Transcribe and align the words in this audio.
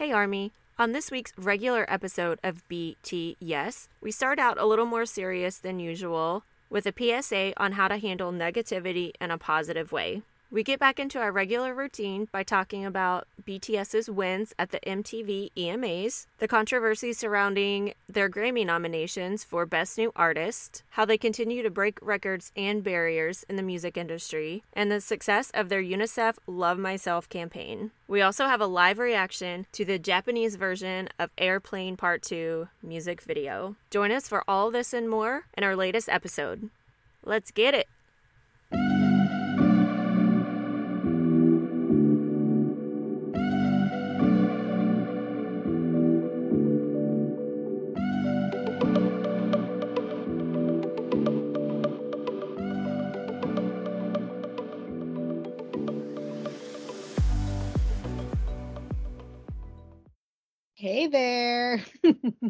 Hey, 0.00 0.12
Army. 0.12 0.54
On 0.78 0.92
this 0.92 1.10
week's 1.10 1.34
regular 1.36 1.84
episode 1.86 2.40
of 2.42 2.66
BTS, 2.70 3.88
we 4.00 4.10
start 4.10 4.38
out 4.38 4.58
a 4.58 4.64
little 4.64 4.86
more 4.86 5.04
serious 5.04 5.58
than 5.58 5.78
usual 5.78 6.42
with 6.70 6.86
a 6.86 6.94
PSA 7.22 7.52
on 7.58 7.72
how 7.72 7.86
to 7.86 7.98
handle 7.98 8.32
negativity 8.32 9.12
in 9.20 9.30
a 9.30 9.36
positive 9.36 9.92
way. 9.92 10.22
We 10.52 10.64
get 10.64 10.80
back 10.80 10.98
into 10.98 11.20
our 11.20 11.30
regular 11.30 11.72
routine 11.72 12.26
by 12.32 12.42
talking 12.42 12.84
about 12.84 13.28
BTS's 13.46 14.10
wins 14.10 14.52
at 14.58 14.70
the 14.70 14.80
MTV 14.80 15.52
EMAs, 15.56 16.26
the 16.38 16.48
controversy 16.48 17.12
surrounding 17.12 17.94
their 18.08 18.28
Grammy 18.28 18.66
nominations 18.66 19.44
for 19.44 19.64
Best 19.64 19.96
New 19.96 20.10
Artist, 20.16 20.82
how 20.90 21.04
they 21.04 21.16
continue 21.16 21.62
to 21.62 21.70
break 21.70 22.00
records 22.02 22.50
and 22.56 22.82
barriers 22.82 23.44
in 23.48 23.54
the 23.54 23.62
music 23.62 23.96
industry, 23.96 24.64
and 24.72 24.90
the 24.90 25.00
success 25.00 25.52
of 25.54 25.68
their 25.68 25.82
UNICEF 25.82 26.34
Love 26.48 26.78
Myself 26.78 27.28
campaign. 27.28 27.92
We 28.08 28.20
also 28.20 28.46
have 28.46 28.60
a 28.60 28.66
live 28.66 28.98
reaction 28.98 29.66
to 29.70 29.84
the 29.84 30.00
Japanese 30.00 30.56
version 30.56 31.10
of 31.16 31.30
Airplane 31.38 31.96
Part 31.96 32.22
2 32.22 32.66
music 32.82 33.20
video. 33.20 33.76
Join 33.88 34.10
us 34.10 34.26
for 34.26 34.42
all 34.48 34.72
this 34.72 34.92
and 34.92 35.08
more 35.08 35.44
in 35.56 35.62
our 35.62 35.76
latest 35.76 36.08
episode. 36.08 36.70
Let's 37.24 37.52
get 37.52 37.72
it! 37.72 37.86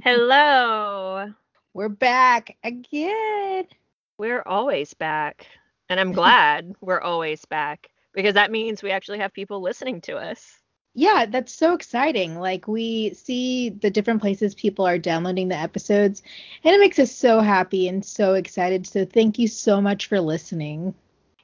Hello. 0.02 1.32
We're 1.74 1.88
back 1.88 2.56
again. 2.64 3.66
We're 4.18 4.42
always 4.44 4.94
back. 4.94 5.46
And 5.88 6.00
I'm 6.00 6.12
glad 6.20 6.74
we're 6.80 7.00
always 7.00 7.44
back 7.44 7.88
because 8.12 8.34
that 8.34 8.50
means 8.50 8.82
we 8.82 8.90
actually 8.90 9.18
have 9.18 9.32
people 9.32 9.60
listening 9.60 10.00
to 10.02 10.16
us. 10.16 10.56
Yeah, 10.94 11.26
that's 11.28 11.54
so 11.54 11.74
exciting. 11.74 12.38
Like 12.38 12.66
we 12.66 13.14
see 13.14 13.68
the 13.68 13.90
different 13.90 14.20
places 14.20 14.54
people 14.54 14.86
are 14.86 14.98
downloading 14.98 15.48
the 15.48 15.56
episodes 15.56 16.22
and 16.64 16.74
it 16.74 16.80
makes 16.80 16.98
us 16.98 17.12
so 17.12 17.40
happy 17.40 17.86
and 17.86 18.04
so 18.04 18.34
excited. 18.34 18.86
So 18.86 19.04
thank 19.04 19.38
you 19.38 19.46
so 19.46 19.80
much 19.80 20.06
for 20.06 20.20
listening. 20.20 20.94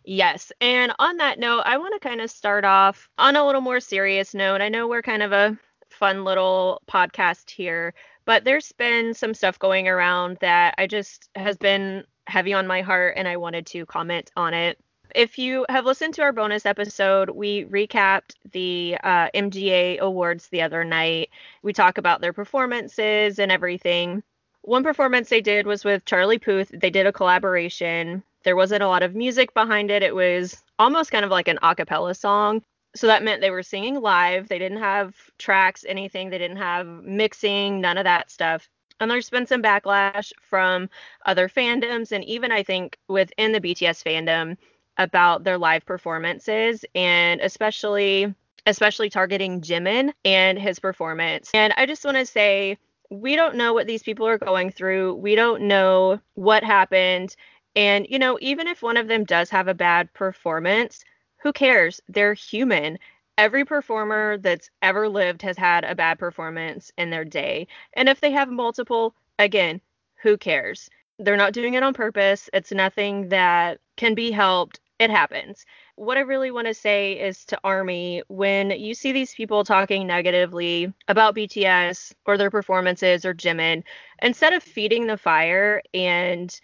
Yes. 0.04 0.50
And 0.60 0.92
on 0.98 1.16
that 1.19 1.38
note, 1.38 1.62
I 1.64 1.78
want 1.78 1.94
to 1.94 2.08
kind 2.08 2.20
of 2.20 2.30
start 2.30 2.64
off 2.64 3.08
on 3.19 3.36
a 3.36 3.47
little 3.47 3.60
more 3.60 3.80
serious 3.80 4.34
note. 4.34 4.60
I 4.60 4.69
know 4.69 4.88
we're 4.88 5.02
kind 5.02 5.22
of 5.22 5.32
a 5.32 5.58
fun 5.97 6.25
little 6.25 6.83
podcast 6.89 7.50
here. 7.50 7.94
But 8.25 8.44
there's 8.44 8.72
been 8.72 9.14
some 9.14 9.34
stuff 9.34 9.58
going 9.58 9.89
around 9.89 10.38
that 10.41 10.75
I 10.78 10.86
just 10.86 11.28
has 11.34 11.56
been 11.56 12.05
heavy 12.27 12.53
on 12.53 12.66
my 12.66 12.83
heart 12.83 13.14
and 13.16 13.27
I 13.27 13.36
wanted 13.36 13.66
to 13.66 13.86
comment 13.86 14.30
on 14.36 14.53
it. 14.53 14.78
If 15.14 15.38
you 15.38 15.64
have 15.69 15.86
listened 15.86 16.14
to 16.14 16.22
our 16.22 16.33
bonus 16.33 16.66
episode, 16.66 17.30
we 17.30 17.64
recapped 17.66 18.34
the 18.53 18.98
uh, 19.03 19.28
MGA 19.34 19.98
awards 20.00 20.48
the 20.48 20.62
other 20.62 20.84
night. 20.84 21.30
We 21.62 21.72
talk 21.72 21.97
about 21.98 22.20
their 22.20 22.33
performances 22.33 23.38
and 23.38 23.50
everything. 23.50 24.22
One 24.62 24.83
performance 24.83 25.28
they 25.28 25.41
did 25.41 25.66
was 25.66 25.84
with 25.84 26.05
Charlie 26.05 26.41
Puth. 26.41 26.72
They 26.75 26.91
did 26.91 27.06
a 27.06 27.12
collaboration. 27.12 28.25
There 28.42 28.56
wasn't 28.56 28.83
a 28.83 28.88
lot 28.88 29.05
of 29.05 29.14
music 29.14 29.55
behind 29.55 29.92
it. 29.92 30.03
It 30.03 30.14
was 30.14 30.60
almost 30.78 31.12
kind 31.12 31.25
of 31.25 31.31
like 31.31 31.48
an 31.48 31.60
a 31.62 31.75
cappella 31.75 32.14
song 32.14 32.62
so 32.97 33.06
that 33.06 33.22
meant 33.22 33.41
they 33.41 33.50
were 33.50 33.62
singing 33.62 34.00
live. 34.00 34.48
They 34.48 34.58
didn't 34.58 34.78
have 34.78 35.14
tracks, 35.39 35.84
anything. 35.89 36.30
They 36.30 36.39
didn't 36.39 36.56
have 36.56 36.86
mixing, 36.86 37.80
none 37.80 37.98
of 37.98 38.05
that 38.05 38.30
stuff. 38.30 38.69
And 38.98 39.11
there's 39.11 39.30
been 39.30 39.47
some 39.47 39.62
backlash 39.62 40.33
from 40.41 40.88
other 41.27 41.48
fandoms 41.48 42.12
and 42.12 42.25
even 42.25 42.50
I 42.50 42.62
think 42.62 42.98
within 43.08 43.53
the 43.53 43.60
BTS 43.60 44.03
fandom 44.03 44.56
about 44.97 45.44
their 45.44 45.59
live 45.59 45.84
performances 45.84 46.84
and 46.94 47.41
especially 47.43 48.34
especially 48.65 49.10
targeting 49.10 49.60
Jimin 49.60 50.12
and 50.25 50.59
his 50.59 50.78
performance. 50.78 51.50
And 51.54 51.72
I 51.76 51.87
just 51.87 52.04
want 52.04 52.16
to 52.16 52.26
say 52.26 52.78
we 53.10 53.37
don't 53.37 53.54
know 53.54 53.72
what 53.72 53.87
these 53.87 54.03
people 54.03 54.26
are 54.26 54.38
going 54.38 54.70
through. 54.70 55.15
We 55.15 55.34
don't 55.34 55.62
know 55.62 56.20
what 56.34 56.65
happened. 56.65 57.37
And 57.76 58.06
you 58.09 58.19
know, 58.19 58.38
even 58.41 58.66
if 58.66 58.82
one 58.82 58.97
of 58.97 59.09
them 59.09 59.25
does 59.25 59.50
have 59.50 59.69
a 59.69 59.75
bad 59.75 60.12
performance, 60.15 61.04
who 61.42 61.52
cares? 61.52 62.00
They're 62.08 62.34
human. 62.34 62.98
Every 63.38 63.64
performer 63.64 64.38
that's 64.38 64.70
ever 64.82 65.08
lived 65.08 65.42
has 65.42 65.58
had 65.58 65.84
a 65.84 65.94
bad 65.94 66.19
performance 66.19 66.91
in 66.97 67.10
their 67.10 67.24
day. 67.24 67.66
And 67.92 68.08
if 68.08 68.20
they 68.20 68.30
have 68.32 68.48
multiple, 68.48 69.14
again, 69.38 69.80
who 70.22 70.36
cares? 70.38 70.88
They're 71.19 71.36
not 71.36 71.52
doing 71.52 71.75
it 71.75 71.82
on 71.82 71.94
purpose. 71.94 72.48
It's 72.52 72.72
nothing 72.72 73.28
that 73.28 73.80
can 73.96 74.14
be 74.14 74.30
helped. 74.30 74.80
It 74.98 75.10
happens. 75.10 75.66
What 75.96 76.16
I 76.16 76.20
really 76.20 76.50
want 76.50 76.66
to 76.69 76.75
say 76.75 77.12
is 77.12 77.44
to 77.46 77.58
Army 77.62 78.22
when 78.28 78.70
you 78.70 78.94
see 78.94 79.12
these 79.12 79.34
people 79.34 79.62
talking 79.62 80.06
negatively 80.06 80.92
about 81.08 81.36
BTS 81.36 82.14
or 82.25 82.38
their 82.38 82.50
performances 82.50 83.26
or 83.26 83.34
Jimin, 83.34 83.82
instead 84.22 84.54
of 84.54 84.62
feeding 84.62 85.06
the 85.06 85.19
fire 85.19 85.82
and 85.92 86.58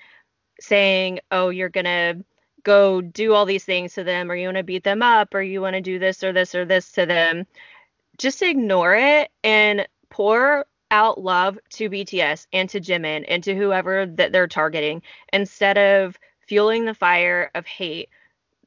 saying, 0.60 1.20
oh, 1.30 1.50
you're 1.50 1.68
going 1.68 1.84
to 1.84 2.24
go 2.64 3.00
do 3.00 3.34
all 3.34 3.44
these 3.44 3.64
things 3.64 3.94
to 3.94 4.04
them 4.04 4.30
or 4.30 4.36
you 4.36 4.46
want 4.46 4.56
to 4.56 4.62
beat 4.62 4.84
them 4.84 5.02
up 5.02 5.34
or 5.34 5.42
you 5.42 5.60
want 5.60 5.74
to 5.74 5.80
do 5.80 5.98
this 5.98 6.22
or 6.22 6.32
this 6.32 6.54
or 6.54 6.64
this 6.64 6.92
to 6.92 7.06
them 7.06 7.46
just 8.18 8.42
ignore 8.42 8.94
it 8.94 9.30
and 9.42 9.86
pour 10.10 10.66
out 10.90 11.20
love 11.20 11.58
to 11.70 11.88
BTS 11.88 12.46
and 12.52 12.68
to 12.68 12.80
Jimin 12.80 13.24
and 13.26 13.42
to 13.44 13.56
whoever 13.56 14.06
that 14.06 14.30
they're 14.30 14.46
targeting 14.46 15.02
instead 15.32 15.78
of 15.78 16.18
fueling 16.46 16.84
the 16.84 16.94
fire 16.94 17.50
of 17.54 17.66
hate. 17.66 18.10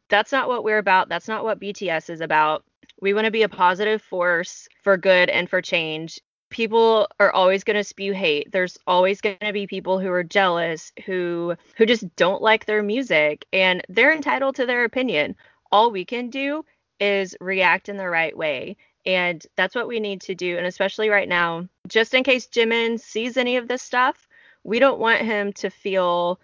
That's 0.09 0.31
not 0.31 0.47
what 0.47 0.63
we're 0.63 0.79
about. 0.79 1.07
That's 1.07 1.27
not 1.27 1.43
what 1.43 1.59
BTS 1.59 2.09
is 2.09 2.21
about. 2.21 2.65
We 2.99 3.13
want 3.13 3.25
to 3.25 3.31
be 3.31 3.43
a 3.43 3.49
positive 3.49 4.01
force 4.01 4.67
for 4.81 4.97
good 4.97 5.29
and 5.29 5.49
for 5.49 5.61
change 5.61 6.19
people 6.49 7.07
are 7.19 7.31
always 7.31 7.63
going 7.63 7.75
to 7.75 7.83
spew 7.83 8.13
hate. 8.13 8.51
There's 8.51 8.77
always 8.87 9.21
going 9.21 9.37
to 9.41 9.53
be 9.53 9.67
people 9.67 9.99
who 9.99 10.11
are 10.11 10.23
jealous 10.23 10.91
who 11.05 11.55
who 11.77 11.85
just 11.85 12.15
don't 12.15 12.41
like 12.41 12.65
their 12.65 12.83
music 12.83 13.45
and 13.51 13.83
they're 13.89 14.13
entitled 14.13 14.55
to 14.55 14.65
their 14.65 14.83
opinion. 14.83 15.35
All 15.71 15.91
we 15.91 16.05
can 16.05 16.29
do 16.29 16.63
is 16.99 17.35
react 17.41 17.89
in 17.89 17.97
the 17.97 18.09
right 18.09 18.35
way 18.37 18.77
and 19.05 19.45
that's 19.57 19.75
what 19.75 19.87
we 19.87 19.99
need 19.99 20.21
to 20.21 20.35
do 20.35 20.57
and 20.57 20.65
especially 20.65 21.09
right 21.09 21.27
now. 21.27 21.67
Just 21.87 22.13
in 22.13 22.23
case 22.23 22.47
jimin 22.47 22.99
sees 22.99 23.37
any 23.37 23.57
of 23.57 23.67
this 23.67 23.81
stuff 23.81 24.27
we 24.65 24.79
don't 24.79 24.99
want 24.99 25.21
him 25.21 25.53
to 25.53 25.69
feel 25.69 26.39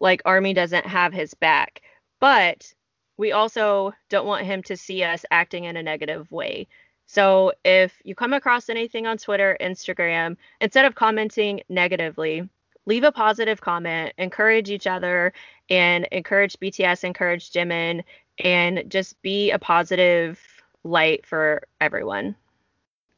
like 0.00 0.22
army 0.24 0.54
doesn't 0.54 0.86
have 0.86 1.12
his 1.12 1.34
back 1.34 1.82
but 2.20 2.72
we 3.18 3.32
also 3.32 3.92
don't 4.08 4.26
want 4.26 4.44
him 4.44 4.62
to 4.62 4.76
see 4.76 5.02
us 5.02 5.24
acting 5.30 5.64
in 5.64 5.76
a 5.76 5.82
negative 5.82 6.30
way 6.32 6.66
so 7.06 7.52
if 7.64 7.94
you 8.04 8.14
come 8.14 8.32
across 8.32 8.68
anything 8.68 9.06
on 9.06 9.16
Twitter, 9.16 9.56
Instagram, 9.60 10.36
instead 10.60 10.84
of 10.84 10.94
commenting 10.94 11.60
negatively, 11.68 12.48
leave 12.84 13.04
a 13.04 13.12
positive 13.12 13.60
comment, 13.60 14.12
encourage 14.18 14.70
each 14.70 14.86
other, 14.86 15.32
and 15.70 16.06
encourage 16.10 16.58
BTS, 16.58 17.04
encourage 17.04 17.52
Jimin, 17.52 18.02
and 18.38 18.84
just 18.88 19.20
be 19.22 19.50
a 19.50 19.58
positive 19.58 20.40
light 20.84 21.24
for 21.26 21.66
everyone. 21.80 22.34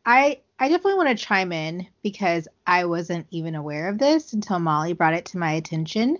I 0.05 0.41
I 0.59 0.69
definitely 0.69 0.94
want 0.94 1.16
to 1.16 1.25
chime 1.25 1.53
in 1.53 1.87
because 2.03 2.49
I 2.66 2.84
wasn't 2.84 3.26
even 3.31 3.55
aware 3.55 3.88
of 3.88 3.99
this 3.99 4.32
until 4.32 4.59
Molly 4.59 4.93
brought 4.93 5.15
it 5.15 5.26
to 5.26 5.38
my 5.38 5.53
attention. 5.53 6.19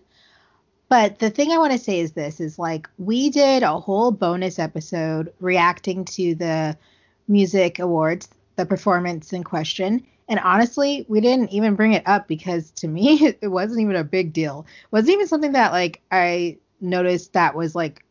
But 0.89 1.19
the 1.19 1.31
thing 1.31 1.51
I 1.51 1.59
want 1.59 1.73
to 1.73 1.79
say 1.79 2.01
is 2.01 2.13
this 2.13 2.41
is 2.41 2.59
like 2.59 2.89
we 2.99 3.31
did 3.31 3.63
a 3.63 3.79
whole 3.79 4.11
bonus 4.11 4.59
episode 4.59 5.33
reacting 5.41 6.05
to 6.07 6.35
the 6.35 6.79
Music 7.29 7.79
Awards, 7.79 8.29
the 8.57 8.67
performance 8.67 9.33
in 9.33 9.45
question. 9.45 10.05
And 10.29 10.41
honestly, 10.41 11.07
we 11.09 11.21
didn't 11.21 11.53
even 11.53 11.75
bring 11.75 11.93
it 11.93 12.03
up 12.07 12.29
because 12.29 12.71
to 12.73 12.89
me, 12.89 13.25
it 13.41 13.49
wasn't 13.49 13.81
even 13.81 13.97
a 13.97 14.05
big 14.05 14.33
deal. 14.33 14.67
It 14.85 14.93
wasn't 14.93 15.13
even 15.13 15.29
something 15.29 15.53
that 15.53 15.73
like 15.73 16.01
I 16.11 16.59
noticed 16.81 17.33
that 17.33 17.55
was 17.55 17.75
like 17.75 18.05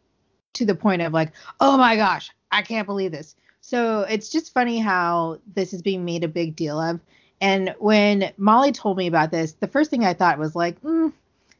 to 0.53 0.65
the 0.65 0.75
point 0.75 1.01
of 1.01 1.13
like, 1.13 1.31
oh 1.59 1.77
my 1.77 1.95
gosh, 1.95 2.31
I 2.51 2.61
can't 2.61 2.87
believe 2.87 3.11
this. 3.11 3.35
So 3.61 4.01
it's 4.01 4.29
just 4.29 4.53
funny 4.53 4.79
how 4.79 5.39
this 5.55 5.73
is 5.73 5.81
being 5.81 6.05
made 6.05 6.23
a 6.23 6.29
big 6.29 6.55
deal 6.55 6.79
of. 6.79 6.99
And 7.39 7.75
when 7.79 8.31
Molly 8.37 8.71
told 8.71 8.97
me 8.97 9.07
about 9.07 9.29
this, 9.29 9.53
the 9.53 9.67
first 9.67 9.91
thing 9.91 10.03
I 10.03 10.13
thought 10.13 10.39
was 10.39 10.55
like, 10.55 10.81
mm, 10.81 11.13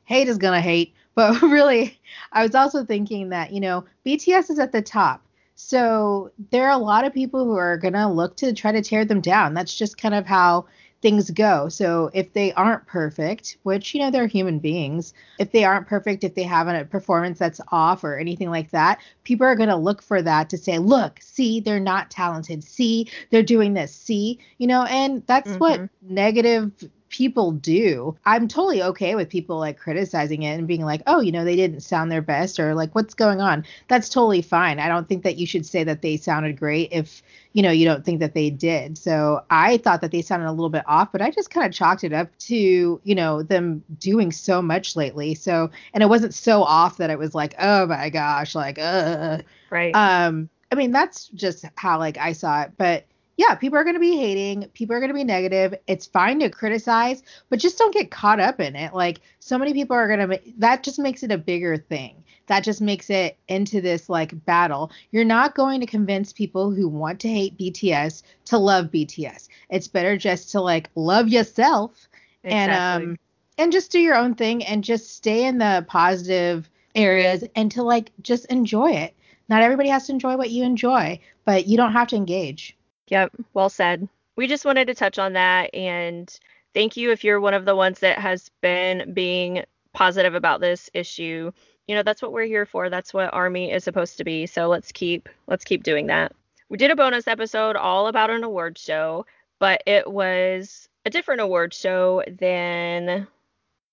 hate 0.05 0.27
is 0.27 0.37
gonna 0.37 0.61
hate. 0.61 0.93
But 1.17 1.41
really, 1.41 1.99
I 2.31 2.43
was 2.43 2.53
also 2.53 2.85
thinking 2.85 3.29
that, 3.29 3.51
you 3.51 3.59
know, 3.59 3.85
BTS 4.05 4.51
is 4.51 4.59
at 4.59 4.71
the 4.71 4.83
top. 4.83 5.23
So 5.59 6.31
there 6.51 6.67
are 6.67 6.71
a 6.71 6.77
lot 6.77 7.03
of 7.03 7.13
people 7.13 7.43
who 7.43 7.55
are 7.55 7.77
going 7.77 7.95
to 7.95 8.07
look 8.07 8.37
to 8.37 8.53
try 8.53 8.71
to 8.71 8.81
tear 8.83 9.05
them 9.05 9.21
down. 9.21 9.55
That's 9.55 9.75
just 9.75 9.97
kind 9.97 10.13
of 10.13 10.27
how 10.27 10.67
things 11.01 11.31
go. 11.31 11.67
So 11.67 12.11
if 12.13 12.31
they 12.33 12.53
aren't 12.53 12.85
perfect, 12.85 13.57
which 13.63 13.95
you 13.95 13.99
know 13.99 14.11
they're 14.11 14.27
human 14.27 14.59
beings, 14.59 15.15
if 15.39 15.51
they 15.51 15.63
aren't 15.63 15.87
perfect, 15.87 16.23
if 16.23 16.35
they 16.35 16.43
have 16.43 16.67
a 16.67 16.85
performance 16.85 17.39
that's 17.39 17.59
off 17.71 18.03
or 18.03 18.19
anything 18.19 18.51
like 18.51 18.69
that, 18.69 18.99
people 19.23 19.47
are 19.47 19.55
going 19.55 19.69
to 19.69 19.75
look 19.75 20.03
for 20.03 20.21
that 20.21 20.47
to 20.51 20.57
say, 20.59 20.77
"Look, 20.77 21.19
see, 21.23 21.59
they're 21.59 21.79
not 21.79 22.11
talented. 22.11 22.63
See, 22.63 23.07
they're 23.31 23.41
doing 23.41 23.73
this. 23.73 23.93
See, 23.93 24.37
you 24.59 24.67
know." 24.67 24.83
And 24.83 25.25
that's 25.25 25.49
mm-hmm. 25.49 25.59
what 25.59 25.89
negative 26.03 26.71
people 27.09 27.51
do. 27.51 28.15
I'm 28.25 28.47
totally 28.47 28.81
okay 28.83 29.15
with 29.15 29.29
people 29.29 29.57
like 29.57 29.77
criticizing 29.77 30.43
it 30.43 30.57
and 30.57 30.67
being 30.67 30.83
like, 30.83 31.01
oh, 31.07 31.21
you 31.21 31.31
know, 31.31 31.45
they 31.45 31.55
didn't 31.55 31.81
sound 31.81 32.11
their 32.11 32.21
best 32.21 32.59
or 32.59 32.75
like, 32.75 32.93
what's 32.95 33.13
going 33.13 33.41
on? 33.41 33.65
That's 33.87 34.09
totally 34.09 34.41
fine. 34.41 34.79
I 34.79 34.87
don't 34.87 35.07
think 35.07 35.23
that 35.23 35.37
you 35.37 35.45
should 35.45 35.65
say 35.65 35.83
that 35.83 36.01
they 36.01 36.17
sounded 36.17 36.59
great 36.59 36.89
if, 36.91 37.21
you 37.53 37.63
know, 37.63 37.71
you 37.71 37.85
don't 37.85 38.03
think 38.03 38.19
that 38.19 38.33
they 38.33 38.49
did. 38.49 38.97
So 38.97 39.43
I 39.49 39.77
thought 39.77 40.01
that 40.01 40.11
they 40.11 40.21
sounded 40.21 40.49
a 40.49 40.51
little 40.51 40.69
bit 40.69 40.83
off, 40.85 41.11
but 41.11 41.21
I 41.21 41.31
just 41.31 41.49
kind 41.49 41.65
of 41.65 41.73
chalked 41.73 42.03
it 42.03 42.13
up 42.13 42.35
to, 42.39 43.01
you 43.03 43.15
know, 43.15 43.43
them 43.43 43.83
doing 43.99 44.31
so 44.31 44.61
much 44.61 44.95
lately. 44.95 45.35
So, 45.35 45.71
and 45.93 46.03
it 46.03 46.09
wasn't 46.09 46.33
so 46.33 46.63
off 46.63 46.97
that 46.97 47.09
it 47.09 47.19
was 47.19 47.33
like, 47.33 47.55
oh 47.59 47.87
my 47.87 48.09
gosh, 48.09 48.55
like, 48.55 48.77
uh. 48.79 49.39
Right. 49.69 49.93
Um, 49.93 50.49
I 50.71 50.75
mean, 50.75 50.91
that's 50.91 51.29
just 51.29 51.65
how 51.75 51.99
like 51.99 52.17
I 52.17 52.33
saw 52.33 52.63
it. 52.63 52.71
But 52.77 53.05
yeah, 53.37 53.53
people 53.53 53.77
are 53.77 53.83
going 53.83 53.95
to 53.95 53.99
be 53.99 54.17
hating, 54.17 54.67
people 54.73 54.95
are 54.95 54.99
going 54.99 55.11
to 55.11 55.15
be 55.15 55.23
negative. 55.23 55.75
It's 55.85 56.07
fine 56.07 56.39
to 56.39 56.49
criticize, 56.49 57.21
but 57.49 57.59
just 57.59 57.77
don't 57.77 57.93
get 57.93 58.09
caught 58.09 58.39
up 58.39 58.59
in 58.59 58.75
it. 58.75 58.95
Like 58.95 59.21
so 59.39 59.59
many 59.59 59.73
people 59.73 59.95
are 59.95 60.07
going 60.07 60.27
to 60.27 60.41
that 60.57 60.81
just 60.81 60.97
makes 60.97 61.21
it 61.21 61.31
a 61.31 61.37
bigger 61.37 61.77
thing. 61.77 62.23
That 62.47 62.63
just 62.63 62.81
makes 62.81 63.09
it 63.09 63.37
into 63.47 63.79
this 63.79 64.09
like 64.09 64.43
battle. 64.45 64.91
You're 65.11 65.23
not 65.23 65.53
going 65.53 65.81
to 65.81 65.85
convince 65.85 66.33
people 66.33 66.71
who 66.71 66.89
want 66.89 67.19
to 67.21 67.29
hate 67.29 67.57
BTS 67.57 68.23
to 68.45 68.57
love 68.57 68.87
BTS. 68.87 69.49
It's 69.69 69.87
better 69.87 70.17
just 70.17 70.49
to 70.51 70.61
like 70.61 70.89
love 70.95 71.27
yourself 71.27 72.07
exactly. 72.43 72.51
and 72.51 72.71
um 72.71 73.17
and 73.59 73.71
just 73.71 73.91
do 73.91 73.99
your 73.99 74.15
own 74.15 74.33
thing 74.33 74.63
and 74.65 74.83
just 74.83 75.15
stay 75.15 75.45
in 75.45 75.59
the 75.59 75.85
positive 75.87 76.69
areas 76.95 77.43
and 77.55 77.69
to 77.71 77.83
like 77.83 78.11
just 78.23 78.45
enjoy 78.45 78.91
it. 78.91 79.13
Not 79.49 79.61
everybody 79.61 79.89
has 79.89 80.07
to 80.07 80.13
enjoy 80.13 80.37
what 80.37 80.49
you 80.49 80.63
enjoy, 80.63 81.19
but 81.45 81.67
you 81.67 81.77
don't 81.77 81.93
have 81.93 82.07
to 82.09 82.15
engage. 82.15 82.76
Yep, 83.07 83.33
well 83.53 83.69
said. 83.69 84.07
We 84.35 84.47
just 84.47 84.65
wanted 84.65 84.87
to 84.87 84.95
touch 84.95 85.17
on 85.17 85.33
that 85.33 85.73
and 85.73 86.37
thank 86.73 86.97
you 86.97 87.11
if 87.11 87.23
you're 87.23 87.39
one 87.39 87.53
of 87.53 87.65
the 87.65 87.75
ones 87.75 87.99
that 87.99 88.19
has 88.19 88.51
been 88.61 89.13
being 89.13 89.63
positive 89.93 90.35
about 90.35 90.61
this 90.61 90.89
issue. 90.93 91.51
You 91.87 91.95
know, 91.95 92.03
that's 92.03 92.21
what 92.21 92.33
we're 92.33 92.45
here 92.45 92.65
for. 92.65 92.89
That's 92.89 93.13
what 93.13 93.33
Army 93.33 93.71
is 93.71 93.83
supposed 93.83 94.17
to 94.17 94.23
be. 94.23 94.45
So 94.45 94.67
let's 94.67 94.91
keep 94.91 95.29
let's 95.47 95.63
keep 95.63 95.83
doing 95.83 96.07
that. 96.07 96.33
We 96.69 96.77
did 96.77 96.91
a 96.91 96.95
bonus 96.95 97.27
episode 97.27 97.77
all 97.77 98.07
about 98.07 98.29
an 98.29 98.43
award 98.43 98.77
show, 98.77 99.25
but 99.59 99.81
it 99.85 100.11
was 100.11 100.89
a 101.05 101.09
different 101.09 101.41
award 101.41 101.73
show 101.73 102.23
than 102.27 103.25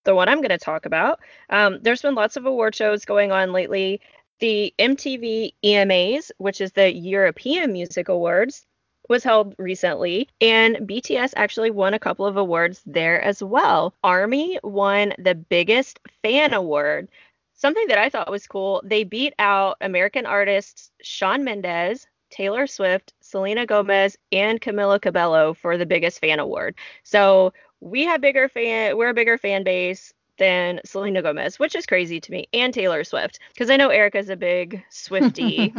the 0.05 0.15
one 0.15 0.29
I'm 0.29 0.39
going 0.41 0.51
to 0.51 0.59
talk 0.59 0.85
about. 0.85 1.21
Um, 1.51 1.79
there's 1.83 2.03
been 2.03 2.17
lots 2.17 2.37
of 2.37 2.47
award 2.47 2.75
shows 2.75 3.05
going 3.05 3.33
on 3.33 3.53
lately. 3.53 4.01
The 4.41 4.75
MTV 4.79 5.55
EMAs, 5.65 6.33
which 6.39 6.61
is 6.61 6.73
the 6.73 6.93
European 6.93 7.73
Music 7.73 8.09
Awards, 8.09 8.67
was 9.09 9.25
held 9.25 9.55
recently, 9.59 10.29
and 10.41 10.77
BTS 10.77 11.33
actually 11.37 11.71
won 11.71 11.95
a 11.95 11.99
couple 11.99 12.27
of 12.27 12.37
awards 12.37 12.83
there 12.87 13.21
as 13.21 13.43
well. 13.43 13.95
Army 14.03 14.59
won 14.62 15.15
the 15.19 15.35
biggest 15.35 16.01
fan 16.23 16.53
award. 16.53 17.09
Something 17.55 17.87
that 17.89 17.99
I 17.99 18.09
thought 18.09 18.31
was 18.31 18.47
cool, 18.47 18.83
they 18.85 19.05
beat 19.05 19.35
out 19.39 19.77
American 19.81 20.27
artists 20.27 20.91
Shawn 21.03 21.45
Mendes, 21.45 22.06
Taylor 22.31 22.67
Swift, 22.67 23.15
Selena 23.21 23.65
Gomez, 23.65 24.17
and 24.33 24.61
Camila 24.61 25.01
Cabello 25.01 25.55
for 25.55 25.77
the 25.77 25.87
biggest 25.87 26.19
fan 26.19 26.41
award. 26.41 26.75
So 27.05 27.53
we 27.81 28.03
have 28.05 28.21
bigger 28.21 28.49
fan, 28.49 28.97
we're 28.97 29.11
a 29.11 29.15
bigger 29.15 29.39
fan 29.39 29.62
base 29.62 30.12
than 30.39 30.81
Selena 30.85 31.23
Gomez, 31.23 31.59
which 31.59 31.75
is 31.75 31.87
crazy 31.87 32.21
to 32.21 32.33
me, 32.33 32.49
and 32.53 32.73
Taylor 32.73 33.05
Swift, 33.05 33.39
because 33.53 33.71
I 33.71 33.77
know 33.77 33.89
Erica's 33.89 34.29
a 34.29 34.37
big 34.37 34.83
Swiftie. 34.91 35.73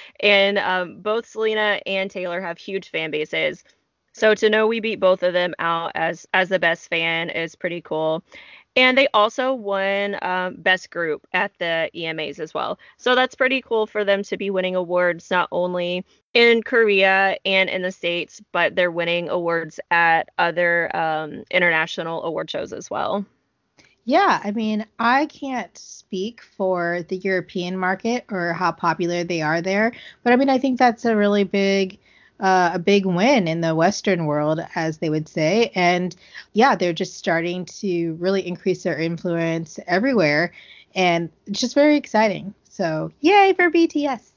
and 0.20 0.58
um, 0.58 1.00
both 1.00 1.26
Selena 1.26 1.80
and 1.86 2.10
Taylor 2.10 2.40
have 2.40 2.58
huge 2.58 2.90
fan 2.90 3.10
bases. 3.10 3.64
So 4.12 4.34
to 4.34 4.48
know 4.48 4.68
we 4.68 4.78
beat 4.78 5.00
both 5.00 5.24
of 5.24 5.32
them 5.32 5.54
out 5.58 5.90
as 5.96 6.26
as 6.32 6.48
the 6.48 6.60
best 6.60 6.88
fan 6.88 7.30
is 7.30 7.56
pretty 7.56 7.80
cool. 7.80 8.22
And 8.76 8.98
they 8.98 9.06
also 9.14 9.54
won 9.54 10.16
um, 10.22 10.56
Best 10.56 10.90
Group 10.90 11.26
at 11.32 11.52
the 11.58 11.90
EMAs 11.94 12.40
as 12.40 12.52
well. 12.52 12.78
So 12.96 13.14
that's 13.14 13.36
pretty 13.36 13.62
cool 13.62 13.86
for 13.86 14.04
them 14.04 14.22
to 14.24 14.36
be 14.36 14.50
winning 14.50 14.74
awards 14.74 15.30
not 15.30 15.48
only 15.52 16.04
in 16.32 16.62
Korea 16.62 17.36
and 17.44 17.70
in 17.70 17.82
the 17.82 17.92
States, 17.92 18.42
but 18.50 18.74
they're 18.74 18.90
winning 18.90 19.28
awards 19.28 19.78
at 19.90 20.28
other 20.38 20.94
um, 20.96 21.44
international 21.50 22.24
award 22.24 22.50
shows 22.50 22.72
as 22.72 22.90
well. 22.90 23.24
Yeah, 24.06 24.40
I 24.44 24.50
mean, 24.50 24.84
I 24.98 25.26
can't 25.26 25.76
speak 25.78 26.42
for 26.42 27.02
the 27.08 27.16
European 27.16 27.78
market 27.78 28.26
or 28.30 28.52
how 28.52 28.72
popular 28.72 29.24
they 29.24 29.40
are 29.40 29.62
there, 29.62 29.92
but 30.22 30.32
I 30.32 30.36
mean, 30.36 30.50
I 30.50 30.58
think 30.58 30.78
that's 30.78 31.06
a 31.06 31.16
really 31.16 31.44
big 31.44 31.98
uh, 32.40 32.72
a 32.74 32.78
big 32.78 33.06
win 33.06 33.48
in 33.48 33.60
the 33.60 33.74
Western 33.74 34.26
world, 34.26 34.60
as 34.74 34.98
they 34.98 35.10
would 35.10 35.28
say. 35.28 35.70
And 35.74 36.14
yeah, 36.52 36.74
they're 36.74 36.92
just 36.92 37.16
starting 37.16 37.64
to 37.66 38.14
really 38.14 38.46
increase 38.46 38.82
their 38.82 38.98
influence 38.98 39.78
everywhere. 39.86 40.52
And 40.94 41.30
it's 41.46 41.60
just 41.60 41.74
very 41.74 41.96
exciting. 41.96 42.54
So, 42.68 43.12
yay 43.20 43.52
for 43.54 43.70
BTS. 43.70 44.30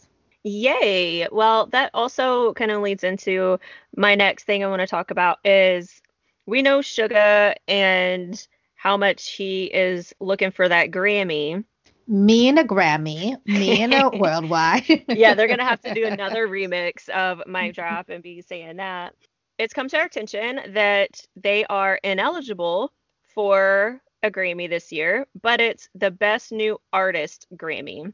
Yay. 0.44 1.28
Well, 1.32 1.68
that 1.68 1.92
also 1.94 2.54
kind 2.54 2.72
of 2.72 2.82
leads 2.82 3.04
into 3.04 3.60
my 3.96 4.16
next 4.16 4.46
thing 4.46 4.64
I 4.64 4.68
want 4.68 4.82
to 4.82 4.88
talk 4.88 5.12
about 5.12 5.40
is 5.44 6.02
we 6.46 6.62
know 6.62 6.80
Suga 6.80 7.56
and 7.68 8.48
how 8.76 8.96
much 8.96 9.32
he 9.32 9.66
is 9.66 10.14
looking 10.20 10.52
for 10.52 10.70
that 10.70 10.92
Grammy 10.92 11.64
me 12.08 12.48
and 12.48 12.60
a 12.60 12.64
Grammy, 12.64 13.36
me 13.48 13.82
and 13.82 13.94
a 13.94 14.10
worldwide. 14.14 15.06
yeah, 15.12 15.34
they're 15.34 15.48
gonna 15.48 15.66
have 15.66 15.82
to 15.82 15.92
do 15.92 16.06
another 16.06 16.48
remix 16.48 17.10
of 17.10 17.42
Mic 17.48 17.76
Drop 17.76 18.10
and 18.10 18.24
be 18.24 18.42
saying 18.42 18.78
that. 18.78 19.14
It's 19.58 19.74
come 19.74 19.88
to 19.90 19.98
our 19.98 20.06
attention 20.06 20.60
that 20.74 21.22
they 21.36 21.66
are 21.66 22.00
ineligible 22.04 22.94
for 23.34 24.02
a 24.24 24.32
Grammy 24.32 24.70
this 24.70 24.92
year, 24.92 25.26
but 25.42 25.62
it's 25.62 25.90
the 25.96 26.12
best 26.12 26.52
new 26.52 26.80
artist 26.94 27.48
Grammy. 27.56 28.14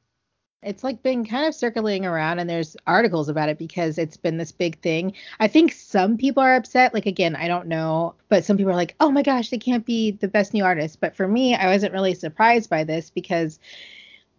It's 0.66 0.84
like 0.84 1.04
been 1.04 1.26
kind 1.26 1.46
of 1.46 1.56
circling 1.56 2.06
around 2.06 2.40
and 2.40 2.50
there's 2.50 2.76
articles 2.88 3.30
about 3.30 3.50
it 3.50 3.58
because 3.58 3.98
it's 3.98 4.18
been 4.18 4.38
this 4.38 4.52
big 4.52 4.80
thing. 4.80 5.14
I 5.40 5.48
think 5.48 5.72
some 5.72 6.18
people 6.18 6.44
are 6.44 6.56
upset. 6.56 6.94
Like 6.94 7.06
again, 7.06 7.36
I 7.36 7.48
don't 7.48 7.68
know, 7.68 8.16
but 8.30 8.46
some 8.46 8.58
people 8.58 8.72
are 8.72 8.76
like, 8.76 8.96
"Oh 9.00 9.12
my 9.12 9.22
gosh, 9.22 9.50
they 9.50 9.58
can't 9.58 9.86
be 9.86 10.12
the 10.12 10.28
best 10.28 10.54
new 10.54 10.64
artist." 10.64 11.00
But 11.00 11.16
for 11.16 11.28
me, 11.28 11.56
I 11.56 11.68
wasn't 11.68 11.94
really 11.94 12.14
surprised 12.14 12.70
by 12.70 12.84
this 12.84 13.10
because 13.10 13.60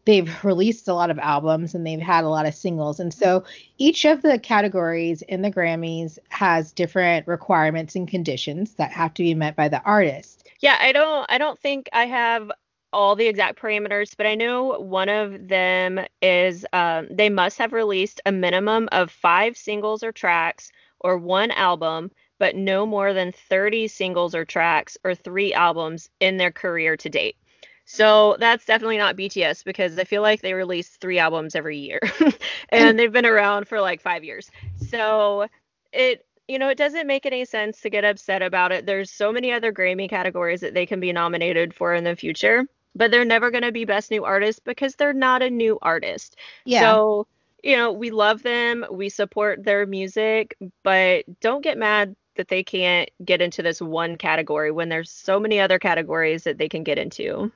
they've 0.04 0.44
released 0.44 0.88
a 0.88 0.94
lot 0.94 1.10
of 1.10 1.18
albums 1.18 1.74
and 1.74 1.86
they've 1.86 2.00
had 2.00 2.24
a 2.24 2.28
lot 2.28 2.46
of 2.46 2.54
singles. 2.54 3.00
And 3.00 3.12
so 3.12 3.44
each 3.78 4.04
of 4.04 4.22
the 4.22 4.38
categories 4.38 5.22
in 5.22 5.42
the 5.42 5.50
Grammys 5.50 6.18
has 6.28 6.72
different 6.72 7.26
requirements 7.26 7.94
and 7.94 8.06
conditions 8.06 8.74
that 8.74 8.92
have 8.92 9.14
to 9.14 9.22
be 9.22 9.34
met 9.34 9.56
by 9.56 9.68
the 9.68 9.82
artist. 9.82 10.48
Yeah, 10.60 10.76
I 10.80 10.92
don't 10.92 11.26
I 11.28 11.38
don't 11.38 11.58
think 11.58 11.88
I 11.92 12.06
have 12.06 12.50
all 12.94 13.16
the 13.16 13.26
exact 13.26 13.58
parameters, 13.60 14.14
but 14.16 14.26
I 14.26 14.36
know 14.36 14.78
one 14.78 15.08
of 15.08 15.48
them 15.48 16.00
is 16.22 16.64
um, 16.72 17.08
they 17.10 17.28
must 17.28 17.58
have 17.58 17.72
released 17.72 18.20
a 18.24 18.32
minimum 18.32 18.88
of 18.92 19.10
five 19.10 19.56
singles 19.56 20.02
or 20.02 20.12
tracks 20.12 20.70
or 21.00 21.18
one 21.18 21.50
album, 21.50 22.10
but 22.38 22.56
no 22.56 22.86
more 22.86 23.12
than 23.12 23.32
30 23.32 23.88
singles 23.88 24.34
or 24.34 24.44
tracks 24.44 24.96
or 25.04 25.14
three 25.14 25.52
albums 25.52 26.08
in 26.20 26.36
their 26.36 26.52
career 26.52 26.96
to 26.96 27.08
date. 27.10 27.36
So 27.84 28.36
that's 28.38 28.64
definitely 28.64 28.96
not 28.96 29.16
BTS 29.16 29.64
because 29.64 29.98
I 29.98 30.04
feel 30.04 30.22
like 30.22 30.40
they 30.40 30.54
release 30.54 30.88
three 30.96 31.18
albums 31.18 31.54
every 31.54 31.78
year 31.78 32.00
and 32.70 32.98
they've 32.98 33.12
been 33.12 33.26
around 33.26 33.68
for 33.68 33.80
like 33.80 34.00
five 34.00 34.24
years. 34.24 34.50
So 34.76 35.48
it, 35.92 36.24
you 36.48 36.58
know, 36.58 36.68
it 36.68 36.78
doesn't 36.78 37.06
make 37.06 37.26
any 37.26 37.44
sense 37.44 37.80
to 37.82 37.90
get 37.90 38.04
upset 38.04 38.42
about 38.42 38.72
it. 38.72 38.86
There's 38.86 39.10
so 39.10 39.32
many 39.32 39.52
other 39.52 39.72
Grammy 39.72 40.08
categories 40.08 40.60
that 40.60 40.74
they 40.74 40.86
can 40.86 41.00
be 41.00 41.12
nominated 41.12 41.74
for 41.74 41.94
in 41.94 42.04
the 42.04 42.16
future, 42.16 42.64
but 42.94 43.10
they're 43.10 43.24
never 43.24 43.50
going 43.50 43.62
to 43.62 43.72
be 43.72 43.84
Best 43.84 44.10
New 44.10 44.24
Artist 44.24 44.64
because 44.64 44.94
they're 44.96 45.12
not 45.12 45.42
a 45.42 45.50
new 45.50 45.78
artist. 45.82 46.36
Yeah. 46.64 46.80
So, 46.80 47.26
you 47.62 47.76
know, 47.76 47.92
we 47.92 48.10
love 48.10 48.42
them, 48.42 48.84
we 48.90 49.08
support 49.08 49.64
their 49.64 49.86
music, 49.86 50.56
but 50.82 51.24
don't 51.40 51.62
get 51.62 51.78
mad 51.78 52.14
that 52.36 52.48
they 52.48 52.62
can't 52.62 53.08
get 53.24 53.40
into 53.40 53.62
this 53.62 53.80
one 53.80 54.16
category 54.16 54.70
when 54.70 54.88
there's 54.88 55.10
so 55.10 55.38
many 55.38 55.60
other 55.60 55.78
categories 55.78 56.44
that 56.44 56.58
they 56.58 56.68
can 56.68 56.82
get 56.82 56.98
into. 56.98 57.50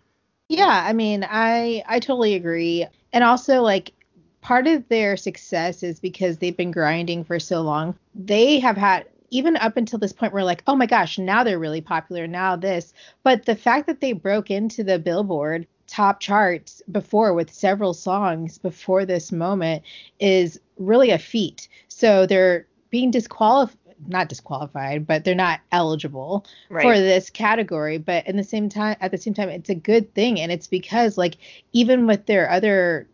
Yeah, 0.49 0.85
I 0.87 0.93
mean, 0.93 1.27
I 1.29 1.83
I 1.87 2.01
totally 2.01 2.35
agree. 2.35 2.87
And 3.13 3.23
also 3.23 3.61
like 3.61 3.93
part 4.41 4.67
of 4.67 4.89
their 4.89 5.17
success 5.17 5.83
is 5.83 6.01
because 6.01 6.39
they've 6.39 6.57
been 6.57 6.71
grinding 6.71 7.25
for 7.25 7.39
so 7.39 7.61
long. 7.61 7.95
They 8.15 8.61
have 8.61 8.77
had 8.77 9.07
even 9.31 9.57
up 9.57 9.77
until 9.77 9.99
this 9.99 10.13
point 10.13 10.33
we're 10.33 10.43
like, 10.43 10.63
"Oh 10.67 10.77
my 10.77 10.87
gosh, 10.87 11.19
now 11.19 11.45
they're 11.45 11.59
really 11.59 11.81
popular. 11.81 12.27
Now 12.27 12.57
this." 12.57 12.93
But 13.23 13.45
the 13.47 13.57
fact 13.57 13.87
that 13.87 14.01
they 14.01 14.13
broke 14.13 14.51
into 14.51 14.85
the 14.85 14.99
Billboard 14.99 15.67
top 15.87 16.21
charts 16.21 16.83
before 16.93 17.33
with 17.33 17.51
several 17.53 17.95
songs 17.95 18.59
before 18.59 19.05
this 19.07 19.33
moment 19.33 19.83
is 20.21 20.61
really 20.77 21.11
a 21.11 21.19
feat. 21.19 21.69
So 21.89 22.27
they're 22.27 22.67
being 22.91 23.11
disqualified 23.11 23.77
not 24.07 24.29
disqualified, 24.29 25.07
but 25.07 25.25
they're 25.25 25.35
not 25.35 25.61
eligible 25.73 26.47
Right. 26.71 26.83
for 26.83 26.99
this 27.01 27.31
category. 27.31 27.99
But 27.99 28.27
in 28.29 28.37
the 28.37 28.45
same 28.45 28.69
time, 28.69 28.97
at 29.01 29.11
the 29.11 29.19
same 29.19 29.35
time, 29.35 29.49
it's 29.49 29.71
a 29.71 29.75
good 29.75 30.15
thing, 30.15 30.41
and 30.41 30.53
it's 30.53 30.69
because 30.69 31.19
like 31.19 31.37
even 31.73 32.07
with 32.07 32.27
their 32.27 32.49
other, 32.49 33.09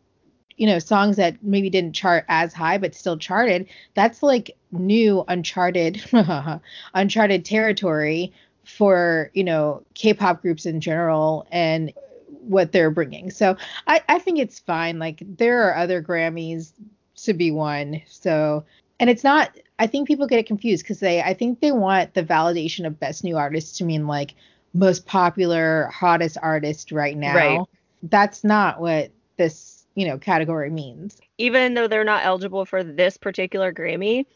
you 0.57 0.67
know, 0.67 0.79
songs 0.79 1.17
that 1.17 1.43
maybe 1.43 1.71
didn't 1.71 1.95
chart 1.95 2.25
as 2.29 2.53
high 2.53 2.79
but 2.79 2.95
still 2.95 3.17
charted, 3.17 3.69
that's 3.95 4.23
like 4.23 4.57
new 4.71 5.25
uncharted, 5.29 6.03
uncharted 6.95 7.45
territory 7.45 8.33
for 8.65 9.31
you 9.35 9.45
know 9.45 9.83
K-pop 9.95 10.41
groups 10.43 10.67
in 10.67 10.81
general 10.81 11.47
and 11.51 11.93
what 12.41 12.73
they're 12.73 12.91
bringing. 12.91 13.31
So 13.31 13.57
I, 13.87 14.03
I 14.09 14.19
think 14.19 14.39
it's 14.39 14.59
fine. 14.59 14.99
Like 14.99 15.23
there 15.37 15.63
are 15.63 15.77
other 15.77 16.03
Grammys 16.03 16.73
to 17.17 17.33
be 17.33 17.51
won. 17.51 18.03
So 18.07 18.65
and 19.01 19.11
it's 19.11 19.25
not. 19.25 19.57
I 19.79 19.87
think 19.87 20.07
people 20.07 20.27
get 20.27 20.39
it 20.39 20.47
confused 20.47 20.85
because 20.85 21.01
they. 21.01 21.21
I 21.21 21.35
think 21.35 21.61
they 21.61 21.73
want 21.73 22.15
the 22.15 22.23
validation 22.23 22.87
of 22.87 23.01
best 23.01 23.25
new 23.25 23.37
artist 23.37 23.77
to 23.79 23.85
mean 23.85 24.07
like 24.07 24.35
most 24.73 25.07
popular, 25.07 25.89
hottest 25.89 26.39
artist 26.41 26.93
right 26.93 27.17
now. 27.17 27.35
Right. 27.35 27.61
That's 28.05 28.45
not 28.45 28.81
what 28.81 29.11
this 29.37 29.84
you 29.95 30.07
know 30.07 30.19
category 30.19 30.71
means. 30.71 31.21
Even 31.39 31.75
though 31.75 31.89
they're 31.89 32.05
not 32.05 32.25
eligible 32.25 32.65
for 32.65 32.83
this 32.83 33.17
particular 33.17 33.73
Grammy, 33.73 34.27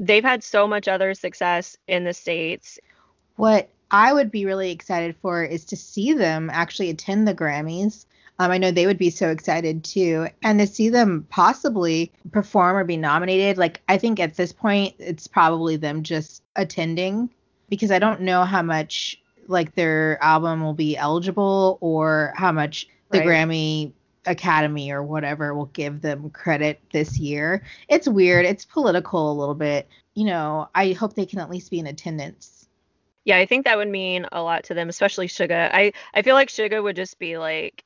they've 0.00 0.24
had 0.24 0.42
so 0.42 0.66
much 0.66 0.88
other 0.88 1.14
success 1.14 1.76
in 1.86 2.04
the 2.04 2.14
States. 2.14 2.78
What 3.36 3.68
I 3.90 4.12
would 4.12 4.30
be 4.30 4.46
really 4.46 4.70
excited 4.70 5.16
for 5.20 5.44
is 5.44 5.64
to 5.66 5.76
see 5.76 6.12
them 6.12 6.50
actually 6.52 6.90
attend 6.90 7.28
the 7.28 7.34
Grammys. 7.34 8.06
Um, 8.38 8.50
I 8.50 8.58
know 8.58 8.72
they 8.72 8.86
would 8.86 8.98
be 8.98 9.10
so 9.10 9.30
excited 9.30 9.84
too, 9.84 10.26
and 10.42 10.58
to 10.58 10.66
see 10.66 10.88
them 10.88 11.26
possibly 11.30 12.12
perform 12.32 12.76
or 12.76 12.84
be 12.84 12.96
nominated. 12.96 13.58
Like 13.58 13.80
I 13.88 13.98
think 13.98 14.18
at 14.18 14.34
this 14.34 14.52
point, 14.52 14.94
it's 14.98 15.26
probably 15.26 15.76
them 15.76 16.02
just 16.02 16.42
attending 16.56 17.30
because 17.68 17.90
I 17.90 17.98
don't 17.98 18.22
know 18.22 18.44
how 18.44 18.62
much 18.62 19.20
like 19.46 19.74
their 19.74 20.22
album 20.22 20.62
will 20.62 20.74
be 20.74 20.96
eligible 20.96 21.78
or 21.80 22.32
how 22.36 22.50
much 22.50 22.88
the 23.10 23.18
Right. 23.18 23.28
Grammy 23.28 23.92
Academy 24.26 24.90
or 24.90 25.02
whatever 25.02 25.54
will 25.54 25.66
give 25.66 26.00
them 26.00 26.30
credit 26.30 26.80
this 26.92 27.18
year. 27.18 27.62
It's 27.88 28.08
weird. 28.08 28.46
It's 28.46 28.64
political 28.64 29.30
a 29.30 29.38
little 29.38 29.54
bit. 29.54 29.88
You 30.14 30.24
know, 30.24 30.68
I 30.74 30.92
hope 30.92 31.14
they 31.14 31.26
can 31.26 31.40
at 31.40 31.50
least 31.50 31.70
be 31.70 31.78
in 31.78 31.86
attendance. 31.86 32.68
Yeah, 33.24 33.38
I 33.38 33.46
think 33.46 33.64
that 33.64 33.78
would 33.78 33.88
mean 33.88 34.26
a 34.32 34.42
lot 34.42 34.64
to 34.64 34.74
them, 34.74 34.88
especially 34.88 35.28
Suga. 35.28 35.70
I 35.72 35.92
I 36.12 36.22
feel 36.22 36.34
like 36.34 36.48
Suga 36.48 36.82
would 36.82 36.96
just 36.96 37.18
be 37.18 37.38
like 37.38 37.84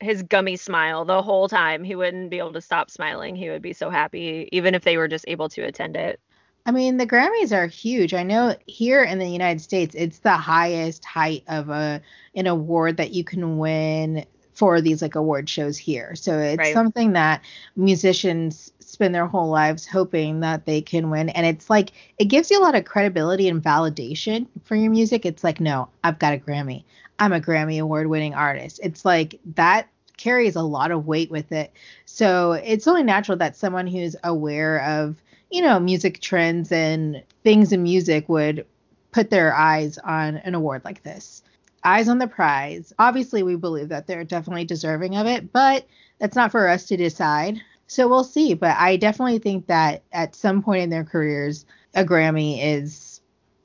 his 0.00 0.22
gummy 0.22 0.56
smile 0.56 1.04
the 1.04 1.22
whole 1.22 1.48
time. 1.48 1.84
He 1.84 1.94
wouldn't 1.94 2.30
be 2.30 2.38
able 2.38 2.52
to 2.52 2.60
stop 2.60 2.90
smiling. 2.90 3.36
He 3.36 3.50
would 3.50 3.62
be 3.62 3.72
so 3.72 3.90
happy, 3.90 4.48
even 4.52 4.74
if 4.74 4.84
they 4.84 4.96
were 4.96 5.08
just 5.08 5.24
able 5.28 5.48
to 5.50 5.62
attend 5.62 5.96
it. 5.96 6.20
I 6.64 6.70
mean, 6.70 6.98
the 6.98 7.06
Grammys 7.06 7.52
are 7.52 7.66
huge. 7.66 8.12
I 8.12 8.22
know 8.22 8.54
here 8.66 9.02
in 9.02 9.18
the 9.18 9.26
United 9.26 9.60
States, 9.60 9.94
it's 9.94 10.18
the 10.18 10.36
highest 10.36 11.04
height 11.04 11.42
of 11.48 11.70
a 11.70 12.00
an 12.34 12.46
award 12.46 12.98
that 12.98 13.12
you 13.12 13.24
can 13.24 13.58
win 13.58 14.24
for 14.58 14.80
these 14.80 15.00
like 15.02 15.14
award 15.14 15.48
shows 15.48 15.78
here. 15.78 16.16
So 16.16 16.38
it's 16.40 16.58
Right. 16.58 16.72
something 16.74 17.12
that 17.12 17.42
musicians 17.76 18.72
spend 18.80 19.14
their 19.14 19.26
whole 19.26 19.48
lives 19.48 19.86
hoping 19.86 20.40
that 20.40 20.66
they 20.66 20.80
can 20.80 21.10
win 21.10 21.28
and 21.28 21.46
it's 21.46 21.70
like 21.70 21.92
it 22.18 22.24
gives 22.24 22.50
you 22.50 22.58
a 22.60 22.64
lot 22.64 22.74
of 22.74 22.84
credibility 22.84 23.48
and 23.48 23.62
validation 23.62 24.46
for 24.64 24.74
your 24.74 24.90
music. 24.90 25.24
It's 25.24 25.44
like, 25.44 25.60
no, 25.60 25.88
I've 26.02 26.18
got 26.18 26.34
a 26.34 26.38
Grammy. 26.38 26.82
I'm 27.20 27.32
a 27.32 27.40
Grammy 27.40 27.80
award 27.80 28.08
winning 28.08 28.34
artist. 28.34 28.80
It's 28.82 29.04
like 29.04 29.38
that 29.54 29.88
carries 30.16 30.56
a 30.56 30.62
lot 30.62 30.90
of 30.90 31.06
weight 31.06 31.30
with 31.30 31.52
it. 31.52 31.72
So 32.04 32.52
it's 32.52 32.88
only 32.88 33.04
natural 33.04 33.38
that 33.38 33.56
someone 33.56 33.86
who's 33.86 34.16
aware 34.24 34.82
of, 34.84 35.22
you 35.50 35.62
know, 35.62 35.78
music 35.78 36.20
trends 36.20 36.72
and 36.72 37.22
things 37.44 37.72
in 37.72 37.84
music 37.84 38.28
would 38.28 38.66
put 39.12 39.30
their 39.30 39.54
eyes 39.54 39.98
on 39.98 40.38
an 40.38 40.54
award 40.56 40.84
like 40.84 41.04
this. 41.04 41.42
Eyes 41.84 42.08
on 42.08 42.18
the 42.18 42.26
prize. 42.26 42.92
Obviously, 42.98 43.42
we 43.42 43.56
believe 43.56 43.88
that 43.90 44.06
they're 44.06 44.24
definitely 44.24 44.64
deserving 44.64 45.16
of 45.16 45.26
it, 45.26 45.52
but 45.52 45.86
that's 46.18 46.36
not 46.36 46.50
for 46.50 46.68
us 46.68 46.86
to 46.86 46.96
decide. 46.96 47.60
So 47.86 48.08
we'll 48.08 48.24
see. 48.24 48.54
But 48.54 48.76
I 48.76 48.96
definitely 48.96 49.38
think 49.38 49.66
that 49.66 50.02
at 50.12 50.34
some 50.34 50.62
point 50.62 50.82
in 50.82 50.90
their 50.90 51.04
careers, 51.04 51.64
a 51.94 52.04
Grammy 52.04 52.58
is 52.62 53.20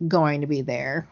going 0.07 0.41
to 0.41 0.47
be 0.47 0.61
there. 0.61 1.07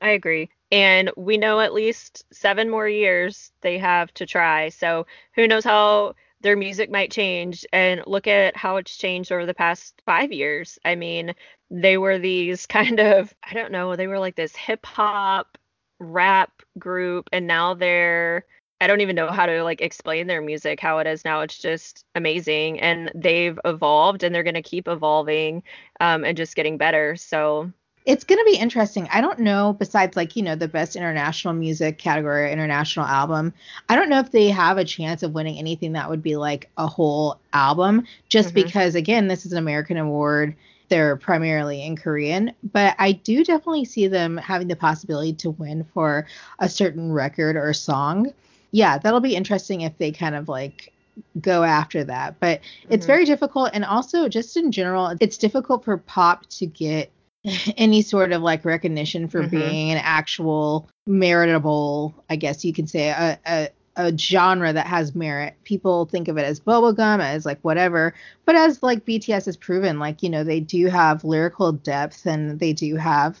I 0.00 0.10
agree. 0.10 0.50
And 0.72 1.10
we 1.16 1.36
know 1.36 1.60
at 1.60 1.72
least 1.72 2.24
seven 2.32 2.68
more 2.68 2.88
years 2.88 3.52
they 3.60 3.78
have 3.78 4.12
to 4.14 4.26
try. 4.26 4.70
So 4.70 5.06
who 5.34 5.46
knows 5.46 5.64
how 5.64 6.14
their 6.40 6.56
music 6.56 6.90
might 6.90 7.10
change. 7.10 7.64
And 7.72 8.02
look 8.06 8.26
at 8.26 8.56
how 8.56 8.76
it's 8.76 8.96
changed 8.96 9.32
over 9.32 9.46
the 9.46 9.54
past 9.54 10.00
five 10.04 10.32
years. 10.32 10.78
I 10.84 10.94
mean, 10.94 11.34
they 11.70 11.98
were 11.98 12.18
these 12.18 12.66
kind 12.66 13.00
of, 13.00 13.34
I 13.42 13.54
don't 13.54 13.72
know, 13.72 13.96
they 13.96 14.06
were 14.06 14.18
like 14.18 14.36
this 14.36 14.56
hip 14.56 14.84
hop 14.86 15.58
rap 15.98 16.62
group. 16.78 17.28
And 17.32 17.46
now 17.46 17.74
they're, 17.74 18.44
I 18.80 18.86
don't 18.86 19.00
even 19.00 19.16
know 19.16 19.28
how 19.28 19.46
to 19.46 19.62
like 19.62 19.80
explain 19.80 20.26
their 20.26 20.42
music, 20.42 20.80
how 20.80 20.98
it 20.98 21.06
is 21.06 21.24
now. 21.24 21.40
It's 21.40 21.58
just 21.58 22.04
amazing. 22.14 22.80
And 22.80 23.10
they've 23.14 23.58
evolved 23.64 24.22
and 24.22 24.34
they're 24.34 24.42
going 24.42 24.54
to 24.54 24.62
keep 24.62 24.88
evolving 24.88 25.62
um, 26.00 26.24
and 26.24 26.36
just 26.36 26.56
getting 26.56 26.76
better. 26.76 27.16
So 27.16 27.72
it's 28.04 28.22
going 28.22 28.38
to 28.38 28.44
be 28.44 28.56
interesting. 28.56 29.08
I 29.10 29.20
don't 29.20 29.40
know, 29.40 29.74
besides 29.76 30.14
like, 30.16 30.36
you 30.36 30.42
know, 30.42 30.54
the 30.54 30.68
best 30.68 30.94
international 30.94 31.54
music 31.54 31.98
category, 31.98 32.52
international 32.52 33.06
album, 33.06 33.52
I 33.88 33.96
don't 33.96 34.08
know 34.08 34.20
if 34.20 34.30
they 34.30 34.48
have 34.50 34.78
a 34.78 34.84
chance 34.84 35.24
of 35.24 35.32
winning 35.32 35.58
anything 35.58 35.92
that 35.94 36.08
would 36.08 36.22
be 36.22 36.36
like 36.36 36.70
a 36.76 36.86
whole 36.86 37.40
album, 37.52 38.04
just 38.28 38.50
Mhm. 38.50 38.54
because, 38.54 38.94
again, 38.94 39.26
this 39.26 39.44
is 39.44 39.52
an 39.52 39.58
American 39.58 39.96
award. 39.96 40.54
They're 40.88 41.16
primarily 41.16 41.82
in 41.84 41.96
Korean, 41.96 42.52
but 42.72 42.94
I 42.98 43.12
do 43.12 43.44
definitely 43.44 43.84
see 43.84 44.06
them 44.08 44.36
having 44.36 44.68
the 44.68 44.76
possibility 44.76 45.32
to 45.34 45.50
win 45.50 45.84
for 45.92 46.26
a 46.58 46.68
certain 46.68 47.12
record 47.12 47.56
or 47.56 47.72
song. 47.72 48.32
Yeah, 48.70 48.98
that'll 48.98 49.20
be 49.20 49.36
interesting 49.36 49.80
if 49.82 49.96
they 49.98 50.12
kind 50.12 50.34
of 50.34 50.48
like 50.48 50.92
go 51.40 51.62
after 51.62 52.04
that. 52.04 52.38
But 52.40 52.60
it's 52.90 53.04
Mhm. 53.04 53.08
very 53.08 53.24
difficult. 53.24 53.70
And 53.72 53.84
also, 53.84 54.28
just 54.28 54.56
in 54.56 54.70
general, 54.70 55.14
it's 55.20 55.38
difficult 55.38 55.84
for 55.84 55.96
pop 55.96 56.46
to 56.50 56.66
get 56.66 57.10
any 57.76 58.02
sort 58.02 58.32
of 58.32 58.42
like 58.42 58.64
recognition 58.64 59.28
for 59.28 59.42
Mhm. 59.42 59.50
being 59.50 59.90
an 59.92 59.98
actual 60.02 60.88
meritable, 61.08 62.14
I 62.28 62.36
guess 62.36 62.64
you 62.64 62.72
can 62.72 62.86
say, 62.86 63.08
a, 63.08 63.38
a, 63.46 63.68
a 63.96 64.16
genre 64.16 64.72
that 64.72 64.86
has 64.86 65.14
merit. 65.14 65.54
People 65.64 66.06
think 66.06 66.28
of 66.28 66.36
it 66.38 66.44
as 66.44 66.60
bubblegum, 66.60 67.20
as 67.20 67.46
like 67.46 67.58
whatever. 67.62 68.14
But 68.44 68.56
as 68.56 68.82
like 68.82 69.04
BTS 69.04 69.46
has 69.46 69.56
proven, 69.56 69.98
like, 69.98 70.22
you 70.22 70.30
know, 70.30 70.44
they 70.44 70.60
do 70.60 70.86
have 70.86 71.24
lyrical 71.24 71.72
depth 71.72 72.26
and 72.26 72.58
they 72.60 72.72
do 72.72 72.96
have, 72.96 73.40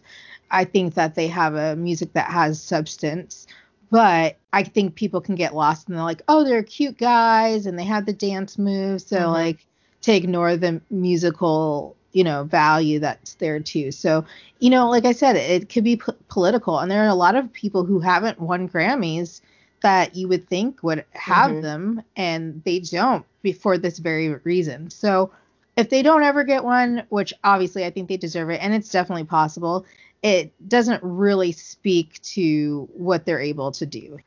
I 0.50 0.64
think 0.64 0.94
that 0.94 1.14
they 1.14 1.28
have 1.28 1.54
a 1.54 1.76
music 1.76 2.12
that 2.14 2.30
has 2.30 2.60
substance. 2.62 3.46
But 3.90 4.36
I 4.52 4.64
think 4.64 4.94
people 4.96 5.20
can 5.20 5.34
get 5.36 5.54
lost 5.54 5.88
and 5.88 5.96
they're 5.96 6.04
like, 6.04 6.22
oh, 6.28 6.44
they're 6.44 6.62
cute 6.62 6.98
guys 6.98 7.66
and 7.66 7.78
they 7.78 7.84
have 7.84 8.06
the 8.06 8.12
dance 8.12 8.58
moves. 8.58 9.06
So, 9.06 9.18
Mhm. 9.18 9.32
like, 9.32 9.66
to 10.02 10.12
ignore 10.14 10.56
the 10.56 10.80
musical 10.90 11.96
you 12.12 12.24
know 12.24 12.44
value 12.44 12.98
that's 12.98 13.34
there 13.34 13.60
too 13.60 13.90
so 13.92 14.24
you 14.58 14.70
know 14.70 14.88
like 14.88 15.04
i 15.04 15.12
said 15.12 15.36
it 15.36 15.68
could 15.68 15.84
be 15.84 15.96
p- 15.96 16.12
political 16.28 16.78
and 16.78 16.90
there 16.90 17.02
are 17.02 17.08
a 17.08 17.14
lot 17.14 17.34
of 17.34 17.52
people 17.52 17.84
who 17.84 18.00
haven't 18.00 18.40
won 18.40 18.66
grammys 18.68 19.40
that 19.82 20.14
you 20.16 20.28
would 20.28 20.48
think 20.48 20.82
would 20.82 21.04
have 21.12 21.52
Mhm. 21.52 21.62
them 21.62 22.02
and 22.16 22.62
they 22.64 22.80
don't 22.80 23.24
be- 23.42 23.52
for 23.52 23.78
this 23.78 23.98
very 23.98 24.28
reason 24.44 24.90
so 24.90 25.30
if 25.76 25.88
they 25.90 26.02
don't 26.02 26.22
ever 26.22 26.44
get 26.44 26.64
one 26.64 27.02
which 27.10 27.32
obviously 27.44 27.84
i 27.84 27.90
think 27.90 28.08
they 28.08 28.16
deserve 28.16 28.50
it 28.50 28.60
and 28.62 28.74
it's 28.74 28.90
definitely 28.90 29.24
possible 29.24 29.84
it 30.22 30.52
doesn't 30.68 31.02
really 31.02 31.52
speak 31.52 32.20
to 32.22 32.88
what 32.94 33.24
they're 33.24 33.40
able 33.40 33.70
to 33.72 33.86
do 33.86 34.18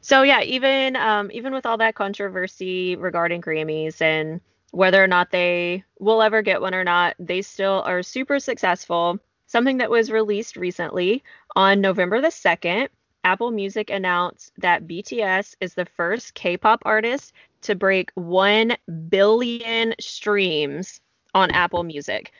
So 0.00 0.22
yeah, 0.22 0.42
even 0.42 0.96
um, 0.96 1.30
even 1.32 1.52
with 1.52 1.66
all 1.66 1.78
that 1.78 1.94
controversy 1.94 2.96
regarding 2.96 3.40
Grammys 3.42 4.00
and 4.00 4.40
whether 4.70 5.02
or 5.02 5.06
not 5.06 5.30
they 5.30 5.84
will 5.98 6.22
ever 6.22 6.42
get 6.42 6.60
one 6.60 6.74
or 6.74 6.84
not, 6.84 7.16
they 7.18 7.42
still 7.42 7.82
are 7.86 8.02
super 8.02 8.38
successful. 8.40 9.18
Something 9.46 9.78
that 9.78 9.90
was 9.90 10.10
released 10.10 10.56
recently 10.56 11.22
on 11.56 11.80
November 11.80 12.20
the 12.20 12.30
2nd, 12.30 12.88
Apple 13.24 13.50
Music 13.50 13.90
announced 13.90 14.52
that 14.58 14.86
BTS 14.86 15.56
is 15.60 15.74
the 15.74 15.84
first 15.84 16.34
K-pop 16.34 16.82
artist 16.84 17.32
to 17.62 17.74
break 17.74 18.10
1 18.14 18.76
billion 19.08 19.94
streams 20.00 21.00
on 21.34 21.50
Apple 21.50 21.82
Music. 21.82 22.32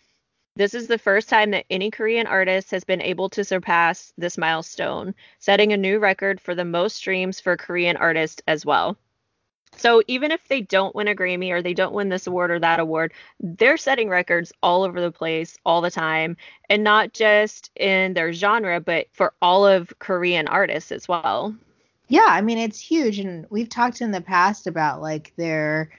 This 0.57 0.75
is 0.75 0.89
the 0.89 0.99
first 0.99 1.29
time 1.29 1.53
that 1.53 1.67
any 1.71 1.91
Korean 1.91 2.27
artist 2.27 2.71
has 2.73 2.85
been 2.85 3.03
able 3.03 3.29
to 3.31 3.45
surpass 3.45 4.13
this 4.19 4.37
milestone, 4.39 5.15
setting 5.39 5.73
a 5.73 5.77
new 5.77 5.99
record 5.99 6.41
for 6.41 6.55
the 6.55 6.65
most 6.65 6.97
streams 6.97 7.41
for 7.41 7.57
Korean 7.57 7.97
artist 7.97 8.43
as 8.47 8.67
well. 8.67 8.97
So 9.77 10.03
even 10.07 10.31
if 10.31 10.47
they 10.49 10.61
don't 10.61 10.95
win 10.95 11.09
a 11.09 11.15
Grammy 11.15 11.51
or 11.51 11.63
they 11.63 11.75
don't 11.75 11.93
win 11.95 12.09
this 12.09 12.27
award 12.27 12.51
or 12.51 12.59
that 12.61 12.81
award, 12.81 13.13
they're 13.41 13.77
setting 13.77 14.09
records 14.09 14.53
all 14.63 14.83
over 14.83 15.01
the 15.01 15.13
place 15.13 15.57
all 15.65 15.81
the 15.81 15.91
time 15.91 16.37
and 16.69 16.83
not 16.83 17.13
just 17.13 17.71
in 17.77 18.15
their 18.15 18.33
genre 18.33 18.81
but 18.81 19.07
for 19.13 19.35
all 19.41 19.67
of 19.67 19.93
Korean 19.99 20.49
artists 20.49 20.93
as 20.93 21.07
well. 21.09 21.55
Yeah, 22.09 22.27
I 22.27 22.41
mean 22.41 22.59
it's 22.59 22.81
huge 22.81 23.19
and 23.19 23.47
we've 23.51 23.69
talked 23.69 24.01
in 24.01 24.11
the 24.11 24.21
past 24.21 24.67
about 24.67 25.03
like 25.03 25.33
their 25.37 25.91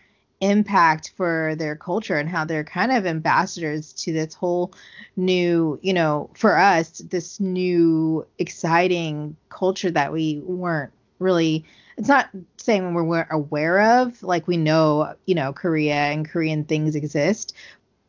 impact 0.42 1.12
for 1.16 1.56
their 1.58 1.76
culture 1.76 2.18
and 2.18 2.30
how 2.30 2.46
they're 2.46 2.64
kind 2.64 2.92
of 2.92 3.06
ambassadors 3.06 3.94
to 3.94 4.14
this 4.14 4.34
whole 4.34 4.74
new, 5.16 5.78
you 5.82 5.94
know, 5.94 6.30
for 6.34 6.58
us, 6.58 7.00
this 7.00 7.40
new 7.40 8.26
exciting 8.38 9.36
culture 9.50 9.92
that 9.92 10.14
we 10.14 10.40
weren't 10.46 10.92
really 11.20 11.66
it's 12.00 12.08
not 12.08 12.30
saying 12.56 12.96
we 12.96 13.04
we're 13.04 13.28
aware 13.30 14.00
of 14.00 14.24
like 14.24 14.48
we 14.48 14.56
know 14.56 15.14
you 15.26 15.36
know 15.36 15.52
korea 15.52 15.94
and 15.94 16.28
korean 16.28 16.64
things 16.64 16.96
exist. 16.96 17.54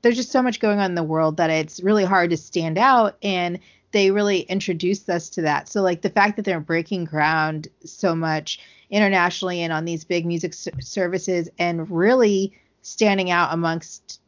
There's 0.02 0.16
just 0.16 0.30
so 0.30 0.42
much 0.42 0.61
going 0.61 0.78
on 0.78 0.87
in 0.87 0.94
the 0.94 1.02
world 1.02 1.37
that 1.37 1.50
it's 1.50 1.82
really 1.82 2.04
hard 2.04 2.30
to 2.30 2.37
stand 2.37 2.78
out 2.78 3.18
and 3.23 3.59
they 3.90 4.12
really 4.12 4.42
introduced 4.42 5.11
us 5.11 5.28
to 5.30 5.42
that. 5.42 5.68
So 5.68 5.82
like 5.82 6.00
the 6.00 6.09
fact 6.09 6.37
that 6.37 6.44
they're 6.44 6.61
breaking 6.61 7.04
ground 7.04 7.66
so 7.85 8.14
much 8.14 8.61
internationally 8.90 9.61
and 9.61 9.73
on 9.73 9.85
these 9.85 10.04
big 10.04 10.25
music 10.25 10.54
services 10.54 11.50
and 11.59 11.90
really 11.90 12.56
standing 12.82 13.30
out 13.30 13.52
amongst 13.52 14.20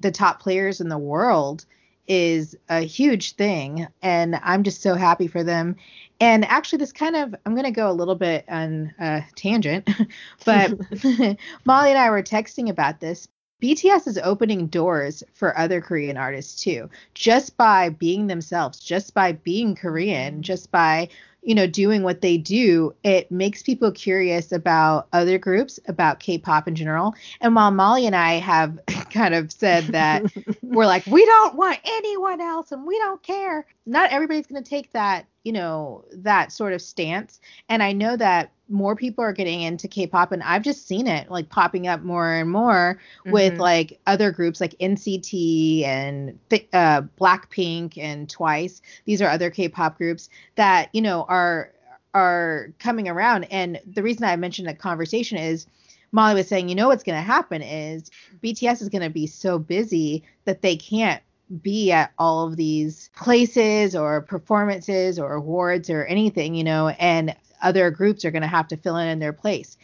the 0.00 0.10
top 0.10 0.40
players 0.40 0.80
in 0.80 0.88
the 0.88 0.98
world 0.98 1.66
is 2.08 2.56
a 2.68 2.80
huge 2.80 3.36
thing 3.36 3.86
and 4.02 4.38
i'm 4.42 4.64
just 4.64 4.82
so 4.82 4.94
happy 4.94 5.28
for 5.28 5.44
them 5.44 5.76
and 6.20 6.44
actually 6.44 6.78
this 6.78 6.92
kind 6.92 7.16
of 7.16 7.34
i'm 7.44 7.54
going 7.54 7.64
to 7.64 7.70
go 7.70 7.90
a 7.90 7.92
little 7.92 8.14
bit 8.14 8.44
on 8.48 8.92
a 8.98 9.24
tangent 9.34 9.88
but 10.44 10.72
molly 11.64 11.90
and 11.90 11.98
i 11.98 12.10
were 12.10 12.22
texting 12.22 12.68
about 12.68 13.00
this. 13.00 13.28
Bts 13.62 14.06
is 14.06 14.18
opening 14.22 14.68
doors 14.68 15.22
for 15.34 15.56
other 15.58 15.80
korean 15.80 16.16
artists 16.16 16.62
too 16.62 16.88
just 17.14 17.56
by 17.56 17.90
being 17.90 18.26
themselves 18.26 18.80
just 18.80 19.12
by 19.12 19.32
being 19.32 19.74
korean 19.74 20.34
mm-hmm. 20.34 20.42
just 20.42 20.70
by 20.70 21.08
you 21.42 21.54
know 21.54 21.66
doing 21.66 22.02
what 22.02 22.20
they 22.20 22.36
do. 22.36 22.94
It 23.02 23.30
makes 23.30 23.62
people 23.62 23.90
curious 23.92 24.52
about 24.52 25.08
other 25.12 25.38
groups 25.38 25.80
about 25.88 26.20
k-pop 26.20 26.68
in 26.68 26.74
general. 26.74 27.14
And 27.40 27.54
while 27.54 27.70
molly 27.70 28.06
and 28.06 28.16
i 28.16 28.34
have 28.34 28.78
kind 29.10 29.34
of 29.34 29.50
said 29.50 29.84
that 29.88 30.22
we're 30.62 30.86
like 30.86 31.06
we 31.06 31.24
don't 31.24 31.54
want 31.56 31.78
anyone 31.84 32.40
else 32.40 32.72
and 32.72 32.86
we 32.86 32.98
don't 32.98 33.22
care 33.22 33.66
not 33.86 34.10
everybody's 34.10 34.46
going 34.46 34.62
to 34.62 34.68
take 34.68 34.92
that 34.92 35.26
you 35.44 35.52
know 35.52 36.04
that 36.12 36.52
sort 36.52 36.72
of 36.72 36.82
stance. 36.82 37.40
And 37.68 37.82
i 37.82 37.92
know 37.92 38.16
that 38.16 38.52
more 38.68 38.94
people 38.94 39.24
are 39.24 39.32
getting 39.32 39.62
into 39.62 39.88
k-pop 39.88 40.30
and 40.30 40.44
i've 40.44 40.62
just 40.62 40.86
seen 40.86 41.08
it 41.08 41.28
like 41.28 41.48
popping 41.48 41.88
up 41.88 42.02
more 42.02 42.32
and 42.32 42.50
more 42.50 43.00
mm-hmm. 43.20 43.32
with 43.32 43.58
like 43.58 43.98
other 44.06 44.30
groups 44.30 44.60
like 44.60 44.78
nct 44.78 45.84
and 45.84 46.38
uh, 46.72 47.02
blackpink 47.20 47.98
and 47.98 48.30
twice. 48.30 48.80
These 49.04 49.20
are 49.20 49.28
other 49.28 49.50
k-pop 49.50 49.98
groups 49.98 50.28
that 50.54 50.88
you 50.92 51.02
know 51.02 51.24
are 51.28 51.72
are 52.14 52.72
coming 52.78 53.08
around. 53.08 53.44
And 53.44 53.80
the 53.86 54.02
reason 54.02 54.24
i 54.24 54.36
mentioned 54.36 54.68
a 54.68 54.74
conversation 54.74 55.38
is 55.38 55.66
molly 56.12 56.34
was 56.34 56.48
saying 56.48 56.68
you 56.68 56.74
know 56.74 56.88
what's 56.88 57.04
going 57.04 57.16
to 57.16 57.22
happen 57.22 57.62
is 57.62 58.10
bts 58.42 58.82
is 58.82 58.88
going 58.88 59.02
to 59.02 59.10
be 59.10 59.28
so 59.28 59.60
busy 59.60 60.24
that 60.44 60.60
they 60.60 60.74
can't 60.74 61.22
be 61.62 61.92
at 61.92 62.12
all 62.18 62.46
of 62.46 62.56
these 62.56 63.10
places 63.16 63.96
or 63.96 64.20
performances 64.22 65.18
or 65.18 65.34
awards 65.34 65.90
or 65.90 66.04
anything, 66.04 66.54
you 66.54 66.64
know, 66.64 66.88
and 66.88 67.34
other 67.62 67.90
groups 67.90 68.24
are 68.24 68.30
going 68.30 68.42
to 68.42 68.48
have 68.48 68.68
to 68.68 68.76
fill 68.76 68.96
in 68.96 69.08
in 69.08 69.18
their 69.18 69.32
place. 69.32 69.76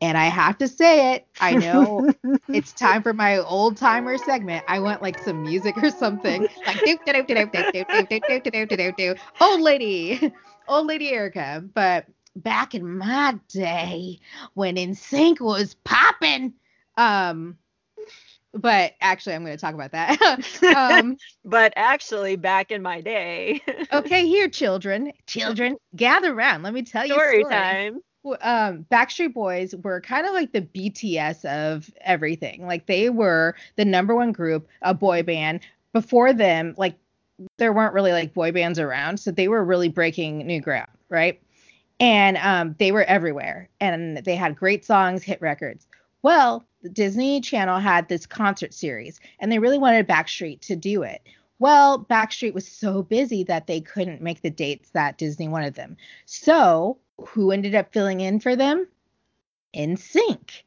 And 0.00 0.18
I 0.18 0.24
have 0.24 0.58
to 0.58 0.66
say 0.66 1.14
it, 1.14 1.26
I 1.40 1.54
know 1.54 2.12
it's 2.48 2.72
time 2.72 3.02
for 3.02 3.12
my 3.12 3.38
old 3.38 3.76
timer 3.76 4.18
segment. 4.18 4.64
I 4.66 4.80
want 4.80 5.00
like 5.00 5.18
some 5.22 5.42
music 5.42 5.80
or 5.80 5.90
something, 5.90 6.48
like 6.66 6.82
old 9.40 9.60
lady, 9.60 10.32
old 10.66 10.88
lady 10.88 11.10
Erica. 11.10 11.62
But 11.72 12.06
back 12.34 12.74
in 12.74 12.98
my 12.98 13.38
day, 13.48 14.18
when 14.54 14.74
NSYNC 14.74 15.40
was 15.40 15.74
popping, 15.84 16.54
um, 16.96 17.56
but 18.54 18.92
actually 19.00 19.34
i'm 19.34 19.44
going 19.44 19.56
to 19.56 19.60
talk 19.60 19.74
about 19.74 19.92
that 19.92 20.18
um, 20.76 21.16
but 21.44 21.72
actually 21.76 22.36
back 22.36 22.70
in 22.70 22.82
my 22.82 23.00
day 23.00 23.60
okay 23.92 24.26
here 24.26 24.48
children 24.48 25.12
children 25.26 25.76
gather 25.96 26.32
around 26.32 26.62
let 26.62 26.72
me 26.74 26.82
tell 26.82 27.04
you 27.04 27.14
story, 27.14 27.40
story. 27.40 27.52
time 27.52 28.00
um, 28.40 28.86
Backstreet 28.90 29.34
Boys 29.34 29.74
were 29.82 30.00
kind 30.00 30.26
of 30.26 30.32
like 30.32 30.52
the 30.52 30.62
BTS 30.62 31.44
of 31.44 31.90
everything. 32.02 32.66
Like 32.66 32.86
they 32.86 33.10
were 33.10 33.56
the 33.76 33.84
number 33.84 34.14
one 34.14 34.32
group, 34.32 34.68
a 34.82 34.94
boy 34.94 35.22
band. 35.22 35.60
Before 35.92 36.32
them, 36.32 36.74
like 36.78 36.96
there 37.58 37.72
weren't 37.72 37.94
really 37.94 38.12
like 38.12 38.34
boy 38.34 38.52
bands 38.52 38.78
around, 38.78 39.18
so 39.18 39.30
they 39.30 39.48
were 39.48 39.64
really 39.64 39.88
breaking 39.88 40.46
new 40.46 40.60
ground, 40.60 40.90
right? 41.08 41.40
And 42.00 42.36
um, 42.38 42.74
they 42.78 42.92
were 42.92 43.04
everywhere, 43.04 43.68
and 43.80 44.18
they 44.18 44.34
had 44.34 44.56
great 44.56 44.84
songs, 44.84 45.22
hit 45.22 45.40
records. 45.40 45.86
Well, 46.22 46.64
the 46.82 46.88
Disney 46.88 47.40
Channel 47.40 47.78
had 47.78 48.08
this 48.08 48.26
concert 48.26 48.74
series, 48.74 49.20
and 49.38 49.50
they 49.50 49.58
really 49.58 49.78
wanted 49.78 50.08
Backstreet 50.08 50.60
to 50.62 50.76
do 50.76 51.02
it. 51.02 51.22
Well, 51.58 52.04
Backstreet 52.04 52.54
was 52.54 52.66
so 52.66 53.02
busy 53.02 53.44
that 53.44 53.68
they 53.68 53.80
couldn't 53.80 54.20
make 54.20 54.42
the 54.42 54.50
dates 54.50 54.90
that 54.90 55.16
Disney 55.16 55.48
wanted 55.48 55.74
them. 55.74 55.96
So, 56.26 56.98
who 57.18 57.52
ended 57.52 57.74
up 57.74 57.92
filling 57.92 58.20
in 58.20 58.40
for 58.40 58.56
them? 58.56 58.88
NSYNC. 59.74 60.62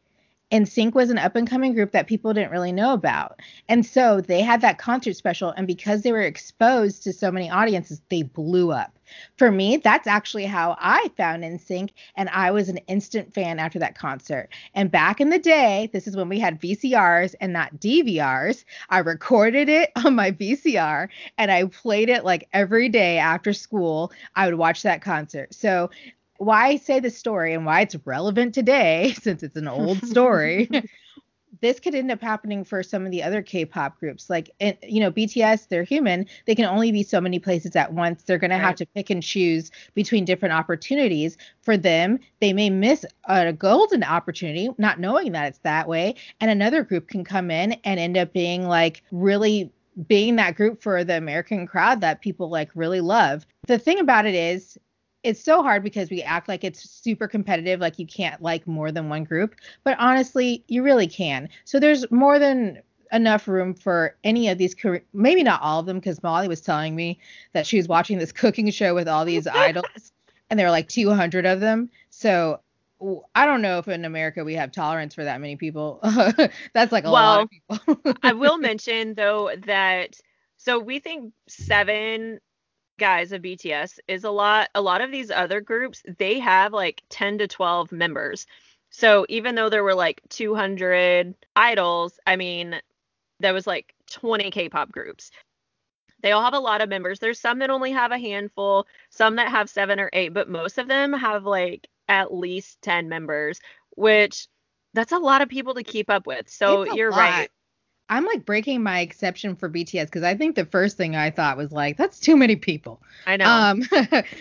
Sync 0.65 0.95
was 0.95 1.09
an 1.09 1.17
up 1.17 1.35
and 1.35 1.49
coming 1.49 1.73
group 1.73 1.91
that 1.91 2.07
people 2.07 2.33
didn't 2.33 2.51
really 2.51 2.71
know 2.71 2.93
about. 2.93 3.41
And 3.67 3.85
so 3.85 4.21
they 4.21 4.41
had 4.41 4.61
that 4.61 4.77
concert 4.77 5.15
special, 5.17 5.49
and 5.49 5.67
because 5.67 6.01
they 6.01 6.13
were 6.13 6.21
exposed 6.21 7.03
to 7.03 7.11
so 7.11 7.29
many 7.29 7.49
audiences, 7.49 8.01
they 8.09 8.23
blew 8.23 8.71
up. 8.71 8.94
For 9.37 9.51
me, 9.51 9.77
that's 9.77 10.07
actually 10.07 10.45
how 10.45 10.75
I 10.79 11.09
found 11.17 11.43
NSYNC, 11.43 11.91
and 12.15 12.29
I 12.29 12.51
was 12.51 12.69
an 12.69 12.77
instant 12.87 13.33
fan 13.33 13.59
after 13.59 13.79
that 13.79 13.97
concert. 13.97 14.49
And 14.73 14.91
back 14.91 15.21
in 15.21 15.29
the 15.29 15.39
day, 15.39 15.89
this 15.93 16.07
is 16.07 16.15
when 16.15 16.29
we 16.29 16.39
had 16.39 16.61
VCRs 16.61 17.35
and 17.39 17.53
not 17.53 17.75
DVRs. 17.75 18.65
I 18.89 18.99
recorded 18.99 19.69
it 19.69 19.91
on 20.05 20.15
my 20.15 20.31
VCR 20.31 21.09
and 21.37 21.51
I 21.51 21.65
played 21.65 22.09
it 22.09 22.23
like 22.25 22.47
every 22.53 22.89
day 22.89 23.17
after 23.17 23.53
school. 23.53 24.11
I 24.35 24.45
would 24.45 24.55
watch 24.55 24.83
that 24.83 25.01
concert. 25.01 25.53
So 25.53 25.89
why 26.37 26.67
I 26.67 26.75
say 26.77 26.99
this 26.99 27.17
story 27.17 27.53
and 27.53 27.65
why 27.65 27.81
it's 27.81 27.95
relevant 28.05 28.53
today, 28.53 29.15
since 29.21 29.43
it's 29.43 29.55
an 29.55 29.67
old 29.67 30.05
story, 30.05 30.69
this 31.61 31.79
could 31.79 31.95
end 31.95 32.11
up 32.11 32.21
happening 32.21 32.63
for 32.63 32.83
some 32.83 33.05
of 33.05 33.11
the 33.11 33.23
other 33.23 33.41
K-pop 33.41 33.99
groups. 33.99 34.29
Like, 34.29 34.49
you 34.83 34.99
know, 34.99 35.11
BTS, 35.11 35.67
they're 35.67 35.83
human. 35.83 36.25
They 36.45 36.55
can 36.55 36.65
only 36.65 36.91
be 36.91 37.03
so 37.03 37.21
many 37.21 37.39
places 37.39 37.75
at 37.75 37.93
once. 37.93 38.23
They're 38.23 38.37
going 38.37 38.51
right. 38.51 38.57
to 38.57 38.63
have 38.63 38.75
to 38.75 38.85
pick 38.87 39.09
and 39.09 39.21
choose 39.21 39.71
between 39.93 40.25
different 40.25 40.53
opportunities. 40.53 41.37
For 41.61 41.77
them, 41.77 42.19
they 42.39 42.53
may 42.53 42.69
miss 42.69 43.05
a 43.25 43.53
golden 43.53 44.03
opportunity, 44.03 44.69
not 44.77 44.99
knowing 44.99 45.31
that 45.33 45.47
it's 45.47 45.59
that 45.59 45.87
way. 45.87 46.15
And 46.41 46.51
another 46.51 46.83
group 46.83 47.07
can 47.07 47.23
come 47.23 47.51
in 47.51 47.73
and 47.83 47.99
end 47.99 48.17
up 48.17 48.33
being 48.33 48.67
like 48.67 49.03
really 49.11 49.71
being 50.07 50.35
that 50.35 50.55
group 50.55 50.81
for 50.81 51.05
the 51.05 51.15
American 51.15 51.65
crowd 51.65 52.01
that 52.01 52.21
people 52.21 52.49
like 52.49 52.69
really 52.75 52.99
love. 52.99 53.45
The 53.67 53.79
thing 53.79 53.99
about 53.99 54.25
it 54.25 54.35
is, 54.35 54.77
it's 55.25 55.43
so 55.43 55.63
hard 55.63 55.83
because 55.83 56.11
we 56.11 56.21
act 56.21 56.47
like 56.47 56.63
it's 56.63 56.87
super 56.87 57.27
competitive, 57.27 57.79
like 57.79 57.97
you 57.97 58.05
can't 58.05 58.41
like 58.41 58.67
more 58.67 58.91
than 58.91 59.09
one 59.09 59.23
group. 59.23 59.55
But 59.83 59.97
honestly, 59.99 60.63
you 60.67 60.83
really 60.83 61.07
can. 61.07 61.49
So 61.63 61.79
there's 61.79 62.09
more 62.11 62.37
than 62.37 62.81
enough 63.11 63.47
room 63.47 63.73
for 63.73 64.15
any 64.23 64.49
of 64.49 64.57
these 64.57 64.75
maybe 65.13 65.43
not 65.43 65.61
all 65.61 65.79
of 65.79 65.85
them 65.85 65.99
because 65.99 66.23
molly 66.23 66.47
was 66.47 66.59
telling 66.59 66.95
me 66.95 67.19
that 67.53 67.65
she 67.65 67.77
was 67.77 67.87
watching 67.87 68.17
this 68.17 68.31
cooking 68.41 68.69
show 68.71 68.95
with 68.95 69.07
all 69.07 69.23
these 69.23 69.45
idols 69.53 70.11
and 70.49 70.59
there 70.59 70.65
were 70.65 70.71
like 70.71 70.89
200 70.89 71.45
of 71.45 71.59
them 71.59 71.89
so 72.09 72.59
i 73.35 73.45
don't 73.45 73.61
know 73.61 73.77
if 73.77 73.87
in 73.87 74.05
america 74.05 74.43
we 74.43 74.55
have 74.55 74.71
tolerance 74.71 75.13
for 75.13 75.23
that 75.23 75.39
many 75.39 75.55
people 75.55 75.99
that's 76.73 76.91
like 76.91 77.03
a 77.03 77.11
well, 77.11 77.13
lot 77.13 77.41
of 77.43 77.49
people 77.49 78.17
i 78.23 78.33
will 78.33 78.57
mention 78.57 79.13
though 79.13 79.51
that 79.65 80.19
so 80.57 80.79
we 80.79 80.97
think 80.97 81.31
seven 81.47 82.39
guys 82.97 83.31
of 83.31 83.41
BTS 83.41 83.99
is 84.07 84.23
a 84.23 84.29
lot 84.29 84.69
a 84.75 84.81
lot 84.81 85.01
of 85.01 85.11
these 85.11 85.31
other 85.31 85.61
groups 85.61 86.03
they 86.17 86.39
have 86.39 86.73
like 86.73 87.01
10 87.09 87.39
to 87.39 87.47
12 87.47 87.91
members. 87.91 88.45
So 88.89 89.25
even 89.29 89.55
though 89.55 89.69
there 89.69 89.83
were 89.83 89.95
like 89.95 90.21
200 90.29 91.35
idols, 91.55 92.19
I 92.25 92.35
mean 92.35 92.79
there 93.39 93.53
was 93.53 93.67
like 93.67 93.93
20 94.11 94.51
K-pop 94.51 94.91
groups. 94.91 95.31
They 96.21 96.31
all 96.31 96.43
have 96.43 96.53
a 96.53 96.59
lot 96.59 96.81
of 96.81 96.89
members. 96.89 97.19
There's 97.19 97.39
some 97.39 97.59
that 97.59 97.69
only 97.69 97.91
have 97.91 98.11
a 98.11 98.17
handful, 98.17 98.87
some 99.09 99.35
that 99.35 99.49
have 99.49 99.69
7 99.69 99.99
or 99.99 100.09
8, 100.13 100.29
but 100.29 100.49
most 100.49 100.77
of 100.77 100.87
them 100.87 101.13
have 101.13 101.43
like 101.43 101.87
at 102.07 102.33
least 102.33 102.81
10 102.81 103.09
members, 103.09 103.59
which 103.95 104.47
that's 104.93 105.11
a 105.11 105.17
lot 105.17 105.41
of 105.41 105.49
people 105.49 105.73
to 105.75 105.83
keep 105.83 106.09
up 106.09 106.25
with. 106.25 106.49
So 106.49 106.93
you're 106.93 107.11
lot. 107.11 107.19
right. 107.19 107.49
I'm 108.07 108.25
like 108.25 108.45
breaking 108.45 108.83
my 108.83 108.99
exception 108.99 109.55
for 109.55 109.69
BTS 109.69 110.05
because 110.05 110.23
I 110.23 110.35
think 110.35 110.55
the 110.55 110.65
first 110.65 110.95
thing 110.95 111.15
I 111.15 111.31
thought 111.31 111.57
was 111.57 111.71
like, 111.71 111.97
that's 111.97 112.19
too 112.19 112.37
many 112.37 112.55
people. 112.55 113.01
I 113.25 113.37
know. 113.37 113.45
Um, 113.45 113.83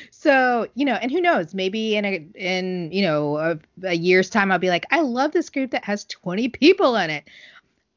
so 0.11 0.69
you 0.75 0.85
know, 0.85 0.95
and 0.95 1.11
who 1.11 1.21
knows? 1.21 1.55
Maybe 1.55 1.97
in 1.97 2.05
a 2.05 2.27
in 2.35 2.93
you 2.93 3.03
know 3.03 3.39
a, 3.39 3.59
a 3.83 3.95
year's 3.95 4.29
time, 4.29 4.53
I'll 4.53 4.59
be 4.59 4.69
like, 4.69 4.85
I 4.91 5.01
love 5.01 5.33
this 5.33 5.49
group 5.49 5.71
that 5.71 5.85
has 5.85 6.05
20 6.05 6.49
people 6.51 6.97
in 6.97 7.11
it. 7.11 7.25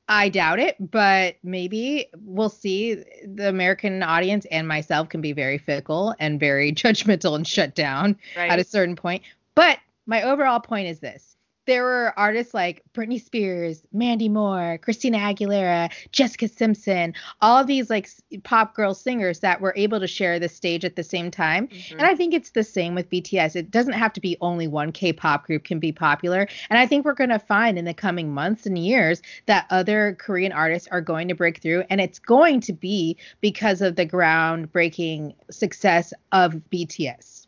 I 0.10 0.30
doubt 0.30 0.60
it, 0.60 0.76
but 0.80 1.36
maybe 1.44 2.08
we'll 2.22 2.50
see. 2.50 3.04
The 3.26 3.50
American 3.50 4.04
audience 4.04 4.46
and 4.52 4.68
myself 4.68 5.10
can 5.10 5.20
be 5.20 5.34
very 5.34 5.58
fickle 5.58 6.16
and 6.20 6.40
very 6.40 6.72
judgmental 6.74 7.36
and 7.36 7.46
shut 7.46 7.76
down 7.76 8.18
right. 8.38 8.50
at 8.50 8.60
a 8.60 8.64
certain 8.64 8.96
point. 8.96 9.24
But 9.54 9.80
my 10.06 10.22
overall 10.22 10.62
point 10.62 10.88
is 10.88 11.00
this 11.00 11.37
there 11.68 11.84
were 11.84 12.14
artists 12.18 12.54
like 12.54 12.82
Britney 12.94 13.22
Spears, 13.22 13.84
Mandy 13.92 14.30
Moore, 14.30 14.80
Christina 14.82 15.18
Aguilera, 15.18 15.92
Jessica 16.12 16.48
Simpson, 16.48 17.14
all 17.42 17.64
these 17.64 17.90
like 17.90 18.10
pop 18.44 18.74
girl 18.74 18.94
singers 18.94 19.42
that 19.42 19.62
were 19.62 19.74
able 19.76 20.00
to 20.00 20.08
share 20.08 20.40
the 20.40 20.50
stage 20.50 20.86
at 20.86 20.96
the 20.96 21.04
same 21.04 21.30
time. 21.30 21.68
Mm-hmm. 21.68 22.00
And 22.00 22.08
I 22.08 22.16
think 22.16 22.34
it's 22.34 22.52
the 22.52 22.64
same 22.64 22.96
with 22.96 23.10
BTS. 23.10 23.56
It 23.56 23.70
doesn't 23.70 23.94
have 23.94 24.14
to 24.14 24.22
be 24.22 24.38
only 24.40 24.68
one 24.68 24.92
K-pop 24.92 25.46
group 25.46 25.66
can 25.66 25.80
be 25.80 25.92
popular. 25.92 26.48
And 26.70 26.80
I 26.80 26.88
think 26.88 27.06
we're 27.06 27.14
going 27.14 27.30
to 27.30 27.40
find 27.40 27.78
in 27.78 27.86
the 27.86 27.94
coming 27.94 28.34
months 28.34 28.66
and 28.66 28.78
years 28.78 29.22
that 29.46 29.68
other 29.70 30.16
Korean 30.18 30.54
artists 30.54 30.88
are 30.90 31.02
going 31.02 31.28
to 31.28 31.36
break 31.36 31.62
through 31.62 31.84
and 31.90 32.00
it's 32.00 32.20
going 32.20 32.62
to 32.62 32.74
be 32.74 33.18
because 33.42 33.82
of 33.82 33.98
the 33.98 34.06
groundbreaking 34.06 35.36
success 35.52 36.14
of 36.32 36.54
BTS. 36.72 37.48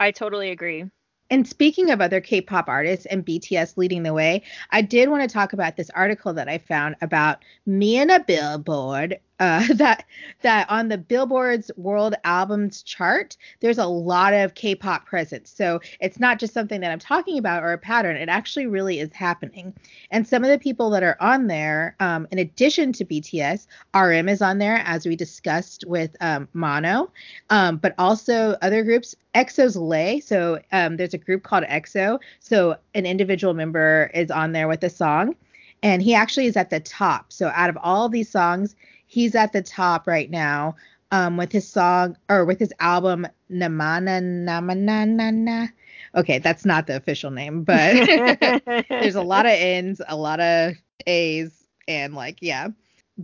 I 0.00 0.12
totally 0.12 0.50
agree. 0.50 0.86
And 1.30 1.46
speaking 1.46 1.90
of 1.90 2.00
other 2.00 2.20
K-pop 2.20 2.68
artists 2.68 3.06
and 3.06 3.24
BTS 3.24 3.76
leading 3.76 4.02
the 4.02 4.14
way, 4.14 4.42
I 4.70 4.80
did 4.82 5.10
want 5.10 5.28
to 5.28 5.32
talk 5.32 5.52
about 5.52 5.76
this 5.76 5.90
article 5.90 6.32
that 6.34 6.48
I 6.48 6.58
found 6.58 6.96
about 7.02 7.44
me 7.66 7.98
and 7.98 8.10
a 8.10 8.20
billboard 8.20 9.20
uh, 9.40 9.66
that 9.74 10.04
that 10.42 10.68
on 10.70 10.88
the 10.88 10.98
Billboard's 10.98 11.70
World 11.76 12.14
Albums 12.24 12.82
chart, 12.82 13.36
there's 13.60 13.78
a 13.78 13.86
lot 13.86 14.34
of 14.34 14.54
K-pop 14.54 15.06
presence. 15.06 15.50
So 15.50 15.80
it's 16.00 16.20
not 16.20 16.38
just 16.38 16.54
something 16.54 16.80
that 16.80 16.90
I'm 16.90 16.98
talking 16.98 17.38
about 17.38 17.62
or 17.62 17.72
a 17.72 17.78
pattern. 17.78 18.16
It 18.16 18.28
actually 18.28 18.66
really 18.66 19.00
is 19.00 19.12
happening. 19.12 19.74
And 20.10 20.26
some 20.26 20.44
of 20.44 20.50
the 20.50 20.58
people 20.58 20.90
that 20.90 21.02
are 21.02 21.16
on 21.20 21.46
there, 21.46 21.96
um, 22.00 22.26
in 22.30 22.38
addition 22.38 22.92
to 22.94 23.04
BTS, 23.04 23.66
RM 23.94 24.28
is 24.28 24.42
on 24.42 24.58
there, 24.58 24.82
as 24.84 25.06
we 25.06 25.16
discussed 25.16 25.84
with 25.86 26.16
um, 26.20 26.48
Mono, 26.52 27.10
um, 27.50 27.76
but 27.76 27.94
also 27.98 28.56
other 28.62 28.82
groups. 28.84 29.14
EXO's 29.34 29.76
Lay. 29.76 30.18
So 30.18 30.58
um, 30.72 30.96
there's 30.96 31.14
a 31.14 31.18
group 31.18 31.44
called 31.44 31.62
EXO. 31.64 32.18
So 32.40 32.76
an 32.94 33.06
individual 33.06 33.54
member 33.54 34.10
is 34.12 34.30
on 34.30 34.50
there 34.52 34.66
with 34.66 34.82
a 34.82 34.90
song, 34.90 35.36
and 35.82 36.02
he 36.02 36.14
actually 36.14 36.46
is 36.46 36.56
at 36.56 36.70
the 36.70 36.80
top. 36.80 37.32
So 37.32 37.52
out 37.54 37.70
of 37.70 37.78
all 37.80 38.08
these 38.08 38.28
songs 38.28 38.74
he's 39.08 39.34
at 39.34 39.52
the 39.52 39.62
top 39.62 40.06
right 40.06 40.30
now 40.30 40.76
um, 41.10 41.36
with 41.36 41.50
his 41.50 41.66
song 41.66 42.16
or 42.28 42.44
with 42.44 42.60
his 42.60 42.72
album 42.78 43.26
Namana 43.50 44.20
Namanana. 44.22 45.70
Okay, 46.14 46.38
that's 46.38 46.64
not 46.64 46.86
the 46.86 46.96
official 46.96 47.30
name, 47.30 47.64
but 47.64 48.06
there's 48.88 49.16
a 49.16 49.22
lot 49.22 49.46
of 49.46 49.52
N's, 49.52 50.00
a 50.06 50.16
lot 50.16 50.40
of 50.40 50.74
A's, 51.06 51.66
and 51.88 52.14
like, 52.14 52.38
yeah. 52.40 52.68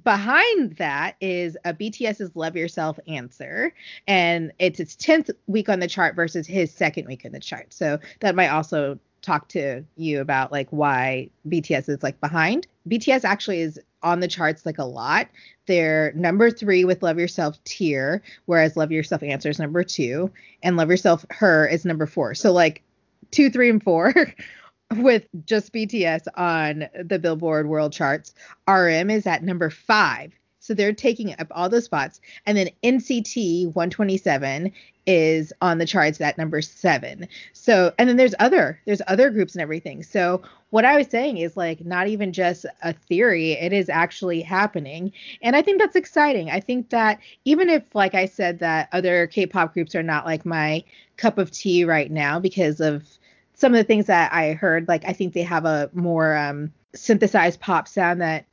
Behind 0.03 0.77
that 0.79 1.15
is 1.21 1.57
a 1.65 1.73
BTS's 1.73 2.35
Love 2.35 2.57
Yourself 2.57 2.99
answer, 3.07 3.73
and 4.09 4.53
it's 4.59 4.81
its 4.81 4.97
10th 4.97 5.31
week 5.47 5.69
on 5.69 5.79
the 5.79 5.87
chart 5.87 6.17
versus 6.17 6.49
his 6.49 6.73
second 6.73 7.07
week 7.07 7.25
in 7.25 7.31
the 7.31 7.39
chart. 7.39 7.73
So 7.73 8.01
that 8.19 8.35
might 8.35 8.49
also 8.49 8.99
talk 9.25 9.49
to 9.49 9.85
you 9.97 10.21
about 10.21 10.53
like 10.53 10.69
why 10.71 11.31
BTS 11.49 11.89
is 11.89 12.03
like 12.03 12.21
behind. 12.21 12.67
BTS 12.89 13.25
actually 13.25 13.61
is 13.61 13.81
on 14.03 14.21
the 14.21 14.29
charts 14.29 14.67
like 14.67 14.79
a 14.79 14.85
lot. 14.85 15.29
They're 15.67 16.13
number 16.15 16.51
three 16.51 16.85
with 16.85 17.03
Love 17.03 17.19
Yourself 17.19 17.63
Tear, 17.65 18.23
whereas 18.45 18.77
Love 18.77 18.93
Yourself 18.93 19.23
Answer 19.23 19.49
is 19.49 19.59
number 19.59 19.83
two, 19.83 20.31
and 20.63 20.77
Love 20.77 20.91
Yourself 20.91 21.25
Her 21.31 21.67
is 21.67 21.85
number 21.85 22.07
four. 22.07 22.35
So 22.35 22.53
like 22.53 22.83
two, 23.31 23.51
three, 23.51 23.71
and 23.71 23.83
four 23.83 24.13
with 24.97 25.27
just 25.47 25.73
BTS 25.73 26.27
on 26.37 26.89
the 27.03 27.19
Billboard 27.19 27.67
World 27.67 27.93
Charts. 27.93 28.35
RM 28.69 29.11
is 29.11 29.27
at 29.27 29.43
number 29.43 29.71
five. 29.71 30.33
So 30.65 30.73
they're 30.73 30.95
taking 30.95 31.39
up 31.39 31.49
all 31.51 31.69
those 31.69 31.85
spots. 31.85 32.23
And 32.47 32.57
then 32.57 32.71
NCT 32.83 33.67
127 33.67 34.73
is 35.07 35.53
on 35.61 35.77
the 35.77 35.85
charts 35.85 36.19
at 36.23 36.39
number 36.39 36.63
seven. 36.63 37.29
So, 37.53 37.93
and 37.99 38.09
then 38.09 38.17
there's 38.17 38.35
other, 38.39 38.81
there's 38.87 39.03
other 39.07 39.29
groups 39.29 39.55
and 39.55 39.61
everything. 39.61 40.03
So 40.03 40.41
what 40.71 40.87
I 40.87 40.97
was 40.97 41.09
saying 41.09 41.37
is 41.37 41.55
like 41.55 41.85
not 41.85 42.09
even 42.09 42.33
just 42.33 42.65
a 42.83 42.95
theory, 42.95 43.53
it 43.53 43.75
is 43.75 43.91
actually 43.91 44.41
happening. 44.41 45.13
And 45.43 45.55
I 45.55 45.61
think 45.61 45.79
that's 45.79 45.97
exciting. 45.97 46.49
I 46.49 46.61
think 46.61 46.89
that 46.89 47.21
even 47.45 47.69
if, 47.69 47.83
like 47.95 48.15
I 48.15 48.25
said, 48.25 48.61
that 48.61 48.89
other 48.91 49.27
K-pop 49.27 49.75
groups 49.75 49.95
are 49.95 50.03
not 50.03 50.25
like 50.25 50.47
my 50.47 50.83
cup 51.19 51.37
of 51.37 51.51
tea 51.51 51.85
right 51.85 52.11
now 52.11 52.41
because 52.41 52.81
of 52.81 53.07
some 53.53 53.75
of 53.75 53.77
the 53.77 53.85
things 53.85 54.07
that 54.07 54.33
I 54.33 54.55
heard, 54.55 54.89
like 54.89 55.05
I 55.05 55.13
think 55.13 55.35
they 55.35 55.43
have 55.43 55.67
a 55.67 55.91
more 55.93 56.35
um, 56.35 56.73
synthesized 56.95 57.61
pop 57.61 57.87
sound 57.87 58.23
that 58.23 58.47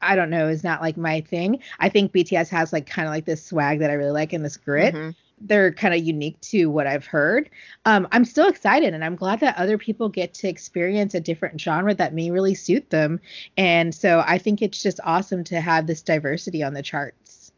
I 0.00 0.16
don't 0.16 0.30
know, 0.30 0.48
is 0.48 0.64
not 0.64 0.80
like 0.80 0.96
my 0.96 1.20
thing. 1.20 1.60
I 1.78 1.88
think 1.88 2.12
BTS 2.12 2.48
has 2.50 2.72
like 2.72 2.86
kind 2.86 3.08
of 3.08 3.12
like 3.12 3.24
this 3.24 3.44
swag 3.44 3.80
that 3.80 3.90
I 3.90 3.94
really 3.94 4.12
like 4.12 4.32
and 4.32 4.44
this 4.44 4.56
grit. 4.56 4.94
Mm-hmm. 4.94 5.10
They're 5.40 5.72
kind 5.72 5.94
of 5.94 6.02
unique 6.02 6.40
to 6.42 6.66
what 6.66 6.88
I've 6.88 7.06
heard. 7.06 7.48
Um, 7.84 8.08
I'm 8.10 8.24
still 8.24 8.48
excited 8.48 8.92
and 8.92 9.04
I'm 9.04 9.14
glad 9.14 9.40
that 9.40 9.56
other 9.56 9.78
people 9.78 10.08
get 10.08 10.34
to 10.34 10.48
experience 10.48 11.14
a 11.14 11.20
different 11.20 11.60
genre 11.60 11.94
that 11.94 12.12
may 12.12 12.30
really 12.30 12.54
suit 12.54 12.90
them. 12.90 13.20
And 13.56 13.94
so 13.94 14.24
I 14.26 14.38
think 14.38 14.62
it's 14.62 14.82
just 14.82 14.98
awesome 15.04 15.44
to 15.44 15.60
have 15.60 15.86
this 15.86 16.02
diversity 16.02 16.62
on 16.64 16.74
the 16.74 16.82
charts. 16.82 17.52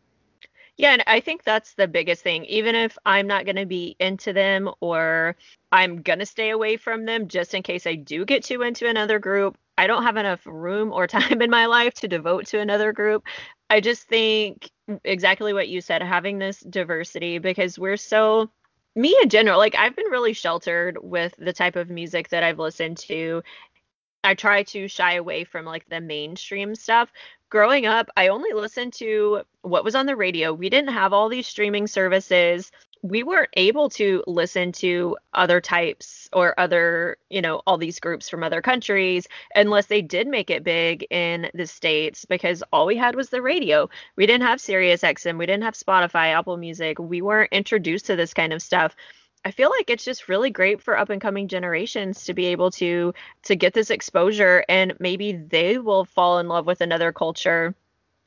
Yeah, 0.81 0.93
and 0.93 1.05
I 1.07 1.21
think 1.21 1.45
that's 1.45 1.75
the 1.75 1.87
biggest 1.87 2.23
thing. 2.23 2.47
Even 2.47 2.75
if 2.75 2.97
I'm 3.05 3.27
not 3.27 3.45
going 3.45 3.57
to 3.57 3.67
be 3.67 3.97
into 4.01 4.33
them 4.33 4.71
or 4.81 5.37
I'm 5.71 6.01
going 6.01 6.21
to 6.21 6.27
stay 6.27 6.49
away 6.49 6.79
from 6.79 7.05
them 7.05 7.29
just 7.29 7.53
in 7.53 7.63
case 7.63 7.87
I 7.87 7.97
do 7.97 8.25
get 8.25 8.45
too 8.45 8.63
into 8.63 8.89
another 8.89 9.19
group, 9.19 9.59
I 9.81 9.87
don't 9.87 10.03
have 10.03 10.19
enough 10.19 10.43
room 10.45 10.93
or 10.93 11.07
time 11.07 11.41
in 11.41 11.49
my 11.49 11.65
life 11.65 11.95
to 11.95 12.09
devote 12.09 12.47
to 12.49 12.61
another 12.61 12.93
group. 12.93 13.25
I 13.71 13.81
just 13.81 14.03
think 14.03 14.71
exactly 15.05 15.55
what 15.55 15.69
you 15.69 15.81
said, 15.81 16.03
having 16.03 16.39
this 16.39 16.61
diversity 16.61 17.39
because 17.39 17.79
we're 17.79 17.97
so 17.97 18.51
me 18.95 19.17
in 19.23 19.31
general, 19.31 19.57
like 19.57 19.75
I've 19.77 19.97
been 19.97 20.11
really 20.11 20.35
sheltered 20.35 20.99
with 21.01 21.35
the 21.39 21.55
type 21.55 21.77
of 21.77 21.89
music 21.89 22.29
that 22.29 22.43
I've 22.43 22.59
listened 22.59 22.99
to. 22.99 23.43
I 24.23 24.35
try 24.35 24.65
to 24.65 24.87
shy 24.87 25.15
away 25.15 25.45
from 25.45 25.65
like 25.65 25.89
the 25.89 26.01
mainstream 26.01 26.75
stuff. 26.75 27.11
Growing 27.49 27.87
up, 27.87 28.11
I 28.19 28.29
only 28.29 28.53
listened 28.53 28.93
to 28.95 29.43
what 29.63 29.83
was 29.83 29.95
on 29.95 30.05
the 30.05 30.15
radio. 30.15 30.53
We 30.53 30.69
didn't 30.69 30.93
have 30.93 31.15
all 31.15 31.31
these 31.31 31.47
streaming 31.47 31.87
services 31.87 32.71
we 33.03 33.23
weren't 33.23 33.51
able 33.55 33.89
to 33.89 34.23
listen 34.27 34.73
to 34.73 35.17
other 35.33 35.61
types 35.61 36.29
or 36.33 36.59
other, 36.61 37.17
you 37.31 37.41
know, 37.41 37.63
all 37.67 37.79
these 37.79 37.99
groups 37.99 38.29
from 38.29 38.43
other 38.43 38.61
countries 38.61 39.27
unless 39.55 39.87
they 39.87 40.03
did 40.03 40.29
make 40.29 40.51
it 40.51 40.63
big 40.63 41.07
in 41.11 41.51
the 41.55 41.67
States 41.67 42.27
because 42.27 42.63
all 42.73 42.87
we 42.87 42.97
had 42.97 43.15
was 43.15 43.31
the 43.31 43.41
radio. 43.41 43.89
We 44.17 44.27
didn't 44.27 44.47
have 44.47 44.61
Sirius 44.61 45.01
XM, 45.01 45.39
we 45.39 45.47
didn't 45.47 45.63
have 45.63 45.75
Spotify, 45.75 46.35
Apple 46.35 46.59
Music. 46.59 46.99
We 46.99 47.23
weren't 47.23 47.53
introduced 47.53 48.07
to 48.07 48.17
this 48.17 48.35
kind 48.35 48.53
of 48.53 48.61
stuff. 48.61 48.95
I 49.45 49.51
feel 49.51 49.71
like 49.71 49.89
it's 49.89 50.05
just 50.05 50.29
really 50.29 50.51
great 50.51 50.83
for 50.83 50.99
up 50.99 51.09
and 51.09 51.21
coming 51.21 51.49
generations 51.49 52.25
to 52.25 52.35
be 52.35 52.47
able 52.47 52.71
to 52.73 53.15
to 53.45 53.57
get 53.57 53.73
this 53.73 53.91
exposure 53.91 54.65
and 54.69 54.93
maybe 55.01 55.33
they 55.33 55.79
will 55.79 56.05
fall 56.05 56.39
in 56.39 56.49
love 56.49 56.67
with 56.67 56.83
another 56.83 57.13
culture 57.13 57.75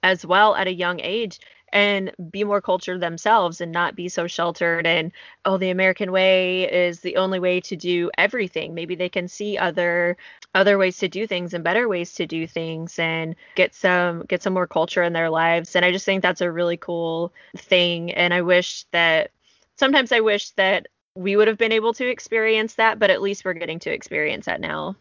as 0.01 0.25
well 0.25 0.55
at 0.55 0.67
a 0.67 0.73
young 0.73 0.99
age 0.99 1.39
and 1.73 2.11
be 2.29 2.43
more 2.43 2.61
cultured 2.61 3.01
themselves 3.01 3.59
and 3.59 3.71
not 3.71 3.95
be 3.95 4.07
so 4.07 4.27
sheltered 4.27 4.85
and 4.85 5.11
oh 5.43 5.57
the 5.57 5.71
american 5.71 6.11
way 6.11 6.71
is 6.71 6.99
the 7.01 7.17
only 7.17 7.39
way 7.39 7.59
to 7.59 7.75
do 7.75 8.09
everything. 8.17 8.73
Maybe 8.73 8.95
they 8.95 9.09
can 9.09 9.27
see 9.27 9.57
other 9.57 10.15
other 10.55 10.77
ways 10.77 10.97
to 10.99 11.09
do 11.09 11.27
things 11.27 11.53
and 11.53 11.63
better 11.63 11.89
ways 11.89 12.13
to 12.13 12.27
do 12.27 12.47
things 12.47 12.97
and 12.99 13.35
get 13.55 13.73
some 13.73 14.23
get 14.27 14.43
some 14.43 14.53
more 14.53 14.67
culture 14.67 15.03
in 15.03 15.13
their 15.13 15.29
lives. 15.29 15.75
And 15.75 15.83
i 15.83 15.91
just 15.91 16.05
think 16.05 16.21
that's 16.21 16.41
a 16.41 16.51
really 16.51 16.77
cool 16.77 17.33
thing. 17.57 18.11
And 18.11 18.33
i 18.33 18.41
wish 18.41 18.85
that 18.91 19.31
sometimes 19.75 20.11
i 20.11 20.19
wish 20.19 20.51
that 20.51 20.87
we 21.15 21.35
would 21.35 21.47
have 21.47 21.57
been 21.57 21.71
able 21.71 21.93
to 21.93 22.07
experience 22.07 22.75
that 22.75 22.99
but 22.99 23.09
at 23.09 23.21
least 23.21 23.45
we're 23.45 23.53
getting 23.53 23.79
to 23.79 23.91
experience 23.91 24.45
that 24.45 24.61
now 24.61 24.95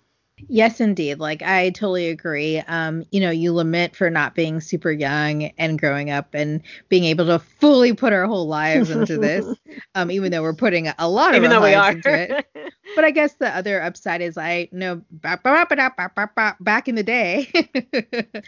Yes, 0.48 0.81
indeed. 0.81 1.18
Like 1.18 1.42
I 1.42 1.70
totally 1.70 2.09
agree. 2.09 2.59
Um, 2.59 3.05
you 3.11 3.20
know, 3.20 3.31
you 3.31 3.52
lament 3.52 3.96
for 3.96 4.11
not 4.11 4.35
being 4.35 4.61
super 4.61 4.90
young 4.90 5.44
and 5.59 5.78
growing 5.78 6.11
up 6.11 6.35
and 6.35 6.62
being 6.88 7.05
able 7.05 7.26
to 7.26 7.38
fully 7.38 7.94
put 7.94 8.12
our 8.12 8.26
whole 8.26 8.46
lives 8.46 8.90
into 8.90 9.18
this. 9.18 9.46
um, 9.94 10.11
even 10.11 10.31
though 10.31 10.42
we're 10.42 10.55
putting 10.55 10.88
a 10.98 11.09
lot 11.09 11.31
of 11.35 11.37
even 11.37 11.52
our 11.52 11.61
lives 11.61 11.96
into 11.96 12.37
it. 12.38 12.46
But 12.94 13.05
I 13.05 13.11
guess 13.11 13.35
the 13.35 13.48
other 13.48 13.83
upside 13.83 14.20
is 14.20 14.37
I 14.37 14.68
know 14.72 15.02
back 15.11 15.40
in 16.88 16.94
the 16.94 17.02
day, 17.02 17.50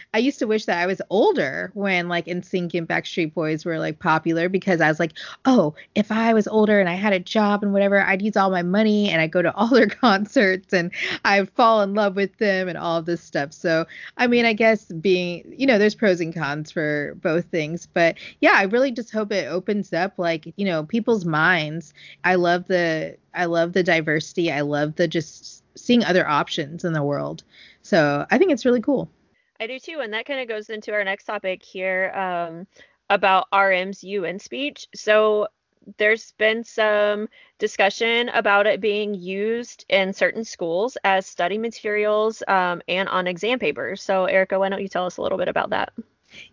I 0.13 0.17
used 0.17 0.39
to 0.39 0.47
wish 0.47 0.65
that 0.65 0.77
I 0.77 0.85
was 0.85 1.01
older 1.09 1.71
when 1.73 2.07
like 2.07 2.25
NSYNC 2.25 2.73
and 2.75 2.87
Backstreet 2.87 3.33
Boys 3.33 3.65
were 3.65 3.79
like 3.79 3.99
popular 3.99 4.49
because 4.49 4.81
I 4.81 4.87
was 4.87 4.99
like, 4.99 5.13
oh, 5.45 5.73
if 5.95 6.11
I 6.11 6.33
was 6.33 6.47
older 6.47 6.79
and 6.79 6.89
I 6.89 6.93
had 6.93 7.13
a 7.13 7.19
job 7.19 7.63
and 7.63 7.73
whatever, 7.73 8.01
I'd 8.01 8.21
use 8.21 8.37
all 8.37 8.49
my 8.49 8.61
money 8.61 9.09
and 9.09 9.21
I'd 9.21 9.31
go 9.31 9.41
to 9.41 9.53
all 9.55 9.67
their 9.73 9.87
concerts 9.87 10.73
and 10.73 10.91
I'd 11.23 11.49
fall 11.51 11.81
in 11.81 11.93
love 11.93 12.15
with 12.15 12.37
them 12.37 12.67
and 12.67 12.77
all 12.77 13.01
this 13.01 13.21
stuff. 13.21 13.53
So, 13.53 13.85
I 14.17 14.27
mean, 14.27 14.45
I 14.45 14.53
guess 14.53 14.85
being, 14.85 15.53
you 15.57 15.65
know, 15.65 15.77
there's 15.77 15.95
pros 15.95 16.21
and 16.21 16.33
cons 16.33 16.71
for 16.71 17.17
both 17.21 17.45
things. 17.45 17.87
But 17.87 18.17
yeah, 18.41 18.53
I 18.55 18.63
really 18.63 18.91
just 18.91 19.11
hope 19.11 19.31
it 19.31 19.47
opens 19.47 19.93
up 19.93 20.13
like, 20.17 20.53
you 20.55 20.65
know, 20.65 20.83
people's 20.83 21.25
minds. 21.25 21.93
I 22.23 22.35
love 22.35 22.67
the, 22.67 23.17
I 23.35 23.45
love 23.45 23.73
the 23.73 23.83
diversity. 23.83 24.51
I 24.51 24.61
love 24.61 24.95
the 24.95 25.07
just 25.07 25.63
seeing 25.77 26.03
other 26.03 26.27
options 26.27 26.85
in 26.85 26.93
the 26.93 27.03
world. 27.03 27.43
So 27.81 28.25
I 28.31 28.37
think 28.37 28.51
it's 28.51 28.65
really 28.65 28.81
cool. 28.81 29.09
I 29.59 29.67
do 29.67 29.79
too. 29.79 29.99
And 30.01 30.13
that 30.13 30.25
kind 30.25 30.39
of 30.39 30.47
goes 30.47 30.69
into 30.69 30.91
our 30.93 31.03
next 31.03 31.25
topic 31.25 31.63
here 31.63 32.11
um, 32.11 32.67
about 33.09 33.47
RM's 33.51 34.03
UN 34.03 34.39
speech. 34.39 34.87
So 34.95 35.47
there's 35.97 36.31
been 36.33 36.63
some 36.63 37.29
discussion 37.59 38.29
about 38.29 38.67
it 38.67 38.81
being 38.81 39.13
used 39.13 39.85
in 39.89 40.13
certain 40.13 40.43
schools 40.43 40.97
as 41.03 41.25
study 41.25 41.57
materials 41.57 42.41
um, 42.47 42.81
and 42.87 43.07
on 43.09 43.27
exam 43.27 43.59
papers. 43.59 44.01
So, 44.01 44.25
Erica, 44.25 44.57
why 44.59 44.69
don't 44.69 44.81
you 44.81 44.87
tell 44.87 45.05
us 45.05 45.17
a 45.17 45.21
little 45.21 45.37
bit 45.37 45.47
about 45.47 45.69
that? 45.69 45.93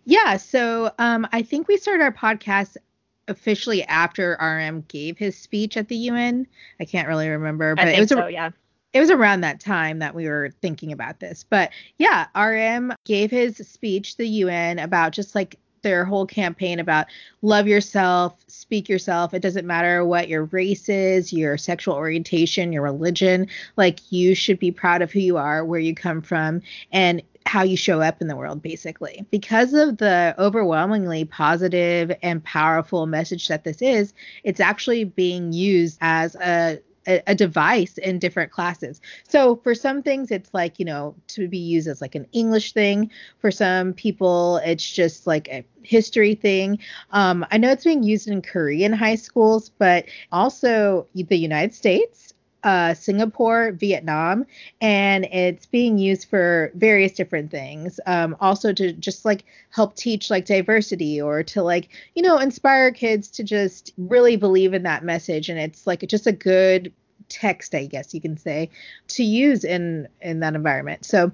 Yeah, 0.05 0.37
so 0.37 0.91
um, 0.99 1.27
I 1.31 1.41
think 1.41 1.67
we 1.67 1.77
started 1.77 2.03
our 2.03 2.13
podcast 2.13 2.77
officially 3.27 3.83
after 3.83 4.37
RM 4.39 4.85
gave 4.87 5.17
his 5.17 5.37
speech 5.37 5.77
at 5.77 5.87
the 5.87 5.95
UN. 5.95 6.47
I 6.79 6.85
can't 6.85 7.07
really 7.07 7.29
remember, 7.29 7.75
but 7.75 7.87
it 7.87 7.99
was 7.99 8.09
so, 8.09 8.19
a, 8.19 8.29
yeah. 8.29 8.49
It 8.93 8.99
was 8.99 9.09
around 9.09 9.41
that 9.41 9.59
time 9.59 9.99
that 9.99 10.13
we 10.13 10.27
were 10.27 10.51
thinking 10.61 10.91
about 10.91 11.19
this. 11.19 11.43
But 11.49 11.71
yeah, 11.97 12.27
RM 12.35 12.93
gave 13.05 13.31
his 13.31 13.57
speech 13.57 14.11
to 14.11 14.17
the 14.19 14.27
UN 14.27 14.77
about 14.77 15.13
just 15.13 15.33
like 15.33 15.57
their 15.83 16.05
whole 16.05 16.25
campaign 16.25 16.79
about 16.79 17.07
love 17.41 17.67
yourself, 17.67 18.35
speak 18.47 18.89
yourself. 18.89 19.33
It 19.33 19.41
doesn't 19.41 19.67
matter 19.67 20.03
what 20.05 20.27
your 20.27 20.45
race 20.45 20.89
is, 20.89 21.31
your 21.31 21.57
sexual 21.57 21.95
orientation, 21.95 22.73
your 22.73 22.83
religion. 22.83 23.47
Like 23.77 24.11
you 24.11 24.33
should 24.33 24.59
be 24.59 24.71
proud 24.71 25.01
of 25.01 25.11
who 25.11 25.19
you 25.19 25.37
are, 25.37 25.63
where 25.63 25.79
you 25.79 25.93
come 25.93 26.21
from, 26.21 26.61
and 26.91 27.21
how 27.45 27.61
you 27.61 27.77
show 27.77 28.01
up 28.01 28.21
in 28.21 28.27
the 28.27 28.35
world 28.35 28.61
basically 28.61 29.25
because 29.29 29.73
of 29.73 29.97
the 29.97 30.33
overwhelmingly 30.39 31.25
positive 31.25 32.11
and 32.23 32.43
powerful 32.43 33.05
message 33.05 33.49
that 33.49 33.63
this 33.65 33.81
is 33.81 34.13
it's 34.43 34.61
actually 34.61 35.03
being 35.03 35.51
used 35.51 35.97
as 36.01 36.35
a 36.35 36.79
a, 37.07 37.35
device 37.35 37.97
in 37.97 38.19
different 38.19 38.51
classes. 38.51 39.01
So 39.27 39.57
for 39.57 39.75
some 39.75 40.01
things, 40.01 40.31
it's 40.31 40.53
like, 40.53 40.79
you 40.79 40.85
know, 40.85 41.15
to 41.29 41.47
be 41.47 41.57
used 41.57 41.87
as 41.87 42.01
like 42.01 42.15
an 42.15 42.27
English 42.31 42.73
thing. 42.73 43.11
For 43.39 43.51
some 43.51 43.93
people, 43.93 44.57
it's 44.57 44.89
just 44.89 45.27
like 45.27 45.47
a 45.49 45.65
history 45.81 46.35
thing. 46.35 46.79
Um, 47.11 47.45
I 47.51 47.57
know 47.57 47.71
it's 47.71 47.83
being 47.83 48.03
used 48.03 48.27
in 48.27 48.41
Korean 48.41 48.93
high 48.93 49.15
schools, 49.15 49.69
but 49.69 50.05
also 50.31 51.07
the 51.13 51.37
United 51.37 51.73
States 51.73 52.33
uh, 52.63 52.93
Singapore, 52.93 53.73
Vietnam, 53.73 54.45
and 54.79 55.25
it's 55.25 55.65
being 55.65 55.97
used 55.97 56.29
for 56.29 56.71
various 56.75 57.11
different 57.11 57.51
things. 57.51 57.99
Um, 58.05 58.35
also 58.39 58.71
to 58.73 58.93
just 58.93 59.25
like 59.25 59.43
help 59.69 59.95
teach 59.95 60.29
like 60.29 60.45
diversity 60.45 61.21
or 61.21 61.43
to 61.43 61.61
like 61.61 61.89
you 62.15 62.21
know 62.21 62.37
inspire 62.37 62.91
kids 62.91 63.29
to 63.31 63.43
just 63.43 63.93
really 63.97 64.37
believe 64.37 64.73
in 64.73 64.83
that 64.83 65.03
message. 65.03 65.49
And 65.49 65.59
it's 65.59 65.85
like 65.85 66.07
just 66.07 66.27
a 66.27 66.31
good 66.31 66.93
text, 67.29 67.75
I 67.75 67.85
guess 67.85 68.13
you 68.13 68.21
can 68.21 68.37
say, 68.37 68.69
to 69.09 69.23
use 69.23 69.63
in 69.63 70.07
in 70.21 70.39
that 70.39 70.55
environment. 70.55 71.05
So. 71.05 71.31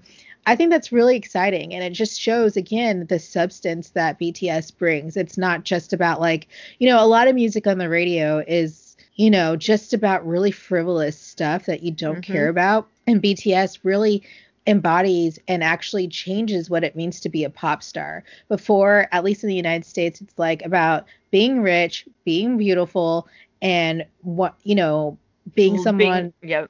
I 0.48 0.56
think 0.56 0.72
that's 0.72 0.92
really 0.92 1.16
exciting 1.16 1.76
and 1.76 1.84
it 1.84 1.92
just 1.92 2.20
shows 2.20 2.58
again 2.58 3.06
the 3.08 3.20
substance 3.20 3.90
that 3.90 4.20
BTS 4.20 4.76
brings. 4.76 5.16
It's 5.16 5.38
not 5.38 5.64
just 5.64 5.94
about 5.94 6.22
like, 6.22 6.48
you 6.80 6.90
know, 6.90 7.04
a 7.04 7.06
lot 7.06 7.28
of 7.28 7.36
music 7.36 7.68
on 7.68 7.78
the 7.78 7.90
radio 7.90 8.44
is 8.48 8.89
you 9.20 9.30
know, 9.30 9.58
just 9.58 9.94
about 9.94 10.26
really 10.26 10.50
frivolous 10.50 11.20
stuff 11.20 11.66
that 11.66 11.84
you 11.84 11.92
don't 11.92 12.22
mm-hmm. 12.22 12.32
care 12.32 12.48
about. 12.48 12.88
And 13.06 13.22
BTS 13.22 13.80
really 13.84 14.24
embodies 14.66 15.38
and 15.46 15.62
actually 15.62 16.08
changes 16.08 16.70
what 16.70 16.86
it 16.86 16.96
means 16.96 17.20
to 17.20 17.28
be 17.28 17.44
a 17.44 17.50
pop 17.50 17.84
star. 17.84 18.24
Before, 18.48 19.10
at 19.12 19.26
least 19.26 19.44
in 19.44 19.50
the 19.50 19.56
United 19.56 19.86
States, 19.86 20.22
it's 20.22 20.40
like 20.40 20.64
about 20.64 21.06
being 21.32 21.62
rich, 21.62 22.08
being 22.24 22.58
beautiful, 22.58 23.28
and 23.62 24.06
what, 24.22 24.56
you 24.64 24.74
know, 24.74 25.18
being 25.54 25.78
someone. 25.80 26.32
Being, 26.40 26.52
yeah. 26.52 26.68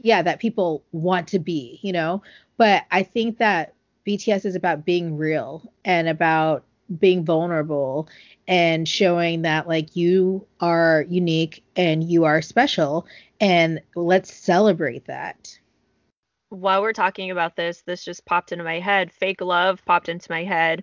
Yeah, 0.00 0.22
that 0.22 0.40
people 0.40 0.82
want 0.90 1.28
to 1.28 1.38
be, 1.38 1.78
you 1.82 1.92
know. 1.92 2.22
But 2.56 2.86
I 2.90 3.04
think 3.04 3.38
that 3.38 3.74
BTS 4.04 4.44
is 4.44 4.56
about 4.56 4.84
being 4.84 5.16
real 5.16 5.70
and 5.84 6.08
about 6.08 6.64
being 6.96 7.24
vulnerable 7.24 8.08
and 8.46 8.88
showing 8.88 9.42
that 9.42 9.68
like 9.68 9.94
you 9.94 10.46
are 10.60 11.04
unique 11.08 11.62
and 11.76 12.02
you 12.02 12.24
are 12.24 12.40
special 12.40 13.06
and 13.40 13.80
let's 13.94 14.32
celebrate 14.32 15.04
that. 15.06 15.58
While 16.48 16.80
we're 16.80 16.94
talking 16.94 17.30
about 17.30 17.56
this 17.56 17.82
this 17.82 18.04
just 18.04 18.24
popped 18.24 18.52
into 18.52 18.64
my 18.64 18.80
head. 18.80 19.12
Fake 19.12 19.40
love 19.40 19.84
popped 19.84 20.08
into 20.08 20.30
my 20.30 20.44
head 20.44 20.82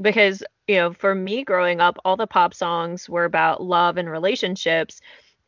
because 0.00 0.42
you 0.68 0.76
know 0.76 0.92
for 0.92 1.14
me 1.14 1.42
growing 1.42 1.80
up 1.80 1.98
all 2.04 2.16
the 2.16 2.28
pop 2.28 2.54
songs 2.54 3.08
were 3.08 3.24
about 3.24 3.62
love 3.62 3.96
and 3.96 4.08
relationships 4.08 5.00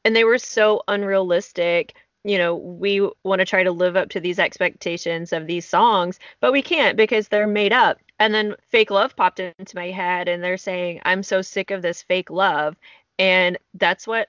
and 0.05 0.17
they 0.17 0.25
were 0.25 0.39
so 0.39 0.83
unrealistic. 0.89 1.95
You 2.25 2.39
know 2.39 2.57
we 2.57 3.09
want 3.23 3.39
to 3.39 3.45
try 3.45 3.63
to 3.63 3.71
live 3.71 3.97
up 3.97 4.09
to 4.11 4.21
these 4.21 4.41
expectations 4.41 5.33
of 5.33 5.47
these 5.47 5.69
songs 5.69 6.19
but 6.41 6.53
we 6.53 6.63
can't 6.63 6.97
because 6.97 7.29
they're 7.29 7.47
made 7.47 7.73
up 7.73 7.99
and 8.23 8.33
then 8.33 8.55
fake 8.69 8.93
love 8.93 9.17
popped 9.17 9.41
into 9.41 9.75
my 9.75 9.91
head 9.91 10.29
and 10.29 10.45
they're 10.45 10.57
saying 10.57 11.01
i'm 11.05 11.25
so 11.25 11.43
sick 11.43 11.73
of 11.73 11.83
this 11.83 12.03
fake 12.05 12.31
love. 12.31 12.77
And 13.19 13.59
that's 13.75 14.07
what 14.07 14.29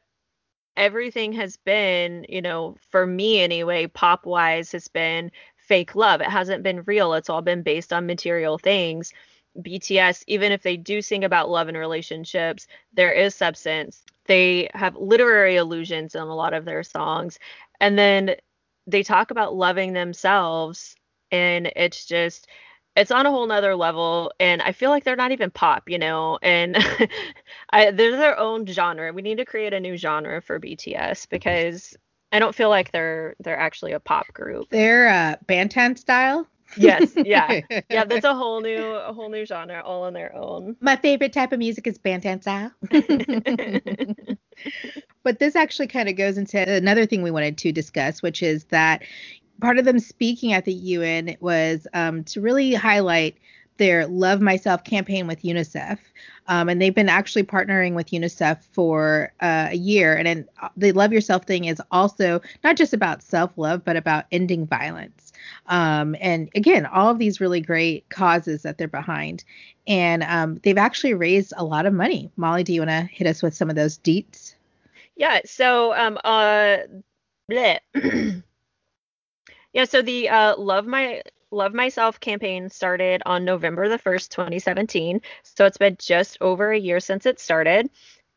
everything 0.75 1.33
has 1.33 1.57
been 1.57 2.25
you 2.27 2.41
know 2.41 2.75
for 2.89 3.05
me 3.05 3.39
anyway 3.41 3.85
pop 3.85 4.25
wise 4.25 4.71
has 4.71 4.87
been 4.87 5.31
fake 5.57 5.95
love. 5.95 6.21
It 6.21 6.29
hasn't 6.29 6.63
been 6.63 6.83
real. 6.87 7.13
It's 7.13 7.29
all 7.29 7.43
been 7.43 7.61
based 7.61 7.93
on 7.93 8.07
material 8.07 8.57
things. 8.57 9.13
Bts 9.59 10.23
even 10.27 10.51
if 10.51 10.63
they 10.63 10.75
do 10.75 11.01
sing 11.01 11.23
about 11.23 11.49
love 11.49 11.67
and 11.67 11.77
relationships 11.77 12.65
there 12.93 13.11
is 13.13 13.35
substance. 13.35 14.03
They 14.25 14.69
have 14.73 14.95
literary 14.95 15.57
allusions 15.57 16.15
in 16.15 16.21
a 16.21 16.35
lot 16.35 16.53
of 16.55 16.65
their 16.65 16.83
songs. 16.83 17.37
And 17.79 17.97
then 17.99 18.35
they 18.87 19.03
talk 19.03 19.29
about 19.29 19.55
loving 19.55 19.93
themselves 19.93 20.95
and 21.31 21.71
it's 21.75 22.05
just 22.05 22.47
it's 22.95 23.11
on 23.11 23.25
a 23.25 23.31
whole 23.31 23.47
nother 23.47 23.75
level 23.75 24.31
and 24.39 24.61
i 24.61 24.71
feel 24.71 24.89
like 24.89 25.03
they're 25.03 25.15
not 25.15 25.31
even 25.31 25.49
pop 25.49 25.89
you 25.89 25.97
know 25.97 26.37
and 26.41 26.77
I, 27.71 27.91
they're 27.91 28.11
their 28.17 28.37
own 28.37 28.65
genre. 28.65 29.11
We 29.13 29.21
need 29.21 29.37
to 29.37 29.45
create 29.45 29.73
a 29.73 29.79
new 29.79 29.97
genre 29.97 30.41
for 30.41 30.59
bts 30.59 31.27
because 31.29 31.95
i 32.31 32.39
don't 32.39 32.55
feel 32.55 32.69
like 32.69 32.91
they're 32.91 33.35
they're 33.39 33.57
actually 33.57 33.93
a 33.93 33.99
pop 33.99 34.27
group. 34.33 34.69
They're 34.69 35.09
uh 35.09 35.35
Bangtan 35.47 35.97
style? 35.97 36.47
Yes 36.77 37.13
yeah. 37.17 37.61
Yeah 37.89 38.05
that's 38.05 38.25
a 38.25 38.35
whole 38.35 38.61
new 38.61 38.83
a 38.83 39.13
whole 39.13 39.29
new 39.29 39.45
genre 39.45 39.81
all 39.83 40.03
on 40.03 40.13
their 40.13 40.35
own. 40.35 40.75
My 40.79 40.95
favorite 40.95 41.33
type 41.33 41.51
of 41.51 41.59
music 41.59 41.87
is 41.87 41.97
Bangtan 41.99 42.41
style. 42.41 42.71
But 45.23 45.39
this 45.39 45.55
actually 45.55 45.87
kind 45.87 46.09
of 46.09 46.17
goes 46.17 46.37
into 46.37 46.59
another 46.69 47.05
thing 47.05 47.21
we 47.23 47.31
wanted 47.31 47.57
to 47.59 47.71
discuss 47.71 48.21
which 48.21 48.43
is 48.43 48.65
that 48.65 49.03
part 49.61 49.77
of 49.77 49.85
them 49.85 49.99
speaking 49.99 50.53
at 50.53 50.65
the 50.65 50.73
UN 50.73 51.37
was 51.39 51.87
um, 51.93 52.23
to 52.25 52.41
really 52.41 52.73
highlight 52.73 53.37
their 53.77 54.05
Love 54.07 54.41
Myself 54.41 54.83
campaign 54.83 55.27
with 55.27 55.41
UNICEF. 55.41 55.97
Um, 56.47 56.67
and 56.69 56.81
they've 56.81 56.93
been 56.93 57.09
actually 57.09 57.43
partnering 57.43 57.95
with 57.95 58.11
UNICEF 58.11 58.61
for 58.71 59.31
uh, 59.39 59.69
a 59.71 59.75
year. 59.75 60.15
And 60.15 60.47
uh, 60.61 60.69
the 60.75 60.91
Love 60.91 61.13
Yourself 61.13 61.45
thing 61.45 61.65
is 61.65 61.81
also 61.91 62.41
not 62.63 62.75
just 62.75 62.93
about 62.93 63.23
self 63.23 63.57
love, 63.57 63.83
but 63.83 63.95
about 63.95 64.25
ending 64.31 64.67
violence. 64.67 65.33
Um, 65.67 66.15
and 66.19 66.49
again, 66.55 66.85
all 66.85 67.09
of 67.09 67.19
these 67.19 67.41
really 67.41 67.61
great 67.61 68.07
causes 68.09 68.61
that 68.63 68.77
they're 68.77 68.87
behind. 68.87 69.43
And 69.87 70.23
um, 70.23 70.59
they've 70.63 70.77
actually 70.77 71.13
raised 71.13 71.53
a 71.57 71.63
lot 71.63 71.85
of 71.85 71.93
money. 71.93 72.31
Molly, 72.35 72.63
do 72.63 72.73
you 72.73 72.81
want 72.81 72.91
to 72.91 73.01
hit 73.11 73.27
us 73.27 73.41
with 73.41 73.53
some 73.53 73.69
of 73.69 73.75
those 73.75 73.97
deets? 73.97 74.55
Yeah. 75.15 75.41
So, 75.45 75.93
um, 75.93 76.17
uh, 76.23 76.77
Yeah, 79.73 79.85
so 79.85 80.01
the 80.01 80.29
uh, 80.29 80.55
Love 80.57 80.85
My 80.85 81.23
Love 81.51 81.73
Myself 81.73 82.19
campaign 82.19 82.69
started 82.69 83.21
on 83.25 83.45
November 83.45 83.89
the 83.89 83.99
1st, 83.99 84.29
2017. 84.29 85.21
So 85.43 85.65
it's 85.65 85.77
been 85.77 85.97
just 85.99 86.37
over 86.41 86.71
a 86.71 86.79
year 86.79 86.99
since 86.99 87.25
it 87.25 87.39
started. 87.39 87.89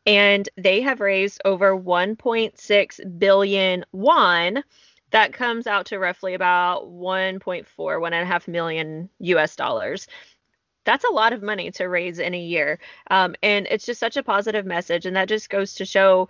And 0.05 0.47
they 0.57 0.81
have 0.81 0.99
raised 0.99 1.41
over 1.45 1.75
1.6 1.75 3.19
billion 3.19 3.85
won. 3.91 4.63
That 5.11 5.33
comes 5.33 5.67
out 5.67 5.87
to 5.87 5.99
roughly 5.99 6.33
about 6.33 6.87
1.4, 6.89 8.01
one 8.01 8.13
and 8.13 8.23
a 8.23 8.25
half 8.25 8.47
million 8.47 9.09
US 9.19 9.55
dollars. 9.55 10.07
That's 10.85 11.03
a 11.03 11.13
lot 11.13 11.33
of 11.33 11.43
money 11.43 11.71
to 11.71 11.85
raise 11.85 12.19
in 12.19 12.33
a 12.33 12.39
year. 12.39 12.79
Um, 13.11 13.35
and 13.43 13.67
it's 13.69 13.85
just 13.85 13.99
such 13.99 14.17
a 14.17 14.23
positive 14.23 14.65
message. 14.65 15.05
And 15.05 15.15
that 15.17 15.27
just 15.27 15.49
goes 15.49 15.73
to 15.75 15.85
show 15.85 16.29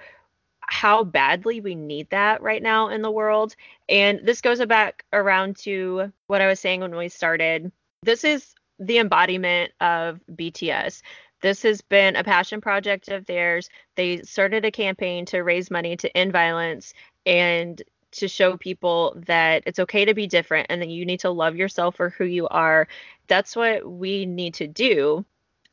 how 0.68 1.04
badly 1.04 1.62
we 1.62 1.76
need 1.76 2.10
that 2.10 2.42
right 2.42 2.62
now 2.62 2.90
in 2.90 3.02
the 3.02 3.12
world. 3.12 3.56
And 3.90 4.20
this 4.24 4.42
goes 4.42 4.64
back 4.66 5.06
around 5.14 5.58
to 5.60 6.12
what 6.28 6.42
I 6.42 6.48
was 6.48 6.60
saying 6.60 6.82
when 6.82 6.96
we 6.96 7.10
started. 7.10 7.72
This 8.04 8.24
is 8.24 8.54
the 8.80 9.00
embodiment 9.00 9.72
of 9.82 10.20
BTS. 10.32 11.02
This 11.42 11.64
has 11.64 11.82
been 11.82 12.16
a 12.16 12.24
passion 12.24 12.62
project 12.62 13.10
of 13.10 13.26
theirs. 13.26 13.70
They 13.96 14.22
started 14.24 14.66
a 14.66 14.72
campaign 14.72 15.26
to 15.28 15.42
raise 15.42 15.72
money 15.72 15.96
to 15.98 16.18
end 16.18 16.32
violence 16.32 16.94
and 17.26 17.82
to 18.12 18.28
show 18.28 18.58
people 18.58 19.16
that 19.28 19.64
it's 19.66 19.80
okay 19.80 20.06
to 20.06 20.14
be 20.14 20.28
different 20.28 20.68
and 20.70 20.82
that 20.82 20.90
you 20.90 21.06
need 21.06 21.20
to 21.22 21.30
love 21.30 21.56
yourself 21.56 21.96
for 21.96 22.10
who 22.10 22.26
you 22.26 22.48
are. 22.48 22.88
That's 23.28 23.56
what 23.56 23.90
we 23.90 24.26
need 24.26 24.56
to 24.56 24.68
do 24.68 25.26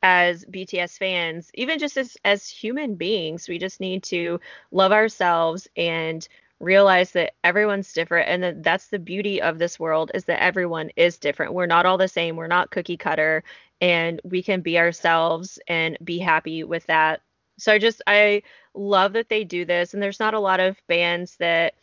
as 0.04 0.44
BTS 0.46 0.98
fans, 0.98 1.50
even 1.54 1.80
just 1.80 1.96
as 1.98 2.16
as 2.24 2.48
human 2.48 2.94
beings, 2.96 3.48
we 3.48 3.58
just 3.58 3.80
need 3.80 4.04
to 4.04 4.40
love 4.72 4.92
ourselves 4.92 5.68
and 5.76 6.28
realize 6.60 7.12
that 7.12 7.34
everyone's 7.44 7.92
different 7.92 8.28
and 8.28 8.42
that 8.42 8.62
that's 8.62 8.88
the 8.88 8.98
beauty 8.98 9.42
of 9.42 9.58
this 9.58 9.80
world 9.80 10.10
is 10.14 10.26
that 10.26 10.42
everyone 10.42 10.90
is 10.96 11.18
different. 11.18 11.54
We're 11.54 11.66
not 11.66 11.86
all 11.86 11.98
the 11.98 12.08
same. 12.08 12.36
We're 12.36 12.48
not 12.48 12.70
cookie 12.70 12.96
cutter 12.98 13.44
and 13.80 14.20
we 14.24 14.42
can 14.42 14.62
be 14.62 14.78
ourselves 14.78 15.58
and 15.68 15.98
be 16.04 16.18
happy 16.18 16.64
with 16.64 16.86
that 16.86 17.22
So 17.58 17.72
I 17.74 17.78
just 17.78 18.02
I 18.06 18.42
love 18.74 19.14
that 19.14 19.28
they 19.30 19.44
do 19.44 19.64
this 19.64 19.94
and 19.94 20.02
there's 20.02 20.20
not 20.20 20.34
a 20.34 20.40
lot 20.40 20.60
of 20.60 20.76
bands 20.88 21.36
that 21.38 21.74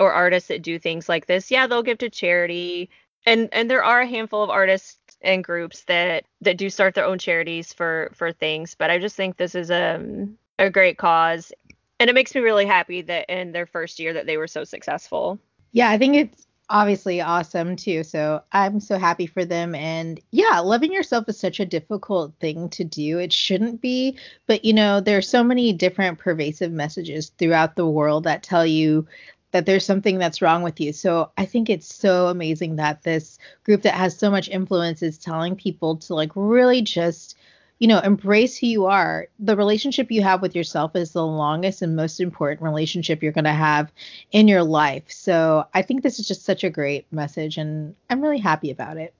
or 0.00 0.12
artists 0.12 0.48
that 0.48 0.62
do 0.62 0.78
things 0.78 1.08
like 1.08 1.26
this. 1.26 1.50
Yeah, 1.50 1.66
they'll 1.68 1.82
give 1.82 1.98
to 2.00 2.10
charity 2.10 2.90
and 3.26 3.50
and 3.52 3.70
there 3.70 3.84
are 3.84 4.02
a 4.02 4.06
handful 4.08 4.42
of 4.44 4.50
artists 4.50 4.98
and 5.22 5.44
groups 5.44 5.84
that 5.84 6.24
that 6.40 6.56
do 6.56 6.70
start 6.70 6.94
their 6.94 7.04
own 7.04 7.18
charities 7.18 7.72
for 7.72 8.10
for 8.14 8.32
things, 8.32 8.74
but 8.74 8.90
I 8.90 8.98
just 8.98 9.16
think 9.16 9.36
this 9.36 9.54
is 9.54 9.70
a 9.70 9.96
um, 9.96 10.36
a 10.58 10.70
great 10.70 10.98
cause 10.98 11.52
and 12.00 12.08
it 12.08 12.14
makes 12.14 12.34
me 12.34 12.40
really 12.40 12.64
happy 12.64 13.02
that 13.02 13.28
in 13.28 13.52
their 13.52 13.66
first 13.66 14.00
year 14.00 14.14
that 14.14 14.26
they 14.26 14.38
were 14.38 14.48
so 14.48 14.64
successful. 14.64 15.38
Yeah, 15.72 15.90
I 15.90 15.98
think 15.98 16.16
it's 16.16 16.46
obviously 16.70 17.20
awesome 17.20 17.76
too. 17.76 18.02
So 18.04 18.42
I'm 18.52 18.80
so 18.80 18.98
happy 18.98 19.26
for 19.26 19.44
them. 19.44 19.74
And 19.74 20.18
yeah, 20.30 20.60
loving 20.60 20.92
yourself 20.92 21.28
is 21.28 21.38
such 21.38 21.60
a 21.60 21.66
difficult 21.66 22.32
thing 22.40 22.70
to 22.70 22.84
do. 22.84 23.18
It 23.18 23.32
shouldn't 23.32 23.82
be, 23.82 24.16
but 24.46 24.64
you 24.64 24.72
know, 24.72 25.00
there's 25.00 25.28
so 25.28 25.44
many 25.44 25.74
different 25.74 26.18
pervasive 26.18 26.72
messages 26.72 27.32
throughout 27.38 27.76
the 27.76 27.86
world 27.86 28.24
that 28.24 28.42
tell 28.42 28.64
you 28.64 29.06
that 29.52 29.66
there's 29.66 29.84
something 29.84 30.18
that's 30.18 30.42
wrong 30.42 30.62
with 30.62 30.80
you. 30.80 30.92
So 30.92 31.30
I 31.36 31.44
think 31.44 31.68
it's 31.68 31.92
so 31.92 32.28
amazing 32.28 32.76
that 32.76 33.02
this 33.02 33.38
group 33.64 33.82
that 33.82 33.94
has 33.94 34.16
so 34.16 34.30
much 34.30 34.48
influence 34.48 35.02
is 35.02 35.18
telling 35.18 35.56
people 35.56 35.96
to 35.96 36.14
like 36.14 36.30
really 36.34 36.82
just 36.82 37.36
you 37.80 37.88
know, 37.88 37.98
embrace 38.00 38.58
who 38.58 38.66
you 38.66 38.86
are. 38.86 39.26
The 39.38 39.56
relationship 39.56 40.10
you 40.10 40.22
have 40.22 40.42
with 40.42 40.54
yourself 40.54 40.94
is 40.94 41.12
the 41.12 41.26
longest 41.26 41.80
and 41.80 41.96
most 41.96 42.20
important 42.20 42.62
relationship 42.62 43.22
you're 43.22 43.32
going 43.32 43.44
to 43.46 43.52
have 43.52 43.90
in 44.32 44.48
your 44.48 44.62
life. 44.62 45.04
So 45.08 45.64
I 45.72 45.80
think 45.80 46.02
this 46.02 46.20
is 46.20 46.28
just 46.28 46.44
such 46.44 46.62
a 46.62 46.68
great 46.68 47.10
message, 47.10 47.56
and 47.56 47.94
I'm 48.10 48.20
really 48.20 48.38
happy 48.38 48.70
about 48.70 48.98
it. 48.98 49.14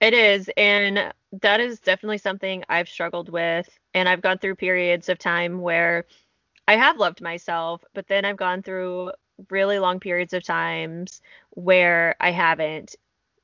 It 0.00 0.14
is. 0.14 0.48
And 0.56 1.12
that 1.42 1.60
is 1.60 1.80
definitely 1.80 2.18
something 2.18 2.64
I've 2.68 2.88
struggled 2.88 3.28
with. 3.28 3.68
And 3.92 4.08
I've 4.08 4.22
gone 4.22 4.38
through 4.38 4.54
periods 4.54 5.10
of 5.10 5.18
time 5.18 5.60
where 5.60 6.06
I 6.66 6.76
have 6.76 6.96
loved 6.96 7.20
myself, 7.20 7.84
but 7.94 8.06
then 8.08 8.24
I've 8.24 8.36
gone 8.36 8.62
through 8.62 9.10
really 9.50 9.78
long 9.78 10.00
periods 10.00 10.32
of 10.32 10.42
times 10.42 11.20
where 11.50 12.16
I 12.20 12.30
haven't. 12.30 12.96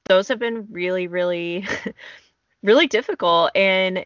Those 0.07 0.29
have 0.29 0.39
been 0.39 0.69
really, 0.71 1.07
really, 1.07 1.67
really 2.63 2.87
difficult. 2.87 3.53
And 3.55 4.05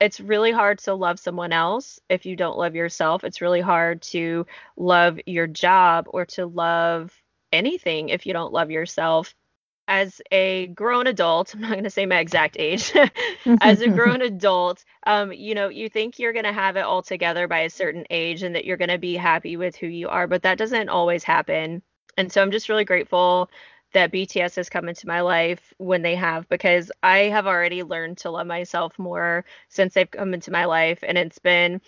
it's 0.00 0.20
really 0.20 0.50
hard 0.50 0.78
to 0.80 0.94
love 0.94 1.20
someone 1.20 1.52
else 1.52 2.00
if 2.08 2.24
you 2.24 2.36
don't 2.36 2.58
love 2.58 2.74
yourself. 2.74 3.22
It's 3.22 3.40
really 3.40 3.60
hard 3.60 4.02
to 4.02 4.46
love 4.76 5.20
your 5.26 5.46
job 5.46 6.06
or 6.08 6.24
to 6.26 6.46
love 6.46 7.12
anything 7.52 8.08
if 8.08 8.26
you 8.26 8.32
don't 8.32 8.52
love 8.52 8.70
yourself. 8.70 9.34
As 9.90 10.22
a 10.30 10.68
grown 10.68 11.08
adult, 11.08 11.52
I'm 11.54 11.62
not 11.62 11.72
going 11.72 11.84
to 11.84 11.90
say 11.90 12.06
my 12.06 12.20
exact 12.20 12.56
age. 12.58 12.92
as 13.60 13.80
a 13.80 13.88
grown 13.88 14.22
adult, 14.22 14.84
um, 15.06 15.32
you 15.32 15.54
know, 15.54 15.68
you 15.68 15.88
think 15.88 16.18
you're 16.18 16.32
going 16.32 16.44
to 16.44 16.52
have 16.52 16.76
it 16.76 16.84
all 16.84 17.02
together 17.02 17.48
by 17.48 17.60
a 17.60 17.70
certain 17.70 18.06
age 18.08 18.44
and 18.44 18.54
that 18.54 18.64
you're 18.64 18.76
going 18.76 18.90
to 18.90 18.98
be 18.98 19.16
happy 19.16 19.56
with 19.56 19.74
who 19.74 19.88
you 19.88 20.08
are, 20.08 20.28
but 20.28 20.42
that 20.42 20.58
doesn't 20.58 20.88
always 20.88 21.24
happen. 21.24 21.82
And 22.16 22.32
so 22.32 22.40
I'm 22.40 22.52
just 22.52 22.68
really 22.68 22.84
grateful 22.84 23.50
that 23.92 24.12
BTS 24.12 24.56
has 24.56 24.68
come 24.68 24.88
into 24.88 25.08
my 25.08 25.20
life 25.20 25.74
when 25.78 26.02
they 26.02 26.14
have 26.14 26.48
because 26.48 26.92
I 27.02 27.24
have 27.24 27.46
already 27.46 27.82
learned 27.82 28.18
to 28.18 28.30
love 28.30 28.46
myself 28.46 28.98
more 28.98 29.44
since 29.68 29.94
they've 29.94 30.10
come 30.10 30.34
into 30.34 30.52
my 30.52 30.66
life 30.66 31.02
and 31.02 31.18
it's 31.18 31.40
been 31.40 31.80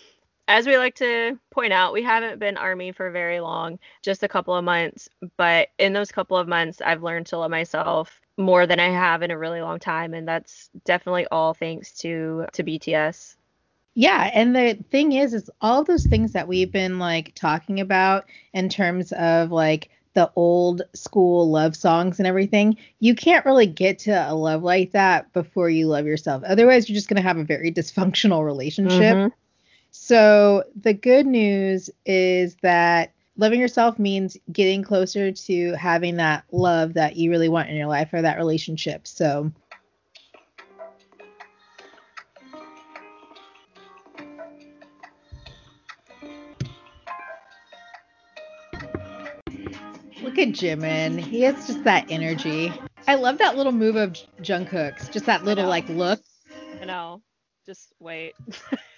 as 0.49 0.67
we 0.67 0.77
like 0.77 0.97
to 0.97 1.39
point 1.51 1.73
out, 1.73 1.93
we 1.93 2.03
haven't 2.03 2.39
been 2.39 2.57
army 2.57 2.93
for 2.93 3.11
very 3.11 3.41
long, 3.41 3.79
just 4.03 4.23
a 4.23 4.29
couple 4.29 4.55
of 4.55 4.65
months, 4.65 5.09
but 5.37 5.69
in 5.79 5.93
those 5.93 6.13
couple 6.13 6.37
of 6.37 6.49
months 6.49 6.81
I've 6.81 7.03
learned 7.03 7.27
to 7.27 7.39
love 7.39 7.51
myself 7.51 8.21
more 8.37 8.67
than 8.67 8.81
I 8.81 8.89
have 8.89 9.23
in 9.23 9.31
a 9.31 9.39
really 9.39 9.61
long 9.61 9.79
time 9.79 10.15
and 10.15 10.27
that's 10.27 10.71
definitely 10.85 11.27
all 11.31 11.55
thanks 11.55 11.93
to 11.99 12.47
to 12.53 12.65
BTS. 12.65 13.37
Yeah, 13.95 14.31
and 14.33 14.57
the 14.57 14.79
thing 14.91 15.13
is 15.13 15.35
is 15.35 15.51
all 15.61 15.85
those 15.85 16.07
things 16.07 16.33
that 16.33 16.49
we've 16.49 16.73
been 16.73 16.99
like 16.99 17.35
talking 17.35 17.81
about 17.81 18.25
in 18.55 18.69
terms 18.69 19.13
of 19.13 19.53
like 19.53 19.91
the 20.15 20.31
old 20.37 20.83
school 20.95 21.51
love 21.51 21.77
songs 21.77 22.19
and 22.19 22.27
everything, 22.27 22.77
you 23.01 23.15
can't 23.15 23.47
really 23.47 23.67
get 23.67 24.01
to 24.01 24.13
a 24.13 24.35
love 24.35 24.63
like 24.63 24.93
that 24.93 25.33
before 25.33 25.71
you 25.71 25.87
love 25.87 26.07
yourself. 26.07 26.43
Otherwise, 26.45 26.89
you're 26.89 26.95
just 26.95 27.09
going 27.09 27.17
to 27.17 27.27
have 27.27 27.39
a 27.39 27.45
very 27.45 27.73
dysfunctional 27.73 28.45
relationship. 28.45 29.17
Mm-hmm. 29.17 29.35
So, 29.93 30.65
the 30.75 30.95
good 30.95 31.27
news 31.27 31.91
is 32.07 32.57
that 32.63 33.13
loving 33.37 33.61
yourself 33.61 33.99
means 33.99 34.39
getting 34.51 34.83
closer 34.83 35.31
to 35.31 35.73
having 35.75 36.17
that 36.17 36.45
love 36.51 36.95
that 36.95 37.17
you 37.17 37.31
really 37.31 37.51
want 37.51 37.69
in 37.69 37.77
your 37.77 37.87
life 37.89 38.09
or 38.15 38.23
that 38.23 38.39
relationship. 38.39 39.07
So, 39.07 39.53
Look 50.23 50.39
at 50.39 50.49
Jimin. 50.49 51.19
He 51.19 51.43
has 51.43 51.67
just 51.67 51.85
that 51.85 52.07
energy. 52.09 52.73
I 53.07 53.17
love 53.17 53.39
that 53.39 53.57
little 53.57 53.73
move 53.73 53.97
of 53.97 54.13
Jungkook's. 54.41 55.09
Just 55.09 55.27
that 55.27 55.45
little 55.45 55.69
like 55.69 55.87
look. 55.91 56.21
I 56.81 56.87
know. 56.87 57.21
Just 57.67 57.93
wait. 58.01 58.35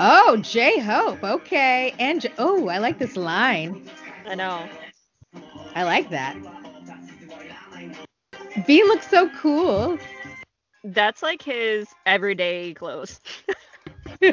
oh, 0.00 0.36
J 0.38 0.78
Hope. 0.78 1.22
Okay. 1.22 1.94
And 1.98 2.20
J- 2.20 2.32
oh, 2.38 2.68
I 2.68 2.78
like 2.78 2.98
this 2.98 3.16
line. 3.16 3.88
I 4.26 4.34
know. 4.34 4.68
I 5.74 5.84
like 5.84 6.10
that. 6.10 6.36
V 8.66 8.82
looks 8.84 9.08
so 9.08 9.30
cool. 9.30 9.98
That's 10.84 11.22
like 11.22 11.42
his 11.42 11.88
everyday 12.06 12.74
clothes. 12.74 13.20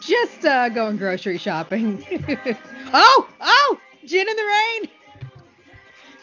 Just 0.00 0.44
uh, 0.44 0.68
going 0.70 0.96
grocery 0.96 1.38
shopping. 1.38 2.04
oh, 2.92 3.28
oh, 3.40 3.80
Jin 4.04 4.28
in 4.28 4.36
the 4.36 4.42
rain. 4.42 4.90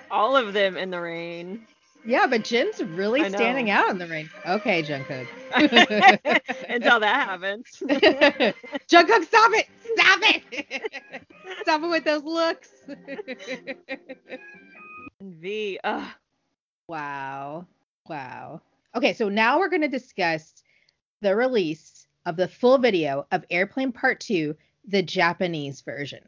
All 0.10 0.36
of 0.36 0.52
them 0.52 0.76
in 0.76 0.90
the 0.90 1.00
rain. 1.00 1.66
Yeah, 2.06 2.26
but 2.26 2.44
Jin's 2.44 2.82
really 2.82 3.26
standing 3.28 3.70
out 3.70 3.88
in 3.88 3.98
the 3.98 4.06
rain. 4.06 4.28
Okay, 4.46 4.82
Jungkook. 4.82 5.26
Until 6.68 7.00
that 7.00 7.28
happens. 7.28 7.66
Jungkook, 8.88 9.24
stop 9.24 9.52
it! 9.54 9.66
Stop 9.94 10.18
it! 10.22 10.82
stop 11.62 11.82
it 11.82 11.88
with 11.88 12.04
those 12.04 12.22
looks. 12.22 12.70
v. 15.20 15.78
Ugh. 15.82 16.08
Wow. 16.88 17.66
Wow. 18.08 18.60
Okay, 18.94 19.14
so 19.14 19.30
now 19.30 19.58
we're 19.58 19.70
going 19.70 19.82
to 19.82 19.88
discuss 19.88 20.62
the 21.22 21.34
release 21.34 22.06
of 22.26 22.36
the 22.36 22.48
full 22.48 22.76
video 22.76 23.26
of 23.32 23.46
Airplane 23.50 23.92
Part 23.92 24.20
2, 24.20 24.54
the 24.88 25.02
Japanese 25.02 25.80
version. 25.80 26.20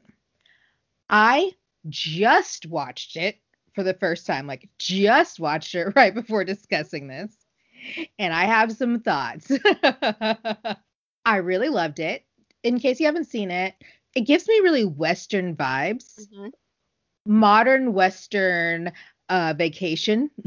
I 1.10 1.52
just 1.88 2.66
watched 2.66 3.16
it 3.16 3.38
for 3.76 3.84
the 3.84 3.94
first 3.94 4.26
time, 4.26 4.48
like 4.48 4.68
just 4.78 5.38
watched 5.38 5.76
it 5.76 5.92
right 5.96 6.12
before 6.12 6.42
discussing 6.42 7.06
this. 7.06 7.32
And 8.18 8.34
I 8.34 8.46
have 8.46 8.72
some 8.72 8.98
thoughts. 8.98 9.52
I 11.24 11.36
really 11.36 11.68
loved 11.68 12.00
it. 12.00 12.24
In 12.64 12.80
case 12.80 12.98
you 12.98 13.06
haven't 13.06 13.26
seen 13.26 13.52
it, 13.52 13.74
it 14.16 14.22
gives 14.22 14.48
me 14.48 14.58
really 14.60 14.84
Western 14.84 15.54
vibes. 15.54 16.26
Mm-hmm. 16.26 16.48
Modern 17.26 17.92
Western 17.92 18.92
uh, 19.28 19.54
vacation. 19.56 20.30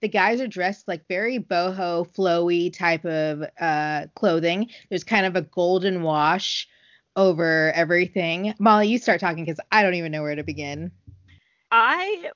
the 0.00 0.08
guys 0.10 0.40
are 0.40 0.46
dressed 0.46 0.88
like 0.88 1.08
very 1.08 1.38
boho, 1.38 2.08
flowy 2.08 2.72
type 2.72 3.04
of 3.04 3.44
uh, 3.60 4.06
clothing. 4.14 4.70
There's 4.88 5.04
kind 5.04 5.26
of 5.26 5.36
a 5.36 5.42
golden 5.42 6.02
wash 6.02 6.68
over 7.16 7.72
everything. 7.72 8.54
Molly, 8.58 8.88
you 8.88 8.98
start 8.98 9.20
talking 9.20 9.44
because 9.44 9.60
I 9.72 9.82
don't 9.82 9.94
even 9.94 10.12
know 10.12 10.22
where 10.22 10.36
to 10.36 10.44
begin. 10.44 10.92
I 11.70 12.30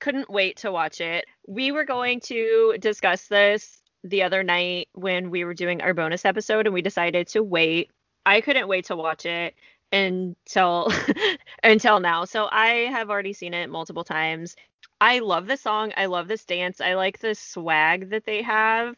couldn't 0.00 0.30
wait 0.30 0.58
to 0.58 0.72
watch 0.72 1.00
it. 1.00 1.26
We 1.46 1.72
were 1.72 1.84
going 1.84 2.20
to 2.20 2.76
discuss 2.80 3.26
this 3.28 3.82
the 4.04 4.22
other 4.22 4.42
night 4.42 4.88
when 4.92 5.30
we 5.30 5.44
were 5.44 5.54
doing 5.54 5.80
our 5.82 5.94
bonus 5.94 6.24
episode 6.24 6.66
and 6.66 6.74
we 6.74 6.82
decided 6.82 7.28
to 7.28 7.42
wait. 7.42 7.90
I 8.24 8.40
couldn't 8.40 8.68
wait 8.68 8.86
to 8.86 8.96
watch 8.96 9.26
it 9.26 9.54
until 9.92 10.92
until 11.62 12.00
now. 12.00 12.24
So 12.24 12.48
I 12.50 12.88
have 12.90 13.10
already 13.10 13.32
seen 13.32 13.54
it 13.54 13.70
multiple 13.70 14.04
times. 14.04 14.56
I 15.00 15.18
love 15.20 15.46
the 15.46 15.56
song. 15.56 15.92
I 15.96 16.06
love 16.06 16.28
this 16.28 16.44
dance. 16.44 16.80
I 16.80 16.94
like 16.94 17.18
the 17.18 17.34
swag 17.34 18.10
that 18.10 18.24
they 18.24 18.42
have 18.42 18.94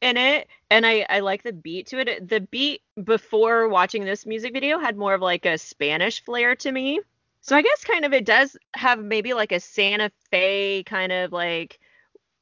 in 0.00 0.16
it 0.16 0.48
and 0.70 0.86
I, 0.86 1.04
I 1.08 1.20
like 1.20 1.42
the 1.42 1.52
beat 1.52 1.88
to 1.88 1.98
it 1.98 2.28
the 2.28 2.40
beat 2.40 2.80
before 3.04 3.68
watching 3.68 4.04
this 4.04 4.24
music 4.24 4.52
video 4.52 4.78
had 4.78 4.96
more 4.96 5.14
of 5.14 5.20
like 5.20 5.44
a 5.44 5.58
spanish 5.58 6.24
flair 6.24 6.56
to 6.56 6.72
me 6.72 7.00
so 7.40 7.56
i 7.56 7.62
guess 7.62 7.84
kind 7.84 8.04
of 8.04 8.12
it 8.12 8.24
does 8.24 8.56
have 8.74 8.98
maybe 8.98 9.34
like 9.34 9.52
a 9.52 9.60
santa 9.60 10.10
fe 10.30 10.82
kind 10.84 11.12
of 11.12 11.32
like 11.32 11.78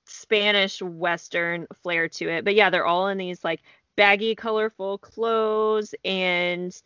spanish 0.07 0.80
western 0.82 1.66
flair 1.82 2.09
to 2.09 2.28
it 2.28 2.44
but 2.44 2.55
yeah 2.55 2.70
they're 2.70 2.86
all 2.86 3.09
in 3.09 3.18
these 3.18 3.44
like 3.44 3.61
baggy 3.96 4.34
colorful 4.34 4.99
clothes 4.99 5.94
and 6.05 6.82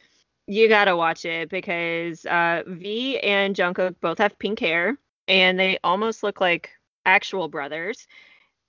you 0.47 0.69
gotta 0.69 0.97
watch 0.97 1.25
it 1.25 1.49
because 1.51 2.27
uh, 2.27 2.63
v 2.67 3.19
and 3.21 3.55
jungkook 3.55 3.95
both 4.01 4.19
have 4.19 4.39
pink 4.39 4.59
hair 4.59 4.97
and 5.29 5.59
they 5.59 5.79
almost 5.85 6.23
look 6.23 6.41
like 6.41 6.71
actual 7.07 7.49
brothers. 7.49 8.07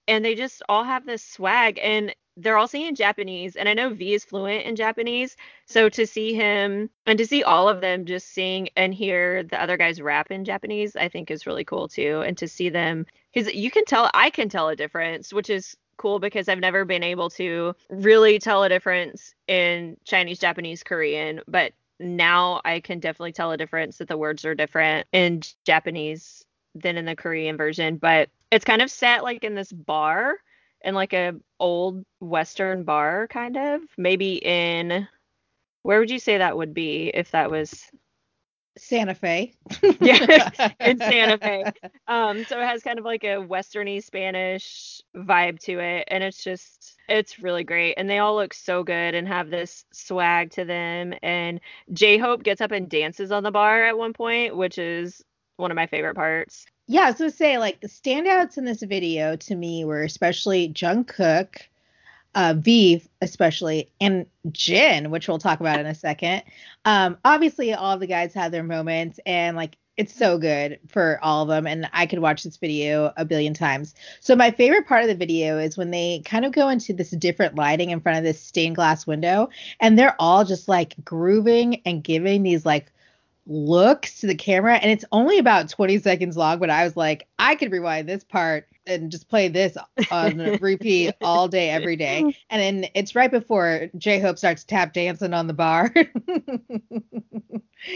And 0.07 0.23
they 0.23 0.35
just 0.35 0.61
all 0.67 0.83
have 0.83 1.05
this 1.05 1.23
swag 1.23 1.79
and 1.81 2.13
they're 2.35 2.57
all 2.57 2.67
singing 2.67 2.95
Japanese. 2.95 3.55
And 3.55 3.69
I 3.69 3.73
know 3.73 3.89
V 3.89 4.13
is 4.13 4.25
fluent 4.25 4.65
in 4.65 4.75
Japanese. 4.75 5.37
So 5.65 5.87
to 5.89 6.07
see 6.07 6.33
him 6.33 6.89
and 7.05 7.17
to 7.19 7.25
see 7.25 7.43
all 7.43 7.69
of 7.69 7.81
them 7.81 8.05
just 8.05 8.33
sing 8.33 8.69
and 8.75 8.93
hear 8.93 9.43
the 9.43 9.61
other 9.61 9.77
guys 9.77 10.01
rap 10.01 10.31
in 10.31 10.43
Japanese, 10.43 10.95
I 10.95 11.09
think 11.09 11.29
is 11.29 11.45
really 11.45 11.63
cool 11.63 11.87
too. 11.87 12.23
And 12.25 12.37
to 12.39 12.47
see 12.47 12.69
them, 12.69 13.05
because 13.33 13.53
you 13.53 13.69
can 13.69 13.85
tell, 13.85 14.09
I 14.13 14.29
can 14.29 14.49
tell 14.49 14.69
a 14.69 14.75
difference, 14.75 15.31
which 15.31 15.49
is 15.49 15.77
cool 15.97 16.19
because 16.19 16.49
I've 16.49 16.59
never 16.59 16.85
been 16.85 17.03
able 17.03 17.29
to 17.31 17.75
really 17.89 18.39
tell 18.39 18.63
a 18.63 18.69
difference 18.69 19.35
in 19.47 19.97
Chinese, 20.05 20.39
Japanese, 20.39 20.83
Korean, 20.83 21.41
but 21.47 21.73
now 21.99 22.61
I 22.65 22.79
can 22.79 22.99
definitely 22.99 23.31
tell 23.31 23.51
a 23.51 23.57
difference 23.57 23.97
that 23.97 24.07
the 24.07 24.17
words 24.17 24.43
are 24.43 24.55
different 24.55 25.07
in 25.11 25.41
Japanese 25.65 26.43
than 26.75 26.97
in 26.97 27.05
the 27.05 27.15
Korean 27.15 27.57
version, 27.57 27.97
but 27.97 28.29
it's 28.53 28.65
kind 28.65 28.81
of 28.81 28.91
set 28.91 29.23
like 29.23 29.43
in 29.43 29.55
this 29.55 29.71
bar 29.71 30.35
in 30.83 30.93
like 30.93 31.13
a 31.13 31.33
old 31.59 32.03
western 32.19 32.83
bar 32.83 33.27
kind 33.27 33.57
of, 33.57 33.81
maybe 33.97 34.35
in 34.35 35.07
where 35.81 35.99
would 35.99 36.11
you 36.11 36.19
say 36.19 36.37
that 36.37 36.55
would 36.55 36.73
be 36.73 37.07
if 37.13 37.31
that 37.31 37.49
was 37.49 37.83
Santa 38.77 39.15
Fe. 39.15 39.53
yeah, 39.99 40.49
in 40.79 40.97
Santa 40.97 41.37
Fe. 41.37 41.63
Um, 42.07 42.43
so 42.45 42.59
it 42.59 42.65
has 42.65 42.83
kind 42.83 42.99
of 42.99 43.05
like 43.05 43.23
a 43.23 43.37
westerny 43.37 44.03
Spanish 44.03 45.01
vibe 45.15 45.59
to 45.61 45.79
it, 45.79 46.07
and 46.07 46.23
it's 46.23 46.43
just 46.43 46.95
it's 47.07 47.39
really 47.39 47.63
great. 47.63 47.95
And 47.97 48.09
they 48.09 48.19
all 48.19 48.35
look 48.35 48.53
so 48.53 48.83
good 48.83 49.15
and 49.15 49.27
have 49.27 49.49
this 49.49 49.85
swag 49.93 50.51
to 50.51 50.65
them. 50.65 51.13
And 51.21 51.59
J 51.91 52.17
Hope 52.17 52.43
gets 52.43 52.61
up 52.61 52.71
and 52.71 52.89
dances 52.89 53.31
on 53.31 53.43
the 53.43 53.51
bar 53.51 53.83
at 53.85 53.97
one 53.97 54.13
point, 54.13 54.55
which 54.55 54.77
is 54.77 55.23
one 55.57 55.71
of 55.71 55.75
my 55.75 55.87
favorite 55.87 56.15
parts. 56.15 56.65
Yeah, 56.87 57.13
so 57.13 57.29
say 57.29 57.57
like 57.57 57.79
the 57.81 57.87
standouts 57.87 58.57
in 58.57 58.65
this 58.65 58.81
video 58.83 59.35
to 59.37 59.55
me 59.55 59.85
were 59.85 60.03
especially 60.03 60.69
Jungkook, 60.69 61.61
uh, 62.35 62.55
V 62.57 63.01
especially, 63.21 63.91
and 64.01 64.25
Jin, 64.51 65.09
which 65.11 65.27
we'll 65.27 65.39
talk 65.39 65.59
about 65.59 65.79
in 65.79 65.85
a 65.85 65.95
second. 65.95 66.43
Um, 66.85 67.17
obviously, 67.23 67.73
all 67.73 67.97
the 67.97 68.07
guys 68.07 68.33
had 68.33 68.51
their 68.51 68.63
moments, 68.63 69.19
and 69.25 69.55
like 69.55 69.77
it's 69.95 70.15
so 70.15 70.37
good 70.39 70.79
for 70.87 71.19
all 71.21 71.43
of 71.43 71.49
them, 71.49 71.67
and 71.67 71.89
I 71.93 72.05
could 72.07 72.19
watch 72.19 72.43
this 72.43 72.57
video 72.57 73.13
a 73.15 73.25
billion 73.25 73.53
times. 73.53 73.93
So 74.19 74.35
my 74.35 74.51
favorite 74.51 74.87
part 74.87 75.03
of 75.03 75.07
the 75.07 75.15
video 75.15 75.59
is 75.59 75.77
when 75.77 75.91
they 75.91 76.21
kind 76.25 76.45
of 76.45 76.51
go 76.51 76.69
into 76.69 76.93
this 76.93 77.11
different 77.11 77.55
lighting 77.55 77.91
in 77.91 78.01
front 78.01 78.17
of 78.17 78.23
this 78.23 78.41
stained 78.41 78.75
glass 78.75 79.05
window, 79.07 79.49
and 79.79 79.97
they're 79.97 80.15
all 80.19 80.43
just 80.45 80.67
like 80.67 80.95
grooving 81.05 81.81
and 81.85 82.03
giving 82.03 82.43
these 82.43 82.65
like 82.65 82.91
looks 83.45 84.19
to 84.19 84.27
the 84.27 84.35
camera 84.35 84.75
and 84.75 84.89
it's 84.89 85.05
only 85.11 85.37
about 85.37 85.69
20 85.69 85.99
seconds 85.99 86.37
long 86.37 86.59
but 86.59 86.69
i 86.69 86.83
was 86.83 86.95
like 86.95 87.27
i 87.39 87.55
could 87.55 87.71
rewind 87.71 88.07
this 88.07 88.23
part 88.23 88.67
and 88.85 89.11
just 89.11 89.29
play 89.29 89.47
this 89.47 89.77
on 90.11 90.37
repeat 90.61 91.13
all 91.21 91.47
day 91.47 91.69
every 91.69 91.95
day. 91.95 92.35
And 92.49 92.61
then 92.61 92.89
it's 92.95 93.15
right 93.15 93.31
before 93.31 93.89
j-hope 93.97 94.37
starts 94.37 94.63
tap 94.63 94.93
dancing 94.93 95.33
on 95.33 95.47
the 95.47 95.53
bar. 95.53 95.93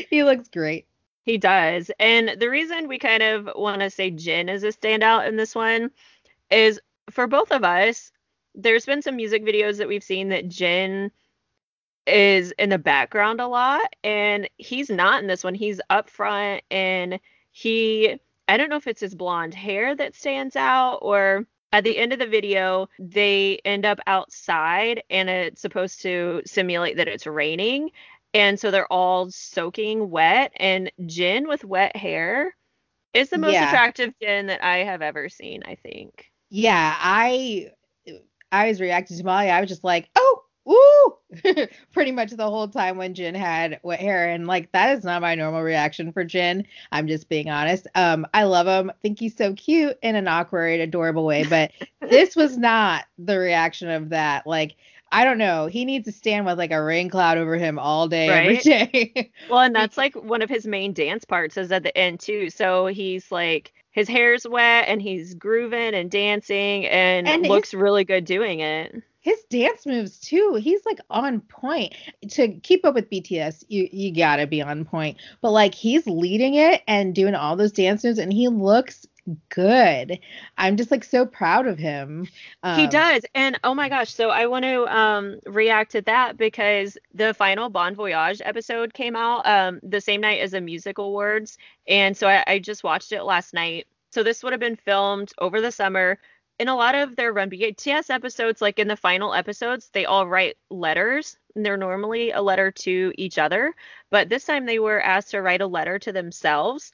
He 0.10 0.24
looks 0.24 0.50
great. 0.50 0.86
He 1.24 1.38
does. 1.38 1.92
And 2.00 2.40
the 2.40 2.50
reason 2.50 2.88
we 2.88 3.00
kind 3.00 3.24
of 3.24 3.50
want 3.56 3.82
to 3.82 3.90
say 3.90 4.12
jin 4.12 4.50
is 4.50 4.64
a 4.64 4.68
standout 4.68 5.28
in 5.28 5.38
this 5.38 5.56
one 5.56 5.92
is 6.52 6.80
for 7.10 7.28
both 7.28 7.52
of 7.52 7.64
us 7.64 8.12
there's 8.54 8.86
been 8.86 9.02
some 9.02 9.16
music 9.16 9.46
videos 9.46 9.78
that 9.78 9.88
we've 9.88 10.04
seen 10.04 10.30
that 10.30 10.50
jin 10.50 11.12
is 12.08 12.54
in 12.58 12.70
the 12.70 12.78
background 12.78 13.42
a 13.42 13.48
lot 13.48 13.96
and 14.04 14.50
he's 14.58 14.90
not 14.90 15.22
in 15.22 15.28
this 15.28 15.44
one. 15.44 15.54
He's 15.54 15.82
up 15.90 16.10
front 16.10 16.64
and 16.72 17.20
he 17.58 18.20
i 18.48 18.56
don't 18.56 18.70
know 18.70 18.76
if 18.76 18.86
it's 18.86 19.02
his 19.02 19.16
blonde 19.16 19.56
hair 19.56 19.96
that 19.96 20.16
stands 20.16 20.56
out 20.56 21.00
or 21.02 21.48
at 21.72 21.84
the 21.84 21.98
end 21.98 22.14
of 22.14 22.20
the 22.20 22.28
video 22.28 22.88
they 23.00 23.60
end 23.66 23.84
up 23.84 24.00
outside 24.06 25.02
and 25.10 25.28
it's 25.28 25.60
supposed 25.60 26.00
to 26.02 26.40
simulate 26.46 26.98
that 26.98 27.08
it's 27.08 27.26
raining 27.26 27.90
and 28.36 28.60
so 28.60 28.70
they're 28.70 28.92
all 28.94 29.32
soaking 29.32 30.12
wet 30.12 30.52
and 30.58 30.92
jin 31.08 31.48
with 31.48 31.66
wet 31.66 31.96
hair 31.96 32.56
is 33.16 33.32
the 33.32 33.40
most 33.40 33.54
yeah. 33.54 33.70
attractive 33.70 34.14
jin 34.22 34.46
that 34.46 34.64
i 34.64 34.78
have 34.78 35.02
ever 35.02 35.30
seen 35.30 35.64
i 35.66 35.74
think. 35.74 36.32
Yeah 36.52 36.96
i 37.00 37.72
i 38.52 38.68
was 38.68 38.80
reacting 38.80 39.18
to 39.18 39.24
molly. 39.24 39.50
I 39.50 39.62
was 39.62 39.70
just 39.70 39.84
like 39.84 40.10
oh 40.16 40.44
woo 40.68 41.18
pretty 41.94 42.12
much 42.12 42.32
the 42.32 42.50
whole 42.50 42.68
time 42.68 42.98
when 42.98 43.14
Jin 43.14 43.36
had 43.36 43.80
wet 43.84 44.00
hair 44.00 44.30
and 44.30 44.48
like 44.48 44.72
that 44.74 44.98
is 44.98 45.04
not 45.04 45.22
my 45.22 45.36
normal 45.36 45.62
reaction 45.62 46.12
for 46.12 46.24
Jin. 46.24 46.66
I'm 46.92 47.08
just 47.08 47.30
being 47.30 47.50
honest. 47.50 47.88
Um 47.96 48.28
I 48.34 48.44
love 48.44 48.68
him. 48.68 48.92
think 49.02 49.20
he's 49.20 49.36
so 49.36 49.54
cute 49.54 49.98
in 50.02 50.16
an 50.16 50.28
awkward 50.28 50.80
adorable 50.80 51.26
way, 51.26 51.46
but 51.46 51.72
this 52.10 52.36
was 52.36 52.58
not 52.58 53.06
the 53.18 53.38
reaction 53.38 53.90
of 53.90 54.10
that. 54.10 54.46
Like 54.46 54.76
I 55.10 55.24
don't 55.24 55.38
know. 55.38 55.68
He 55.68 55.86
needs 55.86 56.06
to 56.06 56.12
stand 56.12 56.46
with 56.46 56.58
like 56.58 56.72
a 56.72 56.84
rain 56.84 57.10
cloud 57.10 57.38
over 57.38 57.56
him 57.56 57.80
all 57.80 58.10
day 58.10 58.30
right? 58.30 58.40
every 58.46 58.58
day. 58.58 59.32
well, 59.50 59.62
and 59.62 59.74
that's 59.74 59.98
like 59.98 60.16
one 60.16 60.42
of 60.42 60.50
his 60.50 60.68
main 60.68 60.92
dance 60.92 61.24
parts 61.24 61.56
is 61.56 61.72
at 61.72 61.84
the 61.84 61.98
end 61.98 62.20
too. 62.20 62.50
So 62.50 62.88
he's 62.88 63.32
like 63.32 63.74
his 63.92 64.10
hair's 64.10 64.46
wet 64.46 64.90
and 64.90 65.02
he's 65.02 65.34
grooving 65.34 65.94
and 65.94 66.12
dancing 66.12 66.86
and, 66.88 67.26
and 67.26 67.48
looks 67.48 67.74
really 67.74 68.04
good 68.04 68.26
doing 68.26 68.60
it 68.60 69.02
his 69.28 69.44
dance 69.50 69.86
moves 69.86 70.20
too. 70.20 70.58
He's 70.62 70.86
like 70.86 71.00
on 71.10 71.42
point. 71.42 71.94
To 72.30 72.48
keep 72.48 72.86
up 72.86 72.96
with 72.96 73.10
BTS, 73.10 73.66
you 73.68 73.90
you 73.92 74.16
gotta 74.16 74.48
be 74.48 74.62
on 74.62 74.86
point. 74.86 75.18
But 75.42 75.52
like 75.52 75.76
he's 75.76 76.08
leading 76.08 76.54
it 76.54 76.82
and 76.88 77.14
doing 77.14 77.36
all 77.36 77.58
those 77.58 77.74
dance 77.74 78.06
moves, 78.06 78.20
and 78.20 78.32
he 78.32 78.48
looks 78.48 79.06
good. 79.50 80.18
I'm 80.58 80.78
just 80.78 80.92
like 80.92 81.04
so 81.04 81.26
proud 81.26 81.68
of 81.68 81.78
him. 81.78 82.30
Um, 82.64 82.80
he 82.80 82.88
does. 82.88 83.24
And 83.36 83.60
oh 83.66 83.76
my 83.76 83.90
gosh, 83.90 84.14
so 84.14 84.30
I 84.30 84.46
want 84.46 84.64
to 84.64 84.88
um 84.96 85.42
react 85.46 85.92
to 85.92 86.02
that 86.04 86.38
because 86.38 86.98
the 87.14 87.34
final 87.34 87.70
Bon 87.70 87.96
Voyage 87.96 88.42
episode 88.46 88.94
came 88.94 89.18
out 89.18 89.46
um 89.46 89.82
the 89.84 90.00
same 90.00 90.22
night 90.22 90.40
as 90.40 90.52
the 90.52 90.62
music 90.62 91.00
awards. 91.00 91.58
And 91.86 92.16
so 92.16 92.30
I, 92.30 92.46
I 92.48 92.60
just 92.60 92.86
watched 92.86 93.12
it 93.12 93.24
last 93.24 93.54
night. 93.54 93.88
So 94.12 94.24
this 94.24 94.42
would 94.42 94.54
have 94.54 94.62
been 94.62 94.78
filmed 94.78 95.34
over 95.38 95.60
the 95.60 95.74
summer 95.74 96.18
in 96.60 96.68
a 96.68 96.76
lot 96.76 96.96
of 96.96 97.16
their 97.16 97.34
Run 97.34 97.50
BTS 97.50 98.10
episodes, 98.10 98.62
like 98.62 98.80
in 98.80 98.88
the 98.88 98.98
final 98.98 99.34
episodes, 99.34 99.90
they 99.94 100.06
all 100.06 100.28
write 100.28 100.58
letters. 100.70 101.38
And 101.56 101.66
they're 101.66 101.78
normally 101.78 102.32
a 102.32 102.42
letter 102.42 102.72
to 102.72 103.14
each 103.18 103.38
other, 103.40 103.74
but 104.12 104.30
this 104.30 104.46
time 104.46 104.66
they 104.66 104.80
were 104.80 105.02
asked 105.02 105.32
to 105.32 105.42
write 105.42 105.62
a 105.62 105.68
letter 105.68 105.98
to 106.00 106.12
themselves. 106.12 106.94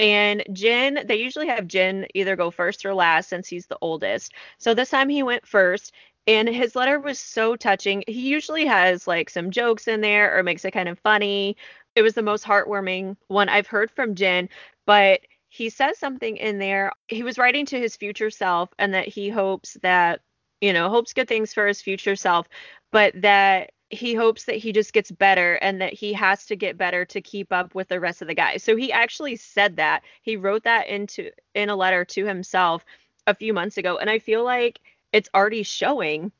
And 0.00 0.42
Jin, 0.52 1.00
they 1.06 1.16
usually 1.16 1.48
have 1.48 1.68
Jin 1.68 2.06
either 2.14 2.34
go 2.34 2.50
first 2.50 2.84
or 2.86 2.94
last 2.94 3.28
since 3.28 3.46
he's 3.48 3.66
the 3.66 3.78
oldest. 3.80 4.32
So 4.58 4.74
this 4.74 4.90
time 4.90 5.08
he 5.08 5.22
went 5.22 5.46
first, 5.46 5.92
and 6.26 6.48
his 6.48 6.74
letter 6.74 6.98
was 6.98 7.18
so 7.18 7.54
touching. 7.56 8.02
He 8.06 8.28
usually 8.28 8.66
has 8.66 9.06
like 9.06 9.30
some 9.30 9.50
jokes 9.50 9.88
in 9.88 10.00
there 10.00 10.36
or 10.36 10.42
makes 10.42 10.64
it 10.64 10.72
kind 10.72 10.88
of 10.88 10.98
funny. 11.00 11.56
It 11.94 12.02
was 12.02 12.14
the 12.14 12.22
most 12.22 12.44
heartwarming 12.44 13.16
one 13.28 13.48
I've 13.48 13.66
heard 13.66 13.90
from 13.90 14.14
Jin, 14.14 14.48
but 14.86 15.20
he 15.50 15.68
says 15.68 15.98
something 15.98 16.36
in 16.36 16.58
there. 16.58 16.92
He 17.08 17.24
was 17.24 17.36
writing 17.36 17.66
to 17.66 17.78
his 17.78 17.96
future 17.96 18.30
self 18.30 18.70
and 18.78 18.94
that 18.94 19.08
he 19.08 19.28
hopes 19.28 19.76
that, 19.82 20.20
you 20.60 20.72
know, 20.72 20.88
hopes 20.88 21.12
good 21.12 21.28
things 21.28 21.52
for 21.52 21.66
his 21.66 21.82
future 21.82 22.14
self, 22.14 22.48
but 22.92 23.20
that 23.20 23.72
he 23.90 24.14
hopes 24.14 24.44
that 24.44 24.56
he 24.56 24.72
just 24.72 24.92
gets 24.92 25.10
better 25.10 25.54
and 25.56 25.80
that 25.80 25.92
he 25.92 26.12
has 26.12 26.46
to 26.46 26.56
get 26.56 26.78
better 26.78 27.04
to 27.06 27.20
keep 27.20 27.52
up 27.52 27.74
with 27.74 27.88
the 27.88 27.98
rest 27.98 28.22
of 28.22 28.28
the 28.28 28.34
guys. 28.34 28.62
So 28.62 28.76
he 28.76 28.92
actually 28.92 29.34
said 29.34 29.76
that. 29.76 30.04
He 30.22 30.36
wrote 30.36 30.62
that 30.62 30.86
into 30.86 31.32
in 31.54 31.68
a 31.68 31.76
letter 31.76 32.04
to 32.04 32.24
himself 32.24 32.84
a 33.26 33.34
few 33.34 33.52
months 33.52 33.76
ago 33.76 33.98
and 33.98 34.08
I 34.08 34.20
feel 34.20 34.44
like 34.44 34.80
it's 35.12 35.28
already 35.34 35.64
showing 35.64 36.30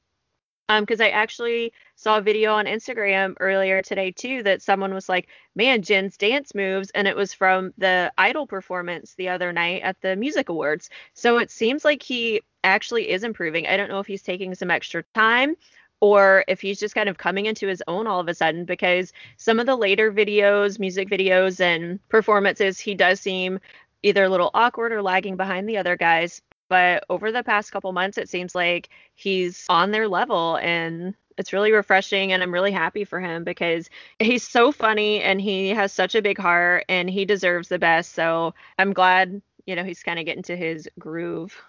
um 0.71 0.85
because 0.85 1.01
I 1.01 1.09
actually 1.11 1.73
saw 1.97 2.19
a 2.19 2.23
video 2.23 2.53
on 2.55 2.67
Instagram 2.67 3.35
earlier 3.41 3.83
today 3.83 4.13
too 4.13 4.43
that 4.45 4.63
someone 4.63 4.95
was 4.95 5.09
like, 5.09 5.29
"Man, 5.57 5.83
Jin's 5.83 6.17
dance 6.17 6.55
moves," 6.55 6.91
and 6.93 7.09
it 7.09 7.17
was 7.17 7.35
from 7.35 7.75
the 7.77 8.13
Idol 8.17 8.47
performance 8.47 9.15
the 9.17 9.29
other 9.29 9.53
night 9.53 9.83
at 9.83 10.01
the 10.01 10.17
Music 10.17 10.49
Awards. 10.49 10.89
So 11.13 11.39
it 11.39 11.51
seems 11.51 11.85
like 11.85 12.03
he 12.03 12.43
actually 12.65 13.11
is 13.11 13.25
improving. 13.25 13.67
I 13.67 13.77
don't 13.77 13.89
know 13.91 14.01
if 14.01 14.07
he's 14.07 14.23
taking 14.23 14.55
some 14.55 14.71
extra 14.71 15.03
time 15.15 15.57
or 16.01 16.45
if 16.49 16.61
he's 16.61 16.79
just 16.81 16.95
kind 16.95 17.09
of 17.09 17.19
coming 17.19 17.47
into 17.47 17.67
his 17.67 17.83
own 17.89 18.07
all 18.07 18.21
of 18.21 18.29
a 18.29 18.35
sudden 18.35 18.65
because 18.65 19.13
some 19.37 19.61
of 19.61 19.67
the 19.67 19.77
later 19.77 20.13
videos, 20.13 20.79
music 20.79 21.09
videos 21.11 21.61
and 21.61 21.99
performances, 22.09 22.79
he 22.79 22.95
does 22.95 23.21
seem 23.21 23.59
either 24.03 24.25
a 24.25 24.29
little 24.31 24.51
awkward 24.55 24.93
or 24.93 25.03
lagging 25.03 25.37
behind 25.37 25.69
the 25.69 25.79
other 25.79 25.97
guys. 25.97 26.43
But 26.71 27.05
over 27.11 27.33
the 27.33 27.43
past 27.43 27.73
couple 27.73 27.93
months, 27.93 28.17
it 28.17 28.31
seems 28.31 28.55
like 28.55 28.89
he's 29.17 29.67
on 29.69 29.91
their 29.91 30.09
level 30.09 30.57
and 30.57 31.15
it's 31.37 31.53
really 31.53 31.73
refreshing 31.73 32.33
and 32.33 32.43
I'm 32.43 32.55
really 32.55 32.71
happy 32.71 33.05
for 33.05 33.19
him 33.19 33.43
because 33.43 33.91
he's 34.21 34.47
so 34.47 34.71
funny 34.71 35.21
and 35.21 35.41
he 35.41 35.71
has 35.71 35.93
such 35.93 36.15
a 36.15 36.23
big 36.23 36.39
heart 36.39 36.85
and 36.89 37.11
he 37.11 37.25
deserves 37.25 37.69
the 37.69 37.79
best. 37.79 38.15
So 38.15 38.55
I'm 38.79 38.93
glad, 38.93 39.43
you 39.67 39.75
know, 39.75 39.83
he's 39.83 40.05
kind 40.05 40.21
of 40.21 40.27
getting 40.27 40.45
to 40.45 40.57
his 40.57 40.89
groove. 40.97 41.61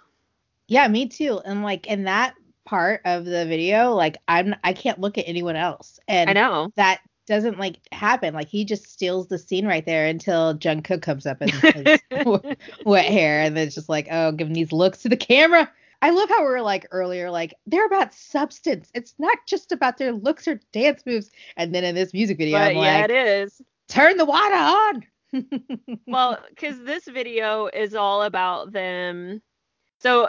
Yeah, 0.68 0.88
me 0.88 1.08
too. 1.08 1.42
And 1.44 1.64
like 1.64 1.88
in 1.88 2.04
that 2.04 2.36
part 2.66 3.02
of 3.04 3.26
the 3.26 3.46
video, 3.48 3.96
like 3.96 4.18
I'm 4.28 4.56
I 4.64 4.74
can't 4.74 5.00
look 5.00 5.18
at 5.18 5.28
anyone 5.28 5.56
else. 5.56 6.00
And 6.08 6.30
I 6.30 6.34
know 6.34 6.72
that 6.76 7.02
doesn't 7.32 7.58
like 7.58 7.78
happen. 7.94 8.34
Like 8.34 8.50
he 8.50 8.66
just 8.66 8.92
steals 8.92 9.28
the 9.28 9.40
scene 9.40 9.66
right 9.66 9.86
there 9.86 10.06
until 10.06 10.54
Jungkook 10.54 11.02
comes 11.02 11.26
up 11.26 11.40
his 11.40 12.00
wet 12.86 13.06
hair, 13.06 13.42
and 13.42 13.56
then 13.56 13.68
it's 13.68 13.76
just 13.76 13.90
like, 13.90 14.08
oh, 14.12 14.34
giving 14.34 14.54
these 14.54 14.74
looks 14.74 15.00
to 15.00 15.10
the 15.10 15.18
camera. 15.18 15.72
I 16.02 16.10
love 16.10 16.30
how 16.30 16.40
we 16.40 16.50
were 16.50 16.62
like 16.62 16.88
earlier, 16.92 17.32
like 17.32 17.54
they're 17.66 17.86
about 17.86 18.14
substance. 18.14 18.92
It's 18.94 19.14
not 19.18 19.38
just 19.48 19.72
about 19.72 19.98
their 19.98 20.12
looks 20.12 20.48
or 20.48 20.60
dance 20.74 21.04
moves. 21.06 21.32
And 21.56 21.74
then 21.74 21.84
in 21.86 21.96
this 21.96 22.14
music 22.14 22.38
video, 22.38 22.58
but 22.58 22.72
I'm 22.72 22.76
yeah, 22.76 22.82
like, 22.82 23.04
it 23.06 23.12
is. 23.12 23.62
turn 23.88 24.18
the 24.18 24.26
water 24.26 24.56
on. 24.56 25.04
well, 26.08 26.38
because 26.50 26.84
this 26.84 27.06
video 27.06 27.68
is 27.68 27.96
all 27.96 28.24
about 28.24 28.74
them. 28.74 29.42
So 30.00 30.28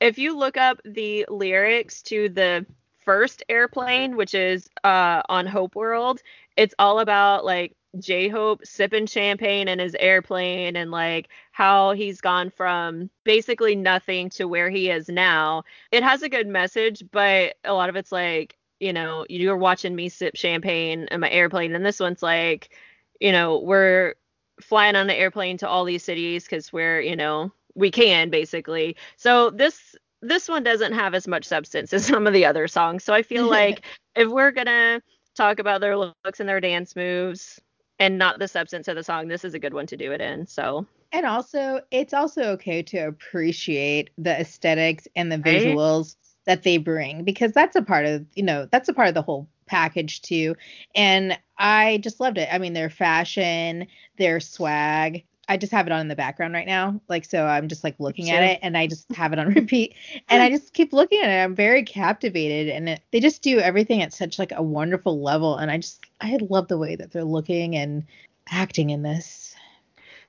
if 0.00 0.18
you 0.18 0.38
look 0.38 0.56
up 0.56 0.80
the 0.84 1.26
lyrics 1.28 2.00
to 2.04 2.30
the 2.30 2.64
first 3.10 3.42
airplane, 3.48 4.16
which 4.16 4.34
is 4.34 4.68
uh, 4.84 5.20
on 5.28 5.44
Hope 5.44 5.74
World, 5.74 6.20
it's 6.56 6.76
all 6.78 7.00
about 7.00 7.44
like 7.44 7.74
J 7.98 8.28
Hope 8.28 8.64
sipping 8.64 9.06
champagne 9.06 9.66
in 9.66 9.80
his 9.80 9.96
airplane 9.98 10.76
and 10.76 10.92
like 10.92 11.28
how 11.50 11.90
he's 11.90 12.20
gone 12.20 12.50
from 12.50 13.10
basically 13.24 13.74
nothing 13.74 14.30
to 14.30 14.46
where 14.46 14.70
he 14.70 14.90
is 14.90 15.08
now. 15.08 15.64
It 15.90 16.04
has 16.04 16.22
a 16.22 16.28
good 16.28 16.46
message, 16.46 17.02
but 17.10 17.56
a 17.64 17.72
lot 17.72 17.88
of 17.88 17.96
it's 17.96 18.12
like, 18.12 18.56
you 18.78 18.92
know, 18.92 19.26
you're 19.28 19.56
watching 19.56 19.96
me 19.96 20.08
sip 20.08 20.36
champagne 20.36 21.08
in 21.10 21.18
my 21.18 21.30
airplane, 21.30 21.74
and 21.74 21.84
this 21.84 21.98
one's 21.98 22.22
like, 22.22 22.70
you 23.18 23.32
know, 23.32 23.58
we're 23.58 24.14
flying 24.60 24.94
on 24.94 25.08
the 25.08 25.18
airplane 25.18 25.58
to 25.58 25.68
all 25.68 25.84
these 25.84 26.04
cities 26.04 26.44
because 26.44 26.72
we're, 26.72 27.00
you 27.00 27.16
know, 27.16 27.50
we 27.74 27.90
can 27.90 28.30
basically. 28.30 28.94
So 29.16 29.50
this 29.50 29.96
this 30.22 30.48
one 30.48 30.62
doesn't 30.62 30.92
have 30.92 31.14
as 31.14 31.26
much 31.28 31.44
substance 31.44 31.92
as 31.92 32.04
some 32.06 32.26
of 32.26 32.32
the 32.32 32.44
other 32.46 32.68
songs. 32.68 33.04
So 33.04 33.14
I 33.14 33.22
feel 33.22 33.48
like 33.48 33.84
if 34.16 34.28
we're 34.28 34.52
gonna 34.52 35.02
talk 35.34 35.58
about 35.58 35.80
their 35.80 35.96
looks 35.96 36.40
and 36.40 36.48
their 36.48 36.60
dance 36.60 36.96
moves 36.96 37.60
and 37.98 38.18
not 38.18 38.38
the 38.38 38.48
substance 38.48 38.88
of 38.88 38.96
the 38.96 39.04
song, 39.04 39.28
this 39.28 39.44
is 39.44 39.54
a 39.54 39.58
good 39.58 39.74
one 39.74 39.86
to 39.88 39.96
do 39.96 40.12
it 40.12 40.20
in. 40.20 40.46
So 40.46 40.86
and 41.12 41.26
also, 41.26 41.80
it's 41.90 42.14
also 42.14 42.42
okay 42.52 42.82
to 42.84 42.98
appreciate 42.98 44.10
the 44.16 44.38
aesthetics 44.40 45.08
and 45.16 45.30
the 45.30 45.38
Right? 45.44 45.78
visuals 45.78 46.16
that 46.46 46.62
they 46.62 46.78
bring 46.78 47.24
because 47.24 47.52
that's 47.52 47.76
a 47.76 47.82
part 47.82 48.06
of, 48.06 48.24
you 48.34 48.42
know, 48.44 48.66
that's 48.70 48.88
a 48.88 48.92
part 48.94 49.08
of 49.08 49.14
the 49.14 49.22
whole 49.22 49.48
package 49.66 50.22
too. 50.22 50.54
And 50.94 51.38
I 51.58 51.98
just 51.98 52.20
loved 52.20 52.38
it. 52.38 52.48
I 52.52 52.58
mean, 52.58 52.74
their 52.74 52.90
fashion, 52.90 53.86
their 54.18 54.40
swag. 54.40 55.24
I 55.50 55.56
just 55.56 55.72
have 55.72 55.88
it 55.88 55.92
on 55.92 56.00
in 56.00 56.06
the 56.06 56.14
background 56.14 56.54
right 56.54 56.66
now. 56.66 57.00
Like, 57.08 57.24
so 57.24 57.44
I'm 57.44 57.66
just 57.66 57.82
like 57.82 57.96
looking 57.98 58.30
at 58.30 58.44
it 58.44 58.60
and 58.62 58.78
I 58.78 58.86
just 58.86 59.10
have 59.10 59.32
it 59.32 59.38
on 59.40 59.48
repeat 59.54 59.96
and 60.28 60.40
I 60.40 60.48
just 60.48 60.74
keep 60.74 60.92
looking 60.92 61.20
at 61.20 61.28
it. 61.28 61.42
I'm 61.42 61.56
very 61.56 61.82
captivated 61.82 62.72
and 62.72 62.88
it, 62.88 63.00
they 63.10 63.18
just 63.18 63.42
do 63.42 63.58
everything 63.58 64.00
at 64.00 64.12
such 64.12 64.38
like 64.38 64.52
a 64.54 64.62
wonderful 64.62 65.20
level. 65.20 65.56
And 65.56 65.68
I 65.68 65.78
just, 65.78 66.06
I 66.20 66.38
love 66.48 66.68
the 66.68 66.78
way 66.78 66.94
that 66.94 67.10
they're 67.10 67.24
looking 67.24 67.74
and 67.74 68.04
acting 68.48 68.90
in 68.90 69.02
this. 69.02 69.56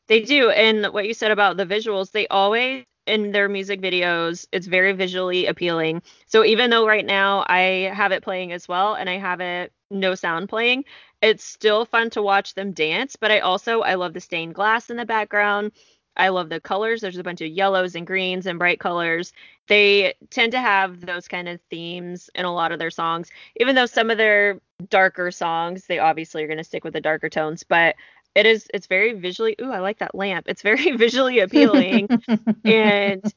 They 0.08 0.22
do. 0.22 0.50
And 0.50 0.88
what 0.88 1.06
you 1.06 1.14
said 1.14 1.30
about 1.30 1.56
the 1.56 1.68
visuals, 1.68 2.12
they 2.12 2.28
always 2.30 2.84
in 3.06 3.32
their 3.32 3.48
music 3.48 3.80
videos, 3.80 4.48
it's 4.52 4.66
very 4.66 4.94
visually 4.94 5.46
appealing. 5.46 6.02
So 6.26 6.44
even 6.44 6.72
though 6.72 6.88
right 6.88 7.06
now 7.06 7.46
I 7.48 7.92
have 7.94 8.12
it 8.12 8.24
playing 8.24 8.54
as 8.54 8.68
well 8.68 8.96
and 8.96 9.08
I 9.08 9.18
have 9.18 9.40
it 9.40 9.72
no 9.92 10.16
sound 10.16 10.50
playing, 10.50 10.86
it's 11.22 11.44
still 11.44 11.86
fun 11.86 12.10
to 12.12 12.22
watch 12.22 12.54
them 12.54 12.72
dance, 12.72 13.16
but 13.16 13.32
I 13.32 13.40
also 13.40 13.82
I 13.82 13.96
love 13.96 14.14
the 14.14 14.22
stained 14.22 14.56
glass 14.56 14.90
in 14.90 14.98
the 14.98 15.06
background. 15.06 15.72
I 16.18 16.30
love 16.30 16.50
the 16.50 16.60
colors. 16.60 17.02
There's 17.02 17.18
a 17.18 17.24
bunch 17.24 17.42
of 17.42 17.48
yellows 17.48 17.96
and 17.96 18.06
greens 18.06 18.46
and 18.46 18.60
bright 18.60 18.80
colors. 18.80 19.32
They 19.68 20.14
tend 20.30 20.52
to 20.52 20.60
have 20.60 21.06
those 21.06 21.28
kind 21.28 21.48
of 21.48 21.62
themes 21.70 22.30
in 22.36 22.44
a 22.44 22.54
lot 22.54 22.74
of 22.74 22.80
their 22.80 22.92
songs, 22.92 23.30
even 23.58 23.76
though 23.76 23.86
some 23.86 24.10
of 24.10 24.18
their 24.18 24.60
darker 24.90 25.32
songs, 25.32 25.86
they 25.86 26.00
obviously 26.00 26.44
are 26.44 26.48
going 26.48 26.58
to 26.58 26.64
stick 26.64 26.84
with 26.84 26.94
the 26.94 27.02
darker 27.02 27.30
tones, 27.30 27.64
but 27.64 27.96
it 28.36 28.46
is 28.46 28.68
it's 28.74 28.88
very 28.88 29.14
visually 29.14 29.56
ooh 29.62 29.72
i 29.72 29.80
like 29.80 30.00
that 30.00 30.16
lamp 30.16 30.46
it's 30.48 30.62
very 30.62 30.92
visually 30.98 31.40
appealing 31.40 32.08
and 32.64 33.34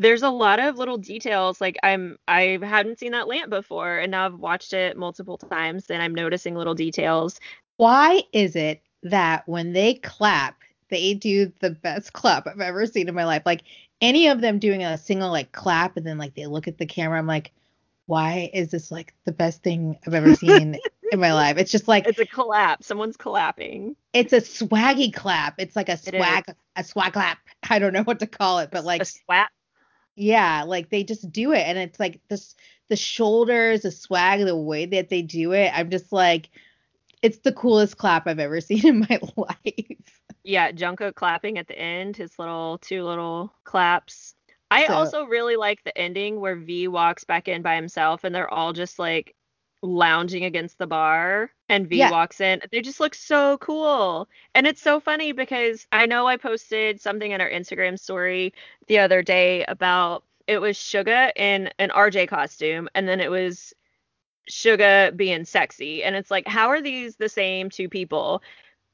there's 0.00 0.22
a 0.22 0.30
lot 0.30 0.58
of 0.58 0.78
little 0.78 0.96
details 0.98 1.60
like 1.60 1.76
i'm 1.82 2.16
i 2.26 2.58
hadn't 2.62 2.98
seen 2.98 3.12
that 3.12 3.28
lamp 3.28 3.50
before 3.50 3.98
and 3.98 4.10
now 4.10 4.24
i've 4.24 4.38
watched 4.38 4.72
it 4.72 4.96
multiple 4.96 5.36
times 5.36 5.90
and 5.90 6.02
i'm 6.02 6.14
noticing 6.14 6.54
little 6.54 6.74
details 6.74 7.38
Why 7.76 8.24
is 8.32 8.56
it 8.56 8.82
that 9.02 9.48
when 9.48 9.72
they 9.72 9.94
clap, 9.94 10.56
they 10.90 11.14
do 11.14 11.52
the 11.60 11.70
best 11.70 12.12
clap 12.14 12.46
I've 12.46 12.60
ever 12.60 12.86
seen 12.86 13.08
in 13.08 13.14
my 13.14 13.24
life? 13.24 13.42
Like 13.46 13.62
any 14.00 14.28
of 14.28 14.40
them 14.40 14.58
doing 14.58 14.84
a 14.84 14.98
single 14.98 15.30
like 15.30 15.52
clap 15.52 15.96
and 15.96 16.06
then 16.06 16.18
like 16.18 16.34
they 16.34 16.46
look 16.46 16.68
at 16.68 16.78
the 16.78 16.86
camera, 16.86 17.18
I'm 17.18 17.26
like, 17.26 17.52
why 18.06 18.50
is 18.52 18.70
this 18.70 18.90
like 18.90 19.14
the 19.24 19.32
best 19.32 19.62
thing 19.62 19.96
I've 20.06 20.14
ever 20.14 20.34
seen 20.34 20.78
in 21.12 21.20
my 21.20 21.32
life? 21.32 21.56
It's 21.56 21.72
just 21.72 21.88
like 21.88 22.06
it's 22.08 22.18
a 22.18 22.26
collapse 22.26 22.86
someone's 22.86 23.16
clapping 23.16 23.96
it's 24.12 24.32
a 24.32 24.40
swaggy 24.40 25.12
clap. 25.12 25.54
It's 25.58 25.76
like 25.76 25.88
a 25.88 25.96
swag 25.96 26.44
a 26.76 26.84
swag 26.84 27.12
clap. 27.12 27.38
I 27.68 27.78
don't 27.78 27.92
know 27.92 28.02
what 28.02 28.18
to 28.18 28.26
call 28.26 28.58
it, 28.58 28.70
but 28.70 28.84
like 28.84 29.02
a 29.02 29.04
swat 29.06 29.48
yeah, 30.20 30.64
like 30.66 30.90
they 30.90 31.02
just 31.04 31.32
do 31.32 31.52
it 31.52 31.60
and 31.66 31.78
it's 31.78 31.98
like 31.98 32.20
this 32.28 32.54
the 32.88 32.96
shoulders, 32.96 33.82
the 33.82 33.90
swag, 33.90 34.44
the 34.44 34.56
way 34.56 34.84
that 34.86 35.08
they 35.08 35.22
do 35.22 35.52
it. 35.52 35.70
I'm 35.74 35.90
just 35.90 36.12
like 36.12 36.50
it's 37.22 37.38
the 37.38 37.52
coolest 37.52 37.96
clap 37.96 38.26
I've 38.26 38.38
ever 38.38 38.60
seen 38.68 38.86
in 38.86 39.00
my 39.00 39.18
life. 39.36 40.20
yeah 40.44 40.72
Jungkook 40.72 41.14
clapping 41.14 41.58
at 41.58 41.68
the 41.68 41.78
end 41.78 42.16
his 42.16 42.38
little 42.38 42.78
two 42.78 43.04
little 43.04 43.52
claps 43.64 44.34
i 44.70 44.86
So- 44.86 44.94
also 44.94 45.24
really 45.24 45.56
like 45.56 45.82
the 45.84 45.96
ending 45.98 46.40
where 46.40 46.56
v 46.56 46.88
walks 46.88 47.24
back 47.24 47.46
in 47.48 47.60
by 47.62 47.74
himself 47.76 48.24
and 48.24 48.34
they're 48.34 48.52
all 48.52 48.72
just 48.72 48.98
like 48.98 49.34
lounging 49.82 50.44
against 50.44 50.78
the 50.78 50.86
bar 50.86 51.50
and 51.70 51.88
v 51.88 52.06
Yeah. 52.06 52.10
walks 52.10 52.42
in 52.42 52.60
they 52.72 52.82
just 52.82 53.00
look 53.00 53.14
so 53.14 53.58
cool 53.58 54.28
and 54.54 54.66
it's 54.66 54.82
so 54.82 55.00
funny 55.00 55.32
because 55.32 55.86
i 55.92 56.06
know 56.06 56.26
i 56.28 56.36
posted 56.36 57.00
something 57.00 57.32
in 57.32 57.40
our 57.40 57.50
instagram 57.50 57.98
story 57.98 58.54
the 58.88 58.98
other 58.98 59.22
day 59.22 59.64
about 59.66 60.24
it 60.48 60.58
was 60.60 60.78
suga 60.78 61.32
in 61.36 61.70
an 61.78 61.90
rj 61.90 62.28
costume 62.28 62.90
and 62.94 63.08
then 63.08 63.20
it 63.20 63.30
was 63.30 63.74
suga 64.50 65.16
being 65.16 65.44
sexy 65.44 66.02
and 66.04 66.16
it's 66.16 66.30
like 66.30 66.46
how 66.48 66.68
are 66.68 66.82
these 66.82 67.16
the 67.16 67.28
same 67.28 67.70
two 67.70 67.88
people 67.88 68.42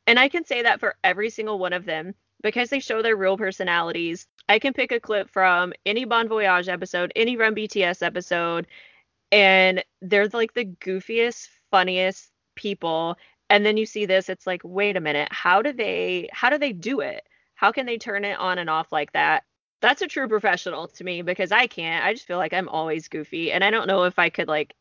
and 0.07 0.19
I 0.21 0.29
can 0.29 0.45
say 0.45 0.63
that 0.63 0.81
for 0.81 0.97
every 1.05 1.31
single 1.31 1.59
one 1.59 1.73
of 1.75 1.85
them 1.87 2.15
because 2.43 2.71
they 2.71 2.81
show 2.81 3.03
their 3.03 3.17
real 3.17 3.37
personalities. 3.39 4.27
I 4.49 4.59
can 4.59 4.75
pick 4.75 4.93
a 4.93 5.01
clip 5.01 5.31
from 5.31 5.73
any 5.87 6.05
Bon 6.05 6.29
Voyage 6.29 6.69
episode, 6.69 7.13
any 7.17 7.37
Run 7.37 7.55
BTS 7.55 8.03
episode, 8.03 8.67
and 9.33 9.85
they're 10.03 10.29
like 10.29 10.55
the 10.55 10.67
goofiest, 10.67 11.49
funniest 11.71 12.31
people. 12.57 13.17
And 13.51 13.67
then 13.67 13.79
you 13.79 13.87
see 13.87 14.07
this, 14.07 14.31
it's 14.31 14.47
like, 14.47 14.63
wait 14.65 14.97
a 14.97 15.01
minute, 15.01 15.29
how 15.33 15.63
do 15.63 15.73
they 15.73 16.29
how 16.33 16.51
do 16.51 16.59
they 16.59 16.73
do 16.73 17.01
it? 17.01 17.25
How 17.57 17.73
can 17.73 17.87
they 17.87 17.99
turn 17.99 18.25
it 18.25 18.39
on 18.39 18.59
and 18.59 18.71
off 18.71 18.93
like 18.93 19.13
that? 19.15 19.45
That's 19.83 20.03
a 20.03 20.09
true 20.09 20.29
professional 20.29 20.89
to 20.89 21.05
me 21.05 21.23
because 21.23 21.53
I 21.53 21.69
can't. 21.69 22.05
I 22.05 22.15
just 22.15 22.27
feel 22.27 22.39
like 22.39 22.55
I'm 22.55 22.69
always 22.69 23.09
goofy 23.09 23.53
and 23.53 23.65
I 23.65 23.71
don't 23.71 23.89
know 23.89 24.05
if 24.05 24.19
I 24.19 24.31
could 24.31 24.49
like 24.49 24.75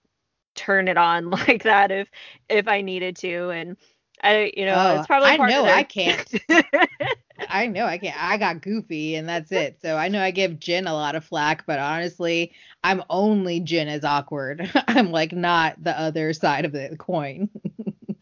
turn 0.56 0.88
it 0.90 0.98
on 0.98 1.30
like 1.32 1.64
that 1.64 1.92
if 1.92 2.10
if 2.50 2.68
I 2.68 2.82
needed 2.82 3.18
to 3.18 3.50
and 3.52 3.78
I 4.24 4.54
you 4.58 4.66
know, 4.66 4.88
Oh, 4.88 4.96
it's 4.96 5.08
probably 5.08 5.34
I 5.34 5.36
part 5.36 5.56
of 5.56 5.64
know 5.64 5.68
I 5.68 5.84
can't. 5.84 6.32
I 7.50 7.68
know 7.68 7.86
I 7.86 7.98
can't. 7.98 8.18
I 8.18 8.38
got 8.38 8.62
goofy 8.62 9.16
and 9.16 9.28
that's 9.28 9.52
it. 9.52 9.80
So 9.82 9.98
I 9.98 10.08
know 10.08 10.22
I 10.22 10.32
give 10.32 10.60
Jin 10.60 10.88
a 10.88 10.94
lot 10.94 11.16
of 11.16 11.26
flack, 11.26 11.66
but 11.66 11.80
honestly, 11.80 12.54
I'm 12.84 13.04
only 13.10 13.60
Jin 13.60 13.88
as 13.88 14.04
awkward. 14.04 14.70
I'm 14.88 15.12
like 15.12 15.32
not 15.34 15.84
the 15.84 15.98
other 16.00 16.34
side 16.34 16.66
of 16.66 16.72
the 16.72 16.96
coin. 16.98 17.50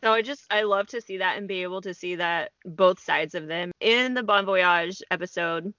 So 0.04 0.12
I 0.12 0.22
just 0.22 0.44
I 0.52 0.64
love 0.64 0.88
to 0.88 1.00
see 1.00 1.20
that 1.20 1.38
and 1.38 1.48
be 1.48 1.64
able 1.64 1.80
to 1.80 1.94
see 1.94 2.16
that 2.16 2.52
both 2.66 3.00
sides 3.00 3.36
of 3.36 3.48
them. 3.48 3.72
In 3.80 4.14
the 4.14 4.22
Bon 4.22 4.46
Voyage 4.46 5.02
episode, 5.10 5.74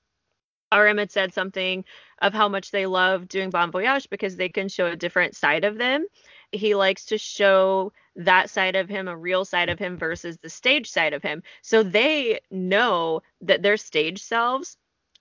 RM 0.75 0.97
had 0.97 1.13
said 1.13 1.35
something 1.35 1.85
of 2.23 2.33
how 2.33 2.49
much 2.49 2.71
they 2.71 2.87
love 2.87 3.29
doing 3.29 3.51
Bon 3.51 3.71
Voyage 3.71 4.09
because 4.09 4.37
they 4.37 4.49
can 4.49 4.71
show 4.71 4.87
a 4.87 4.97
different 4.97 5.37
side 5.37 5.65
of 5.65 5.77
them. 5.77 6.07
He 6.53 6.75
likes 6.75 7.05
to 7.07 7.19
show 7.19 7.93
that 8.17 8.51
side 8.51 8.77
of 8.77 8.89
him, 8.89 9.09
a 9.09 9.17
real 9.17 9.45
side 9.45 9.69
of 9.69 9.79
him 9.79 9.97
versus 9.99 10.39
the 10.39 10.49
stage 10.51 10.91
side 10.91 11.13
of 11.13 11.23
him. 11.23 11.43
So 11.63 11.83
they 11.83 12.41
know 12.51 13.23
that 13.43 13.63
their 13.63 13.77
stage 13.77 14.23
selves 14.23 14.77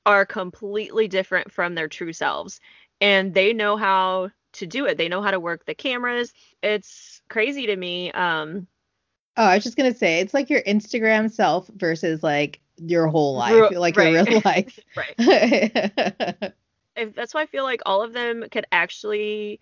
are 0.05 0.25
completely 0.25 1.07
different 1.07 1.51
from 1.51 1.75
their 1.75 1.87
true 1.87 2.13
selves. 2.13 2.59
And 3.01 3.33
they 3.33 3.53
know 3.53 3.77
how 3.77 4.31
to 4.53 4.67
do 4.67 4.85
it. 4.85 4.97
They 4.97 5.09
know 5.09 5.21
how 5.21 5.31
to 5.31 5.39
work 5.39 5.65
the 5.65 5.75
cameras. 5.75 6.33
It's 6.61 7.21
crazy 7.29 7.67
to 7.67 7.75
me. 7.75 8.11
Um 8.11 8.67
Oh, 9.35 9.45
I 9.45 9.55
was 9.55 9.63
just 9.63 9.77
gonna 9.77 9.95
say 9.95 10.19
it's 10.19 10.33
like 10.33 10.49
your 10.49 10.61
Instagram 10.61 11.31
self 11.31 11.67
versus 11.75 12.21
like 12.21 12.59
your 12.77 13.07
whole 13.07 13.35
life, 13.35 13.71
Ru- 13.71 13.77
like 13.77 13.97
right. 13.97 14.13
your 14.13 14.23
real 14.23 14.41
life. 14.45 14.79
right. 14.95 15.15
if 16.95 17.15
that's 17.15 17.33
why 17.33 17.41
I 17.41 17.45
feel 17.47 17.63
like 17.63 17.81
all 17.85 18.03
of 18.03 18.13
them 18.13 18.45
could 18.51 18.65
actually 18.71 19.59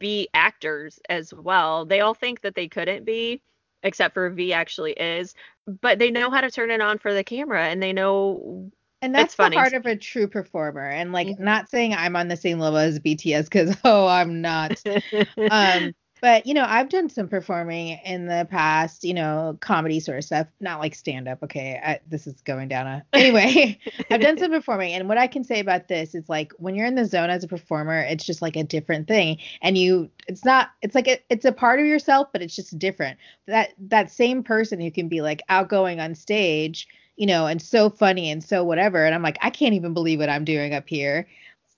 be 0.00 0.28
actors 0.34 1.00
as 1.10 1.32
well. 1.34 1.86
They 1.86 2.00
all 2.00 2.14
think 2.14 2.42
that 2.42 2.56
they 2.56 2.68
couldn't 2.68 3.04
be, 3.06 3.42
except 3.84 4.14
for 4.14 4.30
V 4.30 4.52
actually 4.54 4.92
is, 4.94 5.34
but 5.82 6.00
they 6.00 6.10
know 6.10 6.30
how 6.30 6.42
to 6.42 6.50
turn 6.50 6.72
it 6.72 6.82
on 6.82 6.98
for 6.98 7.14
the 7.14 7.24
camera 7.24 7.68
and 7.68 7.82
they 7.82 7.94
know 7.94 8.72
and 9.02 9.14
that's 9.14 9.34
funny. 9.34 9.56
the 9.56 9.60
heart 9.60 9.74
of 9.74 9.86
a 9.86 9.96
true 9.96 10.28
performer. 10.28 10.86
And 10.86 11.12
like, 11.12 11.38
Mhm. 11.38 11.38
not 11.38 11.68
saying 11.70 11.94
I'm 11.94 12.16
on 12.16 12.28
the 12.28 12.36
same 12.36 12.58
level 12.58 12.78
as 12.78 12.98
BTS 13.00 13.44
because 13.48 13.76
oh, 13.84 14.06
I'm 14.06 14.40
not. 14.42 14.84
um 15.48 15.94
But 16.20 16.46
you 16.46 16.54
know, 16.54 16.64
I've 16.66 16.88
done 16.88 17.08
some 17.08 17.28
performing 17.28 17.98
in 18.04 18.26
the 18.26 18.46
past, 18.50 19.04
you 19.04 19.14
know, 19.14 19.56
comedy 19.60 20.00
sort 20.00 20.18
of 20.18 20.24
stuff, 20.24 20.46
not 20.60 20.80
like 20.80 20.94
stand 20.94 21.28
up. 21.28 21.42
Okay, 21.42 21.80
I, 21.82 22.00
this 22.08 22.26
is 22.26 22.40
going 22.42 22.68
down 22.68 22.86
a. 22.86 23.04
Anyway, 23.12 23.78
I've 24.10 24.20
done 24.20 24.38
some 24.38 24.50
performing, 24.50 24.94
and 24.94 25.08
what 25.08 25.18
I 25.18 25.26
can 25.26 25.44
say 25.44 25.60
about 25.60 25.88
this 25.88 26.14
is 26.14 26.28
like 26.28 26.52
when 26.58 26.74
you're 26.74 26.86
in 26.86 26.94
the 26.94 27.04
zone 27.04 27.30
as 27.30 27.44
a 27.44 27.48
performer, 27.48 28.00
it's 28.00 28.24
just 28.24 28.42
like 28.42 28.56
a 28.56 28.64
different 28.64 29.08
thing, 29.08 29.38
and 29.62 29.76
you, 29.76 30.10
it's 30.26 30.44
not, 30.44 30.70
it's 30.82 30.94
like 30.94 31.08
a, 31.08 31.18
it's 31.28 31.44
a 31.44 31.52
part 31.52 31.80
of 31.80 31.86
yourself, 31.86 32.28
but 32.32 32.42
it's 32.42 32.56
just 32.56 32.78
different. 32.78 33.18
That 33.46 33.70
that 33.78 34.10
same 34.10 34.42
person 34.42 34.80
who 34.80 34.90
can 34.90 35.08
be 35.08 35.20
like 35.20 35.42
outgoing 35.48 36.00
on 36.00 36.14
stage, 36.14 36.88
you 37.16 37.26
know, 37.26 37.46
and 37.46 37.60
so 37.60 37.90
funny 37.90 38.30
and 38.30 38.42
so 38.42 38.64
whatever, 38.64 39.04
and 39.04 39.14
I'm 39.14 39.22
like, 39.22 39.38
I 39.42 39.50
can't 39.50 39.74
even 39.74 39.94
believe 39.94 40.18
what 40.18 40.30
I'm 40.30 40.44
doing 40.44 40.74
up 40.74 40.88
here. 40.88 41.26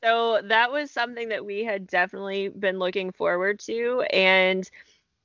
So 0.05 0.41
that 0.45 0.73
was 0.73 0.91
something 0.91 1.29
that 1.29 1.45
we 1.45 1.65
had 1.65 1.87
definitely 1.87 2.49
been 2.49 2.79
looking 2.79 3.13
forward 3.13 3.61
to. 3.61 4.03
And 4.13 4.69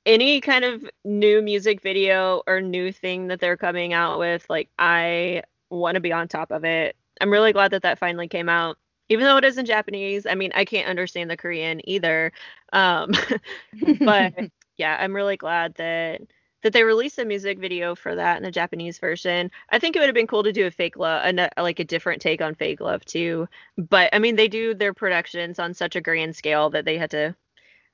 any 0.06 0.40
kind 0.40 0.64
of 0.64 0.88
new 1.04 1.42
music 1.42 1.82
video 1.82 2.42
or 2.46 2.60
new 2.60 2.92
thing 2.92 3.28
that 3.28 3.40
they're 3.40 3.56
coming 3.56 3.92
out 3.92 4.18
with, 4.18 4.46
like, 4.50 4.70
I 4.78 5.42
want 5.70 5.96
to 5.96 6.00
be 6.00 6.12
on 6.12 6.28
top 6.28 6.50
of 6.52 6.64
it. 6.64 6.96
I'm 7.20 7.30
really 7.30 7.52
glad 7.52 7.72
that 7.72 7.82
that 7.82 7.98
finally 7.98 8.28
came 8.28 8.48
out. 8.48 8.78
Even 9.10 9.26
though 9.26 9.38
it 9.38 9.44
is 9.44 9.58
in 9.58 9.66
Japanese, 9.66 10.26
I 10.26 10.34
mean, 10.34 10.52
I 10.54 10.64
can't 10.64 10.88
understand 10.88 11.30
the 11.30 11.36
Korean 11.36 11.80
either. 11.88 12.32
Um, 12.72 13.12
but 14.04 14.34
yeah, 14.78 14.96
I'm 15.00 15.14
really 15.16 15.36
glad 15.36 15.74
that 15.76 16.22
that 16.62 16.72
they 16.72 16.82
released 16.82 17.18
a 17.18 17.24
music 17.24 17.58
video 17.58 17.94
for 17.94 18.14
that 18.14 18.36
in 18.36 18.42
the 18.42 18.50
Japanese 18.50 18.98
version. 18.98 19.50
I 19.70 19.78
think 19.78 19.94
it 19.94 20.00
would 20.00 20.08
have 20.08 20.14
been 20.14 20.26
cool 20.26 20.42
to 20.42 20.52
do 20.52 20.66
a 20.66 20.70
fake 20.70 20.96
love, 20.96 21.24
a, 21.24 21.50
like 21.62 21.78
a 21.78 21.84
different 21.84 22.20
take 22.20 22.42
on 22.42 22.54
fake 22.54 22.80
love 22.80 23.04
too. 23.04 23.48
But 23.76 24.10
I 24.12 24.18
mean, 24.18 24.36
they 24.36 24.48
do 24.48 24.74
their 24.74 24.94
productions 24.94 25.58
on 25.58 25.74
such 25.74 25.96
a 25.96 26.00
grand 26.00 26.36
scale 26.36 26.70
that 26.70 26.84
they 26.84 26.98
had 26.98 27.10
to 27.12 27.36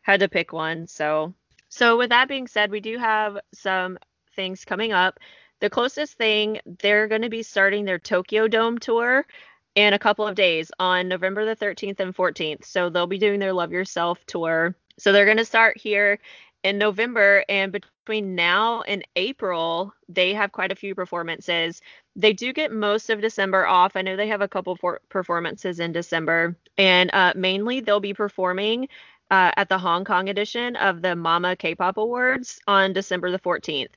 had 0.03 0.21
to 0.21 0.29
pick 0.29 0.53
one. 0.53 0.87
So 0.87 1.35
so 1.69 1.99
with 1.99 2.11
that 2.11 2.29
being 2.29 2.47
said, 2.47 2.71
we 2.71 2.81
do 2.81 2.99
have 2.99 3.39
some 3.53 3.99
things 4.37 4.65
coming 4.65 4.93
up. 4.93 5.19
The 5.61 5.71
closest 5.71 6.17
thing 6.17 6.61
they're 6.65 7.09
going 7.09 7.23
to 7.23 7.29
be 7.29 7.43
starting 7.43 7.85
their 7.85 7.99
Tokyo 7.99 8.49
Dome 8.49 8.79
tour 8.79 9.27
in 9.75 9.93
a 9.93 9.99
couple 9.99 10.27
of 10.27 10.37
days 10.37 10.71
on 10.79 11.09
November 11.09 11.45
the 11.45 11.57
13th 11.57 12.01
and 12.01 12.15
14th. 12.15 12.65
So 12.65 12.89
they'll 12.89 13.07
be 13.07 13.19
doing 13.19 13.41
their 13.41 13.53
Love 13.53 13.73
Yourself 13.73 14.25
tour. 14.27 14.77
So 14.99 15.11
they're 15.11 15.25
going 15.25 15.39
to 15.39 15.45
start 15.45 15.77
here 15.77 16.21
in 16.65 16.79
November 16.79 17.45
and 17.49 17.71
between 17.71 18.35
now 18.35 18.81
and 18.83 19.07
April, 19.17 19.93
they 20.09 20.33
have 20.33 20.51
quite 20.51 20.73
a 20.73 20.77
few 20.77 20.95
performances. 20.95 21.83
They 22.17 22.33
do 22.33 22.53
get 22.53 22.73
most 22.73 23.11
of 23.11 23.21
December 23.21 23.67
off. 23.67 23.95
I 23.95 24.03
know 24.03 24.17
they 24.17 24.29
have 24.29 24.41
a 24.41 24.49
couple 24.49 24.75
for- 24.75 25.03
performances 25.11 25.79
in 25.79 25.93
December, 25.93 26.57
and 26.79 27.11
uh, 27.13 27.35
mainly 27.37 27.81
they'll 27.81 28.01
be 28.01 28.15
performing 28.15 28.89
uh, 29.31 29.53
at 29.57 29.69
the 29.69 29.79
Hong 29.79 30.05
Kong 30.05 30.29
edition 30.31 30.75
of 30.77 31.03
the 31.03 31.15
Mama 31.15 31.55
K-pop 31.55 31.99
Awards 31.99 32.59
on 32.67 32.95
December 32.95 33.31
the 33.31 33.39
14th. 33.39 33.91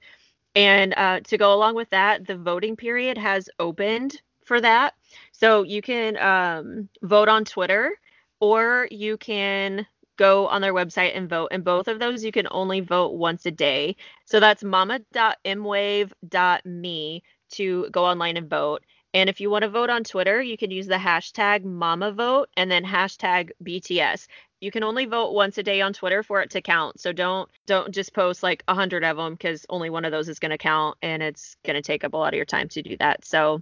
And 0.53 0.93
uh, 0.97 1.21
to 1.21 1.37
go 1.37 1.53
along 1.53 1.75
with 1.75 1.89
that, 1.91 2.27
the 2.27 2.35
voting 2.35 2.75
period 2.75 3.17
has 3.17 3.49
opened 3.59 4.21
for 4.43 4.59
that, 4.59 4.93
so 5.31 5.63
you 5.63 5.81
can 5.81 6.17
um, 6.17 6.89
vote 7.01 7.29
on 7.29 7.45
Twitter 7.45 7.97
or 8.39 8.87
you 8.91 9.17
can 9.17 9.85
go 10.17 10.47
on 10.47 10.61
their 10.61 10.73
website 10.73 11.15
and 11.15 11.29
vote. 11.29 11.49
And 11.51 11.63
both 11.63 11.87
of 11.87 11.99
those 11.99 12.23
you 12.23 12.31
can 12.31 12.47
only 12.51 12.81
vote 12.81 13.13
once 13.13 13.45
a 13.45 13.51
day. 13.51 13.95
So 14.25 14.39
that's 14.39 14.63
mama.mwave.me 14.63 17.23
to 17.49 17.87
go 17.91 18.05
online 18.05 18.37
and 18.37 18.49
vote. 18.49 18.83
And 19.13 19.29
if 19.29 19.39
you 19.39 19.49
want 19.49 19.63
to 19.63 19.69
vote 19.69 19.89
on 19.89 20.03
Twitter, 20.03 20.41
you 20.41 20.57
can 20.57 20.69
use 20.69 20.87
the 20.87 20.95
hashtag 20.95 21.63
MamaVote 21.63 22.47
and 22.57 22.69
then 22.69 22.83
hashtag 22.83 23.51
BTS. 23.63 24.27
You 24.59 24.71
can 24.71 24.83
only 24.83 25.05
vote 25.05 25.33
once 25.33 25.57
a 25.57 25.63
day 25.63 25.81
on 25.81 25.93
Twitter 25.93 26.23
for 26.23 26.41
it 26.41 26.49
to 26.51 26.61
count. 26.61 26.99
So 26.99 27.13
don't 27.13 27.49
don't 27.67 27.93
just 27.93 28.13
post 28.13 28.43
like 28.43 28.63
a 28.67 28.75
hundred 28.75 29.03
of 29.03 29.17
them 29.17 29.33
because 29.33 29.65
only 29.69 29.89
one 29.89 30.03
of 30.03 30.11
those 30.11 30.29
is 30.29 30.39
going 30.39 30.51
to 30.51 30.57
count, 30.57 30.97
and 31.01 31.23
it's 31.23 31.55
going 31.63 31.75
to 31.75 31.81
take 31.81 32.03
up 32.03 32.13
a 32.13 32.17
lot 32.17 32.33
of 32.33 32.37
your 32.37 32.45
time 32.45 32.67
to 32.69 32.81
do 32.81 32.97
that. 32.97 33.25
So 33.25 33.61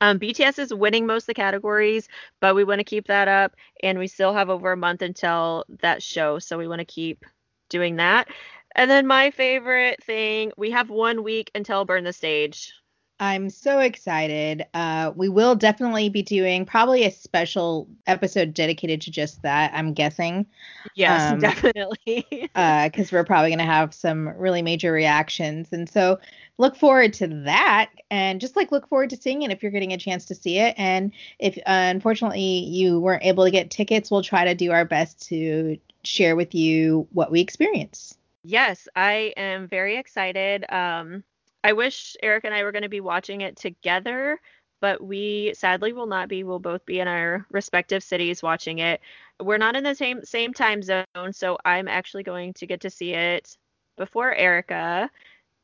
um, 0.00 0.18
BTS 0.18 0.58
is 0.58 0.72
winning 0.74 1.06
most 1.06 1.24
of 1.24 1.26
the 1.28 1.34
categories, 1.34 2.08
but 2.40 2.54
we 2.54 2.64
want 2.64 2.78
to 2.80 2.84
keep 2.84 3.06
that 3.08 3.28
up, 3.28 3.54
and 3.82 3.98
we 3.98 4.06
still 4.06 4.32
have 4.34 4.50
over 4.50 4.72
a 4.72 4.76
month 4.76 5.02
until 5.02 5.64
that 5.80 6.02
show, 6.02 6.38
so 6.38 6.58
we 6.58 6.68
want 6.68 6.80
to 6.80 6.84
keep 6.84 7.24
doing 7.68 7.96
that. 7.96 8.28
And 8.74 8.90
then 8.90 9.06
my 9.06 9.30
favorite 9.30 10.02
thing, 10.04 10.52
we 10.56 10.70
have 10.72 10.90
one 10.90 11.22
week 11.22 11.50
until 11.54 11.84
Burn 11.84 12.04
the 12.04 12.12
Stage. 12.12 12.72
I'm 13.20 13.50
so 13.50 13.80
excited. 13.80 14.66
Uh, 14.72 15.12
we 15.14 15.28
will 15.28 15.54
definitely 15.54 16.08
be 16.08 16.22
doing 16.22 16.64
probably 16.64 17.04
a 17.04 17.10
special 17.10 17.86
episode 18.06 18.54
dedicated 18.54 19.02
to 19.02 19.10
just 19.10 19.42
that. 19.42 19.72
I'm 19.74 19.92
guessing. 19.92 20.46
Yes, 20.94 21.30
um, 21.30 21.38
definitely. 21.38 22.24
Because 22.30 22.52
uh, 22.54 23.12
we're 23.12 23.24
probably 23.24 23.50
going 23.50 23.58
to 23.58 23.64
have 23.66 23.92
some 23.92 24.30
really 24.30 24.62
major 24.62 24.90
reactions, 24.90 25.68
and 25.70 25.86
so 25.86 26.18
look 26.56 26.76
forward 26.76 27.12
to 27.14 27.26
that. 27.44 27.90
And 28.10 28.40
just 28.40 28.56
like 28.56 28.72
look 28.72 28.88
forward 28.88 29.10
to 29.10 29.16
seeing 29.16 29.42
it 29.42 29.50
if 29.50 29.62
you're 29.62 29.70
getting 29.70 29.92
a 29.92 29.98
chance 29.98 30.24
to 30.24 30.34
see 30.34 30.58
it. 30.58 30.74
And 30.78 31.12
if 31.38 31.58
uh, 31.58 31.60
unfortunately 31.66 32.40
you 32.40 33.00
weren't 33.00 33.24
able 33.24 33.44
to 33.44 33.50
get 33.50 33.70
tickets, 33.70 34.10
we'll 34.10 34.22
try 34.22 34.46
to 34.46 34.54
do 34.54 34.72
our 34.72 34.86
best 34.86 35.28
to 35.28 35.76
share 36.04 36.36
with 36.36 36.54
you 36.54 37.06
what 37.12 37.30
we 37.30 37.40
experience. 37.40 38.16
Yes, 38.42 38.88
I 38.96 39.34
am 39.36 39.68
very 39.68 39.98
excited. 39.98 40.64
Um, 40.72 41.22
I 41.62 41.72
wish 41.72 42.16
Erica 42.22 42.46
and 42.46 42.54
I 42.54 42.64
were 42.64 42.72
going 42.72 42.82
to 42.82 42.88
be 42.88 43.00
watching 43.00 43.42
it 43.42 43.56
together, 43.56 44.40
but 44.80 45.02
we 45.02 45.52
sadly 45.54 45.92
will 45.92 46.06
not 46.06 46.28
be. 46.28 46.42
We'll 46.42 46.58
both 46.58 46.84
be 46.86 47.00
in 47.00 47.08
our 47.08 47.46
respective 47.50 48.02
cities 48.02 48.42
watching 48.42 48.78
it. 48.78 49.00
We're 49.40 49.58
not 49.58 49.76
in 49.76 49.84
the 49.84 49.94
same 49.94 50.24
same 50.24 50.54
time 50.54 50.82
zone, 50.82 51.04
so 51.32 51.58
I'm 51.64 51.88
actually 51.88 52.22
going 52.22 52.54
to 52.54 52.66
get 52.66 52.80
to 52.82 52.90
see 52.90 53.12
it 53.12 53.56
before 53.96 54.34
Erica. 54.34 55.10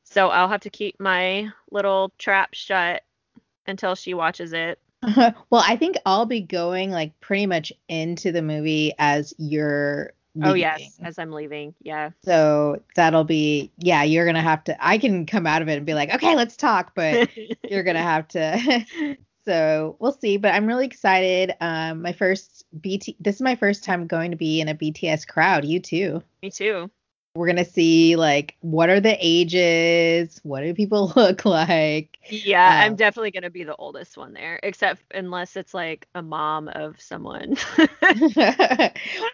So 0.05 0.29
I'll 0.29 0.49
have 0.49 0.61
to 0.63 0.71
keep 0.71 1.01
my 1.01 1.51
little 1.71 2.13
trap 2.19 2.51
shut 2.53 3.03
until 3.67 3.95
she 3.95 4.15
watches 4.15 4.53
it. 4.53 4.79
well, 5.17 5.65
I 5.67 5.77
think 5.77 5.97
I'll 6.07 6.27
be 6.27 6.41
going 6.41 6.91
like 6.91 7.19
pretty 7.21 7.47
much 7.47 7.73
into 7.89 8.33
the 8.33 8.43
movie 8.43 8.93
as 8.99 9.35
you're 9.39 10.13
Leaving. 10.37 10.51
Oh 10.51 10.55
yes, 10.55 10.99
as 11.03 11.19
I'm 11.19 11.33
leaving. 11.33 11.75
Yeah. 11.83 12.11
So 12.23 12.83
that'll 12.95 13.25
be 13.25 13.73
yeah, 13.79 14.03
you're 14.03 14.27
gonna 14.27 14.43
have 14.43 14.65
to 14.65 14.77
I 14.85 14.99
can 14.99 15.25
come 15.25 15.47
out 15.47 15.63
of 15.63 15.69
it 15.69 15.79
and 15.79 15.87
be 15.87 15.95
like, 15.95 16.15
okay, 16.15 16.37
let's 16.37 16.57
talk, 16.57 16.93
but 16.95 17.31
you're 17.71 17.83
gonna 17.83 18.03
have 18.03 18.29
to 18.29 19.17
so 19.47 19.97
we'll 19.99 20.13
see. 20.13 20.37
But 20.37 20.55
I'm 20.55 20.67
really 20.67 20.85
excited. 20.85 21.55
Um 21.61 22.03
my 22.03 22.13
first 22.13 22.67
BT 22.79 23.17
this 23.19 23.37
is 23.37 23.43
my 23.43 23.57
first 23.57 23.83
time 23.83 24.07
going 24.07 24.31
to 24.31 24.37
be 24.37 24.61
in 24.61 24.69
a 24.69 24.75
BTS 24.75 25.27
crowd. 25.27 25.65
You 25.65 25.81
too. 25.81 26.23
Me 26.43 26.51
too. 26.51 26.91
We're 27.37 27.47
gonna 27.47 27.65
see 27.65 28.17
like 28.17 28.57
what 28.61 28.89
are 28.89 29.01
the 29.01 29.17
ages? 29.21 30.41
What 30.43 30.63
do 30.63 30.75
people 30.75 31.13
look 31.17 31.45
like? 31.45 32.19
Yeah, 32.29 32.67
um, 32.67 32.75
I'm 32.83 32.97
definitely 32.97 33.31
gonna 33.31 33.51
be 33.51 33.65
the 33.65 33.77
oldest 33.77 34.17
one 34.17 34.33
there, 34.33 34.59
except 34.63 35.03
unless 35.15 35.57
it's 35.57 35.75
like 35.75 36.09
a 36.15 36.23
mom 36.23 36.69
of 36.69 37.01
someone. 37.01 37.57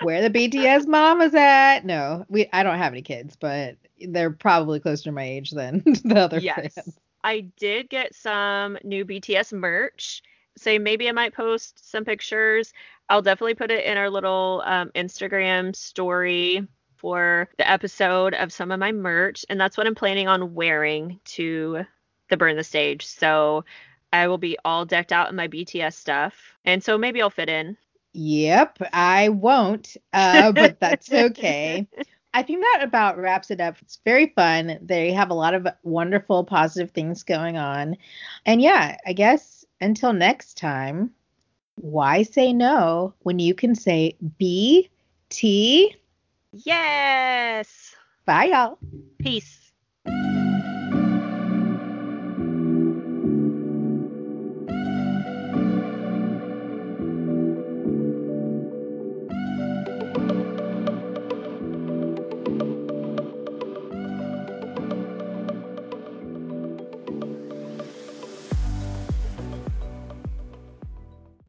Where 0.02 0.28
the 0.28 0.30
BTS 0.30 0.86
mom 0.86 1.20
is 1.22 1.34
at? 1.34 1.84
No, 1.84 2.26
we 2.28 2.48
I 2.52 2.62
don't 2.62 2.78
have 2.78 2.92
any 2.92 3.02
kids, 3.02 3.36
but 3.36 3.76
they're 4.00 4.30
probably 4.30 4.80
closer 4.80 5.04
to 5.04 5.12
my 5.12 5.24
age 5.24 5.50
than 5.50 5.82
the 6.04 6.18
other 6.18 6.38
yes. 6.40 6.74
fans. 6.74 6.98
I 7.24 7.40
did 7.56 7.88
get 7.88 8.14
some 8.14 8.78
new 8.82 9.04
BTS 9.04 9.52
merch. 9.52 10.22
So 10.58 10.78
maybe 10.78 11.08
I 11.08 11.12
might 11.12 11.34
post 11.34 11.90
some 11.90 12.04
pictures. 12.04 12.72
I'll 13.08 13.22
definitely 13.22 13.54
put 13.54 13.70
it 13.70 13.84
in 13.84 13.96
our 13.96 14.10
little 14.10 14.62
um, 14.66 14.90
Instagram 14.94 15.74
story 15.74 16.66
for 17.02 17.48
the 17.58 17.70
episode 17.70 18.32
of 18.32 18.52
some 18.52 18.70
of 18.70 18.80
my 18.80 18.92
merch, 18.92 19.44
and 19.50 19.60
that's 19.60 19.76
what 19.76 19.86
I'm 19.86 19.94
planning 19.94 20.28
on 20.28 20.54
wearing 20.54 21.20
to 21.24 21.84
the 22.30 22.36
Burn 22.38 22.56
the 22.56 22.64
Stage. 22.64 23.04
So 23.04 23.64
I 24.12 24.28
will 24.28 24.38
be 24.38 24.56
all 24.64 24.86
decked 24.86 25.12
out 25.12 25.28
in 25.28 25.36
my 25.36 25.48
BTS 25.48 25.94
stuff, 25.94 26.34
and 26.64 26.82
so 26.82 26.96
maybe 26.96 27.20
I'll 27.20 27.28
fit 27.28 27.50
in. 27.50 27.76
Yep, 28.14 28.78
I 28.92 29.28
won't, 29.30 29.96
uh, 30.12 30.52
but 30.52 30.80
that's 30.80 31.12
okay. 31.12 31.86
I 32.34 32.42
think 32.42 32.62
that 32.62 32.82
about 32.82 33.18
wraps 33.18 33.50
it 33.50 33.60
up. 33.60 33.76
It's 33.82 33.98
very 34.04 34.32
fun. 34.34 34.78
They 34.80 35.12
have 35.12 35.30
a 35.30 35.34
lot 35.34 35.54
of 35.54 35.66
wonderful, 35.82 36.44
positive 36.44 36.92
things 36.92 37.24
going 37.24 37.58
on. 37.58 37.96
And 38.46 38.62
yeah, 38.62 38.96
I 39.06 39.12
guess 39.12 39.66
until 39.80 40.14
next 40.14 40.56
time, 40.56 41.10
why 41.74 42.22
say 42.22 42.52
no 42.52 43.12
when 43.20 43.38
you 43.38 43.54
can 43.54 43.74
say 43.74 44.16
B 44.38 44.88
T 45.28 45.96
Yes. 46.52 47.96
Bye, 48.26 48.44
y'all. 48.46 48.78
Peace. 49.18 49.71